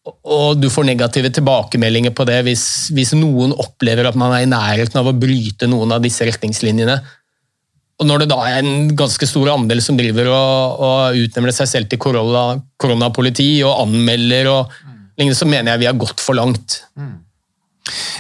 og 0.08 0.56
du 0.56 0.70
får 0.72 0.86
negative 0.88 1.28
tilbakemeldinger 1.36 2.14
på 2.16 2.24
det 2.30 2.38
hvis, 2.48 2.62
hvis 2.96 3.10
noen 3.18 3.52
opplever 3.60 4.08
at 4.08 4.16
man 4.16 4.32
er 4.32 4.46
i 4.46 4.48
nærheten 4.48 5.00
av 5.02 5.10
å 5.10 5.16
bryte 5.16 5.68
noen 5.68 5.92
av 5.92 6.00
disse 6.00 6.24
retningslinjene. 6.24 6.96
Og 7.98 8.08
Når 8.08 8.24
det 8.24 8.30
da 8.32 8.38
er 8.46 8.62
en 8.62 8.92
ganske 8.96 9.28
stor 9.28 9.50
andel 9.56 9.82
som 9.84 9.98
driver 10.00 10.30
og, 10.32 10.84
og 10.86 11.24
utnevner 11.26 11.56
seg 11.56 11.68
selv 11.72 11.92
til 11.92 12.00
korona, 12.00 12.60
koronapoliti 12.80 13.50
og 13.66 13.82
anmelder, 13.88 14.48
og 14.54 14.76
lignende, 15.18 15.38
så 15.40 15.50
mener 15.50 15.74
jeg 15.74 15.84
vi 15.84 15.90
har 15.90 15.98
gått 16.00 16.22
for 16.24 16.38
langt. 16.38 16.82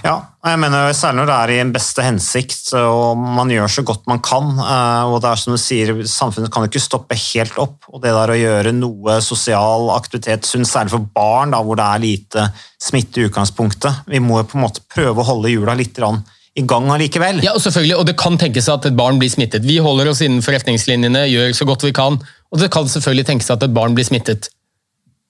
Ja, 0.05 0.13
og 0.15 0.47
jeg 0.47 0.59
mener 0.61 0.93
særlig 0.95 1.19
når 1.19 1.27
det 1.29 1.35
er 1.37 1.51
i 1.51 1.59
en 1.63 1.73
beste 1.75 2.03
hensikt, 2.05 2.69
og 2.79 3.19
man 3.19 3.51
gjør 3.51 3.71
så 3.71 3.83
godt 3.87 4.07
man 4.07 4.21
kan. 4.23 4.53
eh, 4.63 5.09
og 5.11 5.19
det 5.23 5.31
er 5.31 5.41
som 5.41 5.55
du 5.55 5.59
sier, 5.59 5.91
Samfunnet 6.07 6.53
kan 6.53 6.63
jo 6.63 6.71
ikke 6.71 6.83
stoppe 6.83 7.17
helt 7.19 7.57
opp. 7.59 7.89
og 7.91 8.01
Det 8.03 8.13
der 8.15 8.33
å 8.33 8.39
gjøre 8.39 8.73
noe 8.77 9.19
sosial 9.25 9.91
aktivitet, 9.95 10.47
sunt, 10.47 10.69
særlig 10.69 10.95
for 10.95 11.09
barn, 11.19 11.51
da, 11.51 11.61
hvor 11.63 11.79
det 11.79 11.87
er 11.87 12.03
lite 12.05 12.47
smitte 12.79 13.19
i 13.19 13.27
utgangspunktet 13.27 14.07
Vi 14.07 14.21
må 14.23 14.39
jo 14.39 14.49
på 14.51 14.59
en 14.59 14.67
måte 14.67 14.85
prøve 14.93 15.23
å 15.23 15.29
holde 15.33 15.51
hjula 15.51 15.75
litt 15.75 15.97
i 16.57 16.65
gang 16.65 16.89
allikevel. 16.89 17.43
Ja, 17.45 17.53
og 17.53 17.61
selvfølgelig, 17.61 17.97
og 17.99 18.05
Det 18.07 18.17
kan 18.17 18.37
tenkes 18.37 18.69
at 18.69 18.85
et 18.85 18.95
barn 18.97 19.19
blir 19.19 19.29
smittet. 19.29 19.65
Vi 19.67 19.77
holder 19.77 20.09
oss 20.09 20.23
innenfor 20.25 20.55
retningslinjene, 20.55 21.27
gjør 21.29 21.53
så 21.53 21.67
godt 21.69 21.83
vi 21.85 21.93
kan. 21.93 22.17
Og 22.51 22.61
det 22.61 22.71
kan 22.73 22.87
selvfølgelig 22.89 23.27
tenkes 23.27 23.51
at 23.53 23.63
et 23.63 23.73
barn 23.75 23.93
blir 23.93 24.07
smittet. 24.07 24.49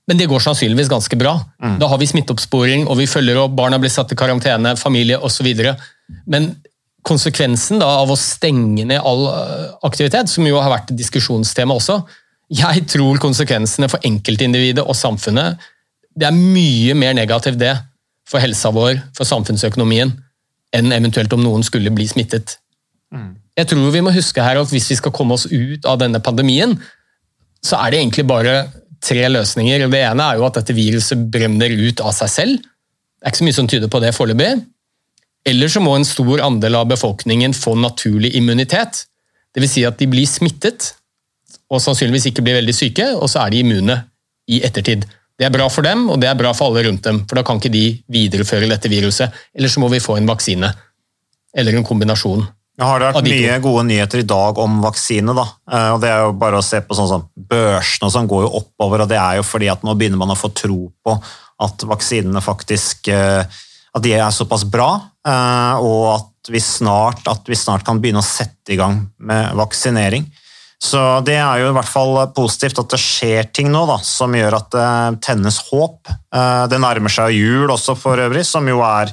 Men 0.07 0.19
det 0.19 0.29
går 0.31 0.39
sannsynligvis 0.39 0.89
ganske 0.91 1.17
bra. 1.19 1.33
Da 1.81 1.87
har 1.91 1.99
vi 1.99 2.07
smitteoppsporing, 2.07 2.85
og 2.87 2.95
vi 3.01 3.09
følger 3.11 3.41
opp, 3.41 3.57
barna 3.57 3.79
blir 3.81 3.91
satt 3.91 4.13
i 4.13 4.17
karantene, 4.19 4.75
familie 4.79 5.19
osv. 5.19 5.49
Men 6.31 6.53
konsekvensen 7.07 7.81
da 7.83 7.89
av 8.01 8.11
å 8.11 8.19
stenge 8.19 8.85
ned 8.87 9.03
all 9.03 9.25
øh, 9.31 9.67
aktivitet, 9.87 10.31
som 10.31 10.47
jo 10.47 10.59
har 10.59 10.71
vært 10.71 10.91
et 10.91 10.99
diskusjonstema 10.99 11.75
også, 11.75 12.01
jeg 12.51 12.85
tror 12.87 13.19
konsekvensene 13.19 13.89
for 13.91 14.03
enkeltindividet 14.07 14.83
og 14.83 14.95
samfunnet 14.95 15.59
det 16.17 16.27
er 16.27 16.35
mye 16.35 16.95
mer 16.97 17.13
negativt 17.17 17.59
det 17.61 17.75
for 18.27 18.43
helsa 18.43 18.71
vår, 18.75 18.99
for 19.15 19.27
samfunnsøkonomien, 19.27 20.11
enn 20.75 20.95
eventuelt 20.95 21.31
om 21.35 21.43
noen 21.43 21.63
skulle 21.63 21.93
bli 21.95 22.07
smittet. 22.09 22.57
Jeg 23.57 23.69
tror 23.71 23.93
vi 23.93 24.01
må 24.03 24.11
huske 24.15 24.43
her 24.43 24.59
at 24.59 24.73
hvis 24.73 24.89
vi 24.91 24.97
skal 24.99 25.13
komme 25.15 25.37
oss 25.37 25.45
ut 25.47 25.85
av 25.87 25.99
denne 26.01 26.19
pandemien, 26.23 26.75
så 27.63 27.79
er 27.79 27.93
det 27.93 28.01
egentlig 28.01 28.27
bare 28.29 28.55
tre 29.03 29.27
løsninger. 29.29 29.85
Det 29.91 30.01
ene 30.05 30.25
er 30.25 30.39
jo 30.39 30.47
at 30.47 30.59
dette 30.59 30.75
viruset 30.75 31.27
brenner 31.33 31.73
ut 31.73 32.01
av 32.03 32.15
seg 32.15 32.31
selv. 32.33 32.65
Det 33.17 33.25
er 33.25 33.33
ikke 33.33 33.41
så 33.41 33.47
mye 33.47 33.57
som 33.57 33.69
tyder 33.69 33.91
på 33.91 34.01
det 34.03 34.13
foreløpig. 34.15 34.51
Eller 35.47 35.71
så 35.71 35.81
må 35.83 35.95
en 35.95 36.07
stor 36.07 36.43
andel 36.43 36.75
av 36.79 36.89
befolkningen 36.91 37.55
få 37.55 37.75
naturlig 37.79 38.33
immunitet. 38.35 39.05
Dvs. 39.55 39.73
Si 39.73 39.85
at 39.87 39.99
de 39.99 40.09
blir 40.11 40.27
smittet 40.29 40.91
og 41.71 41.81
sannsynligvis 41.83 42.29
ikke 42.29 42.43
blir 42.45 42.59
veldig 42.61 42.75
syke, 42.75 43.07
og 43.15 43.27
så 43.31 43.43
er 43.43 43.53
de 43.53 43.63
immune 43.63 43.95
i 44.47 44.61
ettertid. 44.63 45.03
Det 45.37 45.45
er 45.45 45.53
bra 45.53 45.67
for 45.69 45.85
dem, 45.85 46.07
og 46.09 46.19
det 46.21 46.29
er 46.29 46.37
bra 46.39 46.53
for 46.55 46.71
alle 46.71 46.87
rundt 46.87 47.03
dem, 47.05 47.21
for 47.27 47.37
da 47.37 47.43
kan 47.45 47.59
ikke 47.59 47.73
de 47.73 47.85
videreføre 48.11 48.69
dette 48.71 48.89
viruset. 48.89 49.35
Eller 49.53 49.71
så 49.71 49.83
må 49.83 49.89
vi 49.91 50.01
få 50.01 50.15
en 50.17 50.29
vaksine. 50.29 50.71
Eller 51.57 51.77
en 51.77 51.85
kombinasjon. 51.85 52.45
Det 52.77 52.85
har 52.85 53.01
vært 53.01 53.25
mye 53.25 53.55
gode 53.61 53.83
nyheter 53.89 54.21
i 54.21 54.27
dag 54.29 54.59
om 54.61 54.77
vaksine. 54.83 55.33
da. 55.33 55.47
Eh, 55.71 55.89
og 55.95 56.01
det 56.03 56.11
er 56.13 56.25
jo 56.27 56.35
bare 56.37 56.59
å 56.59 56.65
se 56.65 56.83
på 56.85 56.97
sånn 56.97 57.09
som 57.09 57.25
Børsene 57.33 58.05
og 58.05 58.13
sånn 58.13 58.29
går 58.29 58.45
jo 58.45 58.53
oppover, 58.59 59.01
og 59.01 59.09
det 59.09 59.17
er 59.17 59.39
jo 59.39 59.45
fordi 59.47 59.71
at 59.73 59.85
nå 59.85 59.95
begynner 59.97 60.21
man 60.21 60.35
å 60.35 60.37
få 60.37 60.51
tro 60.53 60.91
på 61.01 61.15
at 61.65 61.85
vaksinene 61.89 62.43
faktisk 62.43 63.09
eh, 63.09 63.41
at 63.97 64.03
de 64.05 64.13
er 64.13 64.29
såpass 64.35 64.67
bra, 64.69 64.91
eh, 65.25 65.81
og 65.81 66.03
at 66.19 66.51
vi, 66.53 66.61
snart, 66.61 67.25
at 67.25 67.49
vi 67.49 67.57
snart 67.57 67.85
kan 67.87 67.97
begynne 68.03 68.21
å 68.21 68.27
sette 68.27 68.75
i 68.75 68.77
gang 68.77 69.07
med 69.17 69.57
vaksinering. 69.57 70.27
Så 70.77 71.01
det 71.25 71.39
er 71.41 71.63
jo 71.63 71.71
i 71.71 71.73
hvert 71.73 71.89
fall 71.89 72.19
positivt 72.37 72.77
at 72.83 72.93
det 72.93 73.01
skjer 73.01 73.47
ting 73.49 73.71
nå 73.73 73.87
da, 73.89 73.97
som 74.05 74.35
gjør 74.37 74.59
at 74.59 74.69
det 74.75 74.89
tennes 75.25 75.57
håp. 75.71 76.05
Det 76.69 76.77
nærmer 76.77 77.09
seg 77.09 77.33
jul 77.33 77.73
også 77.73 77.95
for 77.97 78.21
øvrig, 78.21 78.45
som 78.45 78.69
jo 78.69 78.83
er 78.85 79.09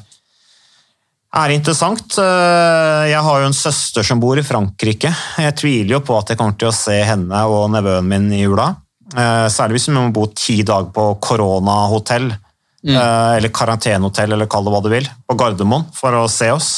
er 1.34 1.54
interessant. 1.54 2.16
Eh, 2.18 3.10
Jeg 3.10 3.22
har 3.26 3.40
jo 3.40 3.48
en 3.48 3.56
søster 3.56 4.06
som 4.06 4.20
bor 4.22 4.38
i 4.38 4.46
Frankrike. 4.46 5.10
Jeg 5.42 5.56
tviler 5.58 5.96
jo 5.96 6.00
på 6.06 6.16
at 6.18 6.32
jeg 6.32 6.40
kommer 6.40 6.56
til 6.58 6.70
å 6.70 6.76
se 6.76 6.96
henne 7.06 7.44
og 7.50 7.70
nevøen 7.74 8.08
min 8.08 8.32
i 8.32 8.44
jula. 8.44 8.70
Eh, 9.14 9.46
Særlig 9.52 9.78
hvis 9.78 9.88
vi 9.90 9.96
må 9.96 10.08
bo 10.14 10.26
ti 10.32 10.62
dager 10.62 10.92
på 10.94 11.06
koronahotell, 11.22 12.30
mm. 12.84 12.96
eller 12.96 13.54
karantenehotell, 13.54 14.36
eller 14.36 14.50
kall 14.50 14.66
det 14.66 14.74
hva 14.74 14.82
du 14.84 14.90
vil, 14.92 15.08
på 15.26 15.38
Gardermoen 15.40 15.88
for 15.96 16.16
å 16.18 16.26
se 16.30 16.50
oss. 16.54 16.70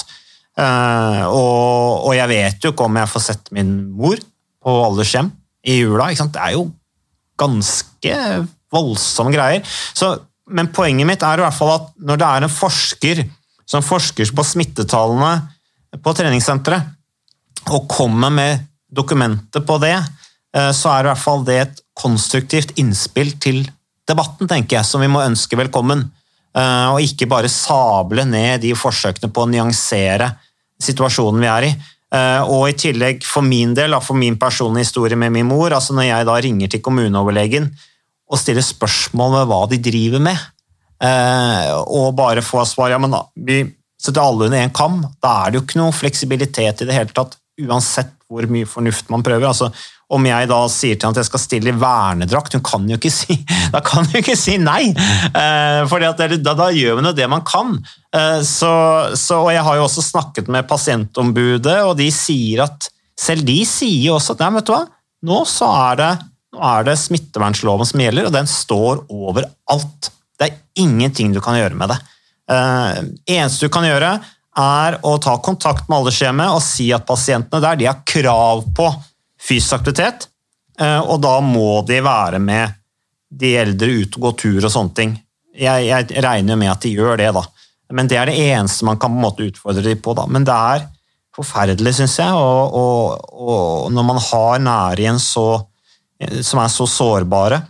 Eh, 0.56 1.22
Og, 1.28 2.14
jeg 2.16 2.28
vet 2.32 2.64
jo 2.64 2.72
ikke 2.72 2.88
om 2.88 2.96
jeg 2.96 3.12
får 3.12 3.26
sett 3.28 3.52
min 3.52 3.76
mor 3.92 4.16
på 4.64 4.76
aldershjem 4.88 5.30
i 5.66 5.80
jula. 5.82 6.10
Ikke 6.10 6.24
sant? 6.24 6.36
Det 6.36 6.42
er 6.42 6.56
jo 6.56 6.70
ganske 7.36 8.46
voldsomme 8.72 9.32
greier. 9.34 9.66
Så, 9.94 10.14
men 10.48 10.72
poenget 10.72 11.06
mitt 11.08 11.22
er 11.22 11.40
i 11.40 11.44
hvert 11.44 11.56
fall 11.56 11.74
at 11.74 11.90
når 12.00 12.20
det 12.22 12.30
er 12.30 12.46
en 12.46 12.56
forsker 12.56 13.26
som 13.66 13.84
forsker 13.84 14.30
på 14.34 14.44
smittetallene 14.46 15.32
på 16.02 16.14
treningssenteret, 16.16 16.92
og 17.72 17.88
kommer 17.90 18.30
med 18.30 18.66
dokumenter 18.92 19.64
på 19.66 19.78
det, 19.82 19.96
eh, 20.54 20.70
så 20.72 20.92
er 20.92 21.04
i 21.04 21.08
hvert 21.10 21.22
fall 21.22 21.44
det 21.46 21.58
et 21.60 21.80
konstruktivt 21.96 22.76
innspill 22.78 23.32
til 23.42 23.64
debatten, 24.06 24.46
tenker 24.46 24.78
jeg, 24.78 24.86
som 24.86 25.02
vi 25.02 25.10
må 25.10 25.24
ønske 25.24 25.58
velkommen. 25.58 26.04
Eh, 26.56 26.88
Og 26.94 27.00
ikke 27.02 27.28
bare 27.28 27.48
sable 27.48 28.24
ned 28.24 28.62
de 28.62 28.72
forsøkene 28.74 29.32
på 29.32 29.44
å 29.44 29.50
nyansere 29.50 30.30
situasjonen 30.80 31.40
vi 31.40 31.50
er 31.50 31.62
i. 31.66 31.74
Eh, 32.14 32.42
Og 32.42 32.68
i 32.68 32.72
tillegg, 32.72 33.24
for 33.24 33.42
min 33.42 33.74
del, 33.74 33.98
for 34.00 34.14
min 34.14 34.38
personlige 34.38 34.86
historie 34.86 35.16
med 35.16 35.32
min 35.32 35.46
mor, 35.46 35.70
altså 35.70 35.92
når 35.92 36.10
jeg 36.10 36.26
da 36.26 36.34
ringer 36.34 36.68
til 36.68 36.80
kommuneoverlegen 36.80 37.70
og 38.30 38.38
stiller 38.38 38.62
spørsmål 38.62 39.32
med 39.32 39.48
hva 39.50 39.68
de 39.70 39.78
driver 39.78 40.20
med, 40.20 40.36
og 41.04 42.14
bare 42.16 42.44
få 42.44 42.62
svar 42.68 42.92
ja, 42.92 43.00
men 43.02 43.12
da, 43.12 43.24
vi 43.36 43.60
setter 44.00 44.22
alle 44.22 44.46
under 44.46 44.62
én 44.62 44.72
kam, 44.74 45.02
da 45.22 45.34
er 45.42 45.52
det 45.52 45.60
jo 45.60 45.66
ikke 45.66 45.80
noe 45.80 45.96
fleksibilitet 45.96 46.80
i 46.82 46.88
det 46.88 46.96
hele 46.96 47.12
tatt, 47.16 47.36
uansett 47.60 48.14
hvor 48.26 48.48
mye 48.50 48.66
fornuft 48.68 49.12
man 49.12 49.22
prøver. 49.24 49.46
altså 49.46 49.70
om 50.14 50.26
jeg 50.28 50.46
da 50.46 50.58
sier 50.70 50.94
til 50.94 51.08
henne 51.08 51.16
at 51.16 51.24
jeg 51.24 51.28
skal 51.28 51.42
stille 51.42 51.72
i 51.72 51.78
vernedrakt, 51.80 52.54
hun 52.54 52.64
kan 52.66 52.84
jo 52.86 52.98
ikke 52.98 53.10
si, 53.10 53.36
da 53.74 53.82
kan 53.84 54.06
hun 54.06 54.20
ikke 54.20 54.36
si 54.38 54.56
nei! 54.62 54.92
For 54.94 55.96
fordi 55.96 56.10
at 56.12 56.36
da, 56.44 56.54
da 56.58 56.68
gjør 56.74 57.00
man 57.00 57.10
jo 57.10 57.16
det 57.16 57.26
man 57.30 57.42
kan. 57.46 57.74
Eh, 58.14 58.40
så, 58.46 58.70
så, 59.18 59.40
og 59.42 59.50
jeg 59.54 59.64
har 59.66 59.78
jo 59.78 59.86
også 59.86 60.04
snakket 60.04 60.50
med 60.52 60.68
pasientombudet, 60.70 61.80
og 61.88 61.96
de 61.98 62.10
sier 62.14 62.66
at 62.66 62.90
selv 63.18 63.46
de 63.48 63.58
sier 63.66 64.12
også 64.14 64.36
at 64.36 64.44
nei, 64.44 64.52
vet 64.58 64.68
du 64.68 64.74
hva, 64.76 64.84
nå 65.26 65.40
er 65.66 65.98
det, 65.98 66.12
nå 66.54 66.62
er 66.70 66.86
det 66.86 66.98
smittevernloven 67.00 67.90
som 67.90 68.04
gjelder, 68.04 68.28
og 68.28 68.36
den 68.36 68.50
står 68.50 69.02
over 69.10 69.48
alt. 69.72 70.12
Det 70.36 70.48
er 70.48 70.84
ingenting 70.84 71.32
du 71.34 71.40
kan 71.44 71.58
gjøre 71.58 71.78
med 71.78 71.92
det. 71.92 71.98
Uh, 72.46 73.02
eneste 73.26 73.66
du 73.66 73.72
kan 73.72 73.86
gjøre, 73.86 74.16
er 74.56 74.96
å 75.04 75.16
ta 75.20 75.34
kontakt 75.44 75.88
med 75.88 75.98
aldershjemmet 75.98 76.54
og 76.54 76.62
si 76.64 76.88
at 76.94 77.04
pasientene 77.08 77.60
der 77.60 77.76
de 77.80 77.88
har 77.90 78.00
krav 78.08 78.64
på 78.76 78.88
fysisk 79.42 79.80
aktivitet, 79.80 80.28
uh, 80.80 81.02
og 81.04 81.20
da 81.24 81.38
må 81.44 81.82
de 81.88 82.00
være 82.04 82.40
med 82.42 82.76
de 83.36 83.52
eldre 83.58 84.00
ut 84.02 84.16
og 84.16 84.28
gå 84.28 84.32
tur 84.44 84.64
og 84.64 84.72
sånne 84.72 84.96
ting. 84.96 85.14
Jeg, 85.56 85.88
jeg 85.88 86.24
regner 86.24 86.58
med 86.60 86.72
at 86.72 86.84
de 86.84 86.92
gjør 86.94 87.18
det, 87.20 87.32
da. 87.36 87.42
Men 87.96 88.08
det 88.10 88.18
er 88.18 88.30
det 88.30 88.38
eneste 88.52 88.86
man 88.86 88.98
kan 89.00 89.12
på 89.12 89.18
en 89.18 89.24
måte 89.24 89.46
utfordre 89.46 89.84
dem 89.84 90.00
på. 90.02 90.14
da. 90.16 90.26
Men 90.30 90.46
det 90.46 90.54
er 90.54 90.86
forferdelig, 91.36 91.94
syns 91.98 92.16
jeg, 92.20 92.32
og, 92.32 92.76
og, 92.76 93.32
og 93.36 93.92
når 93.92 94.06
man 94.08 94.20
har 94.22 94.62
nære 94.62 95.02
igjen 95.02 95.20
så, 95.20 95.46
som 96.40 96.62
er 96.62 96.72
så 96.72 96.86
sårbare 96.88 97.60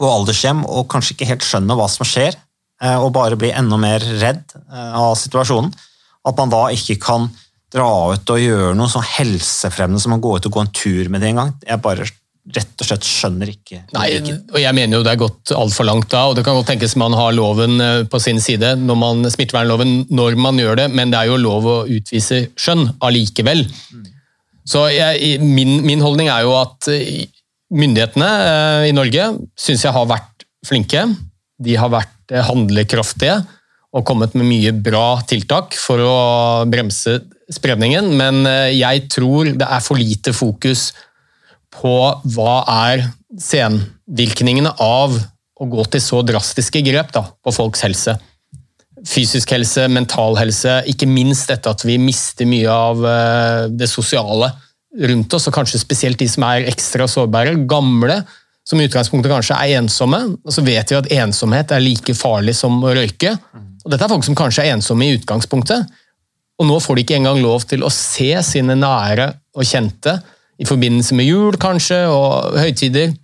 på 0.00 0.08
aldershjem 0.08 0.64
og 0.64 0.88
kanskje 0.90 1.16
ikke 1.16 1.28
helt 1.34 1.46
skjønner 1.46 1.78
hva 1.78 1.88
som 1.92 2.08
skjer, 2.08 2.38
eh, 2.82 2.96
og 2.96 3.12
bare 3.16 3.38
blir 3.40 3.56
enda 3.56 3.78
mer 3.80 4.04
redd 4.22 4.56
eh, 4.56 4.96
av 4.96 5.14
situasjonen, 5.20 5.72
at 6.28 6.40
man 6.40 6.52
da 6.52 6.66
ikke 6.74 6.98
kan 7.02 7.28
dra 7.70 7.90
ut 8.14 8.32
og 8.32 8.40
gjøre 8.42 8.72
noe 8.76 8.90
sånn 8.90 9.06
helsefremmende 9.06 10.02
som 10.02 10.16
å 10.16 10.22
gå 10.22 10.38
ut 10.38 10.48
og 10.48 10.56
gå 10.56 10.64
en 10.64 10.72
tur 10.74 11.12
med 11.12 11.22
det 11.22 11.30
en 11.30 11.44
gang. 11.44 11.52
Jeg 11.62 11.82
bare 11.84 12.08
rett 12.50 12.82
og 12.82 12.88
slett 12.88 13.04
skjønner 13.06 13.50
ikke 13.52 13.82
Nei, 13.94 14.06
og 14.48 14.56
jeg 14.58 14.74
mener 14.74 14.96
jo 14.96 15.04
det 15.04 15.12
er 15.12 15.20
gått 15.20 15.52
altfor 15.54 15.86
langt 15.86 16.08
da, 16.10 16.24
og 16.30 16.38
det 16.38 16.42
kan 16.46 16.56
godt 16.56 16.70
tenkes 16.72 16.96
man 16.98 17.14
har 17.14 17.34
loven 17.36 17.76
eh, 17.84 18.04
på 18.10 18.20
sin 18.22 18.40
side, 18.42 18.72
når 18.80 18.98
man, 18.98 19.26
smittevernloven, 19.30 19.92
når 20.10 20.38
man 20.40 20.58
gjør 20.58 20.80
det, 20.82 20.88
men 20.96 21.12
det 21.12 21.20
er 21.20 21.30
jo 21.30 21.40
lov 21.40 21.68
å 21.68 21.76
utvise 21.98 22.46
skjønn 22.58 22.88
allikevel. 23.06 23.66
Så 24.70 24.86
jeg, 24.92 25.38
min, 25.42 25.78
min 25.86 26.02
holdning 26.04 26.30
er 26.32 26.44
jo 26.46 26.56
at 26.58 26.88
myndighetene 27.70 28.28
eh, 28.28 28.88
i 28.90 28.94
Norge 28.96 29.30
syns 29.58 29.84
jeg 29.86 29.94
har 29.94 30.08
vært 30.10 30.46
flinke. 30.66 31.06
De 31.60 31.76
har 31.78 31.92
vært 31.92 32.34
eh, 32.34 32.44
handlekraftige 32.46 33.40
og 33.90 34.06
kommet 34.06 34.36
med 34.38 34.46
mye 34.46 34.72
bra 34.74 35.20
tiltak 35.26 35.74
for 35.78 36.02
å 36.02 36.16
bremse 36.70 37.18
spredningen, 37.50 38.12
men 38.18 38.44
eh, 38.46 38.76
jeg 38.78 39.06
tror 39.10 39.52
det 39.58 39.66
er 39.66 39.84
for 39.84 39.98
lite 39.98 40.34
fokus 40.36 40.90
på 41.74 41.94
hva 42.34 42.54
er 42.90 43.06
senvirkningene 43.40 44.74
av 44.82 45.14
å 45.60 45.68
gå 45.70 45.84
til 45.92 46.02
så 46.02 46.24
drastiske 46.26 46.82
grep 46.86 47.12
da, 47.14 47.24
på 47.44 47.54
folks 47.54 47.84
helse. 47.86 48.16
Fysisk 49.06 49.52
helse, 49.54 49.86
mental 49.92 50.34
helse, 50.36 50.80
ikke 50.90 51.08
minst 51.08 51.48
dette 51.52 51.70
at 51.70 51.84
vi 51.86 51.96
mister 52.00 52.48
mye 52.48 52.72
av 52.74 53.04
det 53.72 53.88
sosiale 53.88 54.50
rundt 54.98 55.34
oss, 55.36 55.46
og 55.48 55.54
kanskje 55.54 55.80
spesielt 55.82 56.18
de 56.20 56.26
som 56.30 56.44
er 56.48 56.68
ekstra 56.70 57.06
sårbare, 57.10 57.54
gamle, 57.70 58.20
som 58.66 58.80
i 58.80 58.86
utgangspunktet 58.86 59.32
kanskje 59.32 59.56
er 59.56 59.78
ensomme. 59.80 60.20
Og 60.44 60.54
så 60.54 60.64
vet 60.66 60.90
vi 60.90 60.98
at 60.98 61.10
ensomhet 61.22 61.72
er 61.74 61.82
like 61.84 62.14
farlig 62.18 62.56
som 62.58 62.78
å 62.82 62.94
røyke. 62.96 63.36
Og 63.84 63.92
dette 63.92 64.04
er 64.04 64.12
folk 64.12 64.26
som 64.26 64.38
kanskje 64.38 64.66
er 64.66 64.74
ensomme 64.74 65.06
i 65.06 65.16
utgangspunktet, 65.16 65.88
og 66.60 66.68
nå 66.68 66.76
får 66.84 66.98
de 66.98 67.06
ikke 67.06 67.16
engang 67.16 67.38
lov 67.40 67.64
til 67.70 67.86
å 67.86 67.92
se 67.94 68.34
sine 68.44 68.74
nære 68.76 69.30
og 69.56 69.64
kjente 69.64 70.18
i 70.60 70.66
forbindelse 70.68 71.16
med 71.16 71.24
jul 71.24 71.56
kanskje, 71.56 72.02
og 72.12 72.58
høytider. 72.60 73.14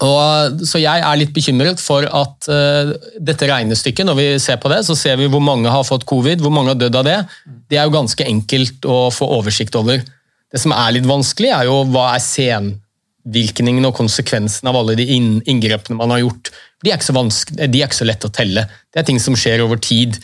Og, 0.00 0.62
så 0.66 0.80
jeg 0.80 1.02
er 1.04 1.18
litt 1.20 1.32
bekymret 1.36 1.78
for 1.82 2.06
at 2.08 2.48
uh, 2.50 2.90
dette 3.22 3.46
regnestykket, 3.46 4.08
når 4.08 4.18
vi 4.18 4.26
ser 4.42 4.58
på 4.58 4.70
det, 4.72 4.80
så 4.86 4.96
ser 4.98 5.20
vi 5.20 5.28
hvor 5.30 5.44
mange 5.44 5.70
har 5.70 5.86
fått 5.86 6.08
covid, 6.08 6.42
hvor 6.42 6.54
mange 6.54 6.72
har 6.72 6.80
dødd 6.80 6.98
av 7.02 7.06
det. 7.06 7.18
Det 7.70 7.78
er 7.78 7.86
jo 7.86 7.94
ganske 7.94 8.26
enkelt 8.26 8.88
å 8.88 9.02
få 9.14 9.28
oversikt 9.38 9.76
over. 9.78 10.02
Det 10.50 10.60
som 10.62 10.74
er 10.74 10.96
litt 10.96 11.08
vanskelig, 11.08 11.52
er 11.54 11.68
jo 11.68 11.80
hva 11.92 12.10
er 12.16 12.24
senvirkningene 12.24 13.90
og 13.90 13.96
konsekvensene 13.98 14.72
av 14.72 14.80
alle 14.80 14.96
de 14.98 15.06
inngrepene 15.14 15.98
man 15.98 16.14
har 16.14 16.24
gjort. 16.24 16.52
De 16.82 16.90
er, 16.90 16.98
ikke 16.98 17.10
så 17.10 17.56
de 17.60 17.68
er 17.68 17.86
ikke 17.86 18.00
så 18.00 18.08
lett 18.08 18.26
å 18.26 18.32
telle. 18.34 18.66
Det 18.90 19.02
er 19.02 19.08
ting 19.08 19.20
som 19.22 19.36
skjer 19.38 19.62
over 19.64 19.80
tid. 19.82 20.18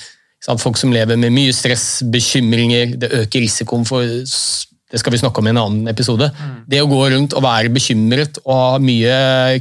Folk 0.61 0.79
som 0.79 0.93
lever 0.95 1.19
med 1.19 1.35
mye 1.35 1.55
stress, 1.55 2.05
bekymringer, 2.13 2.97
det 3.01 3.13
øker 3.25 3.43
risikoen 3.43 3.87
for 3.89 4.07
det 4.07 5.01
skal 5.03 5.11
vi 5.11 5.19
snakke 5.19 5.43
om 5.43 5.49
i 5.49 5.51
en 5.51 5.59
annen 5.59 5.91
episode. 5.91 6.29
Det 6.71 6.79
å 6.83 6.89
gå 6.91 7.01
rundt 7.11 7.35
og 7.35 7.43
være 7.43 7.73
bekymret 7.75 8.39
og 8.45 8.53
ha 8.55 8.79
mye 8.83 9.17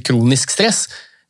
kronisk 0.05 0.53
stress, 0.53 0.85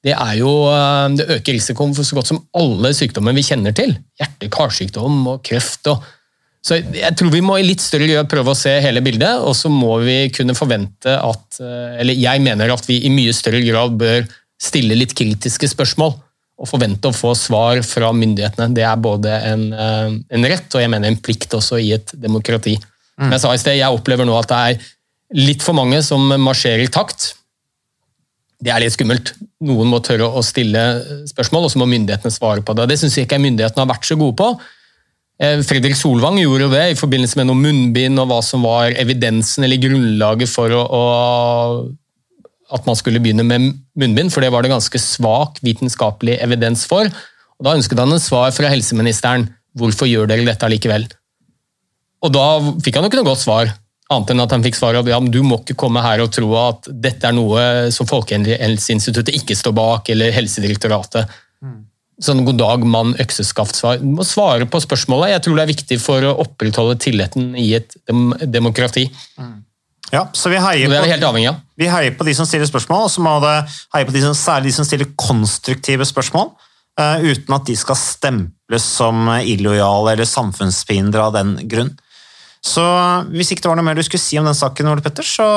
det, 0.06 0.14
jo, 0.38 0.52
eh, 0.70 1.08
det 1.18 1.30
øker 1.40 1.56
risikoen 1.56 1.96
for 1.98 2.06
så 2.06 2.18
godt 2.18 2.30
som 2.30 2.42
alle 2.60 2.92
sykdommer 2.94 3.34
vi 3.34 3.46
kjenner 3.48 3.74
til. 3.74 3.96
Hjerte-karsykdom 4.22 5.24
og 5.32 5.40
kreft. 5.48 5.88
Og, 5.90 6.04
så 6.66 6.80
jeg 6.82 7.14
tror 7.14 7.30
vi 7.30 7.44
må 7.46 7.60
i 7.60 7.66
litt 7.68 7.84
større 7.84 8.08
grad 8.10 8.30
prøve 8.32 8.56
å 8.56 8.58
se 8.58 8.72
hele 8.82 9.04
bildet, 9.06 9.38
og 9.46 9.54
så 9.58 9.70
må 9.70 10.00
vi 10.02 10.18
kunne 10.34 10.56
forvente 10.58 11.14
at 11.14 11.60
eh, 11.62 12.00
Eller 12.02 12.18
jeg 12.18 12.42
mener 12.42 12.74
at 12.74 12.88
vi 12.90 13.04
i 13.06 13.12
mye 13.14 13.34
større 13.38 13.62
grad 13.66 13.94
bør 14.00 14.26
stille 14.62 14.98
litt 14.98 15.14
kritiske 15.18 15.70
spørsmål 15.76 16.16
og 16.56 16.70
forvente 16.70 17.12
å 17.12 17.14
få 17.16 17.34
svar 17.38 17.82
fra 17.86 18.10
myndighetene. 18.16 18.72
Det 18.74 18.86
er 18.88 18.98
både 19.04 19.38
en, 19.52 19.66
eh, 19.76 20.12
en 20.38 20.48
rett 20.50 20.78
og 20.78 20.82
jeg 20.82 20.90
mener 20.90 21.12
en 21.12 21.22
plikt 21.22 21.54
også 21.54 21.78
i 21.84 21.92
et 21.98 22.14
demokrati. 22.18 22.78
Som 23.16 23.32
jeg 23.32 23.44
sa 23.44 23.54
i 23.54 23.60
sted, 23.62 23.78
jeg 23.78 23.96
opplever 23.96 24.28
nå 24.28 24.34
at 24.36 24.50
det 24.52 24.58
er 24.60 24.88
litt 25.38 25.64
for 25.64 25.78
mange 25.78 26.02
som 26.04 26.24
marsjerer 26.42 26.84
i 26.84 26.92
takt. 26.92 27.34
Det 28.64 28.72
er 28.74 28.82
litt 28.82 28.96
skummelt. 28.96 29.34
Noen 29.68 29.92
må 29.92 30.02
tørre 30.04 30.28
å 30.28 30.44
stille 30.44 30.82
spørsmål, 31.30 31.68
og 31.68 31.72
så 31.72 31.80
må 31.80 31.88
myndighetene 31.92 32.34
svare 32.34 32.64
på 32.66 32.76
det. 32.76 32.90
Det 32.92 33.00
syns 33.00 33.16
jeg 33.20 33.28
ikke 33.28 33.40
myndighetene 33.44 33.86
har 33.86 33.94
vært 33.94 34.10
så 34.10 34.18
gode 34.20 34.36
på. 34.40 34.50
Eh, 35.36 35.60
Fredrik 35.68 35.98
Solvang 36.00 36.38
gjorde 36.40 36.64
jo 36.64 36.72
det 36.72 36.84
i 36.94 36.98
forbindelse 36.98 37.40
med 37.40 37.50
noe 37.50 37.60
munnbind 37.60 38.22
og 38.22 38.30
hva 38.30 38.40
som 38.46 38.64
var 38.64 38.96
evidensen 38.96 39.66
eller 39.68 39.82
grunnlaget 39.84 40.52
for 40.52 40.72
å, 40.72 40.84
å, 40.88 41.04
at 42.76 42.88
man 42.88 42.96
skulle 42.96 43.20
begynne 43.24 43.44
med 43.48 43.74
munnbind, 44.00 44.32
for 44.32 44.46
det 44.46 44.54
var 44.56 44.64
det 44.64 44.72
ganske 44.72 45.02
svak 45.02 45.60
vitenskapelig 45.66 46.40
evidens 46.46 46.86
for. 46.88 47.12
Og 47.60 47.68
Da 47.68 47.76
ønsket 47.76 48.00
han 48.00 48.16
en 48.16 48.24
svar 48.24 48.52
fra 48.56 48.72
helseministeren. 48.72 49.50
Hvorfor 49.76 50.08
gjør 50.08 50.30
dere 50.32 50.48
dette 50.48 50.72
likevel? 50.72 51.10
Og 52.24 52.32
Da 52.32 52.48
fikk 52.84 52.96
han 52.96 53.06
jo 53.06 53.12
ikke 53.12 53.20
noe 53.20 53.34
godt 53.34 53.44
svar, 53.44 53.76
annet 54.12 54.32
enn 54.32 54.44
at 54.44 54.54
han 54.56 54.64
fikk 54.64 54.78
svar 54.78 54.96
at 55.00 55.08
ja, 55.10 55.20
du 55.20 55.42
må 55.44 55.60
ikke 55.60 55.78
komme 55.84 56.04
her 56.04 56.24
og 56.24 56.32
tro 56.34 56.48
at 56.62 56.88
dette 56.88 57.28
er 57.28 57.36
noe 57.36 57.92
som 57.92 58.08
Folkehelseinstituttet 58.08 59.36
ikke 59.36 59.58
står 59.58 59.76
bak, 59.76 60.12
eller 60.14 60.32
Helsedirektoratet. 60.36 61.28
Sånn 62.24 62.46
god 62.48 62.60
dag, 62.62 62.84
mann, 62.88 63.12
økseskaft-svar. 63.20 64.00
Du 64.00 64.08
må 64.16 64.24
svare 64.24 64.68
på 64.72 64.80
spørsmålet. 64.80 65.34
Jeg 65.34 65.44
tror 65.46 65.58
det 65.58 65.64
er 65.66 65.72
viktig 65.74 65.98
for 66.00 66.24
å 66.24 66.36
opprettholde 66.46 66.96
tilliten 67.04 67.50
i 67.60 67.74
et 67.76 67.98
dem 68.08 68.30
demokrati. 68.40 69.10
Ja, 70.14 70.28
så 70.38 70.52
vi 70.54 70.62
heier, 70.62 70.88
det 70.88 71.00
er 71.00 71.04
vi 71.04 71.12
helt 71.12 71.26
avhengig 71.28 71.50
av. 71.50 71.60
vi 71.76 71.90
heier 71.92 72.14
på 72.16 72.28
de 72.28 72.36
som 72.38 72.48
stiller 72.48 72.70
spørsmål, 72.70 73.08
og 73.08 73.12
så 73.12 73.24
må 73.26 73.34
det 73.44 73.56
heie 73.98 74.08
på 74.08 74.14
de 74.16 74.22
som, 74.24 74.38
særlig 74.38 74.72
de 74.72 74.78
som 74.78 74.88
stiller 74.88 75.12
konstruktive 75.20 76.08
spørsmål, 76.08 76.54
Uh, 76.96 77.20
uten 77.28 77.52
at 77.52 77.66
de 77.68 77.74
skal 77.76 77.98
stemples 78.00 78.84
som 78.88 79.28
illojale 79.44 80.14
eller 80.14 80.28
samfunnsfiender 80.30 81.20
av 81.20 81.34
den 81.36 81.50
grunn. 81.68 81.90
Så 82.64 82.86
hvis 83.34 83.52
ikke 83.52 83.66
det 83.66 83.72
var 83.74 83.82
noe 83.82 83.88
mer 83.90 84.00
du 84.00 84.04
skulle 84.06 84.24
si 84.24 84.40
om 84.40 84.48
den 84.48 84.56
saken, 84.56 84.88
Ole 84.88 85.04
Petter, 85.04 85.28
så 85.28 85.48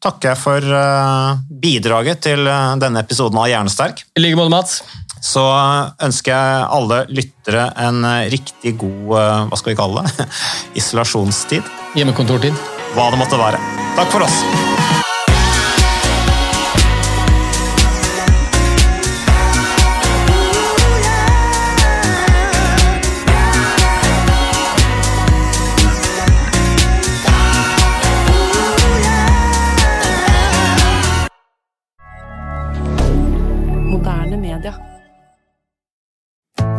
takker 0.00 0.32
jeg 0.32 0.40
for 0.40 0.64
uh, 0.64 1.36
bidraget 1.60 2.24
til 2.24 2.48
uh, 2.48 2.72
denne 2.80 3.04
episoden 3.04 3.36
av 3.36 3.50
Hjernesterk. 3.50 4.00
I 4.16 4.24
like 4.24 4.40
måte, 4.40 4.54
Mats. 4.54 4.80
Så 5.26 5.42
ønsker 6.06 6.32
jeg 6.32 6.66
alle 6.78 7.00
lyttere 7.10 7.66
en 7.82 8.04
eh, 8.06 8.28
riktig 8.32 8.76
god, 8.78 9.16
eh, 9.18 9.42
hva 9.50 9.58
skal 9.58 9.72
vi 9.72 9.78
kalle 9.80 10.06
det, 10.06 10.28
isolasjonstid. 10.82 11.74
Hjemmekontortid. 11.98 12.66
Hva 12.94 13.10
det 13.12 13.20
måtte 13.20 13.40
være. 13.40 13.60
Takk 13.98 14.12
for 14.12 14.28
oss. 14.28 14.85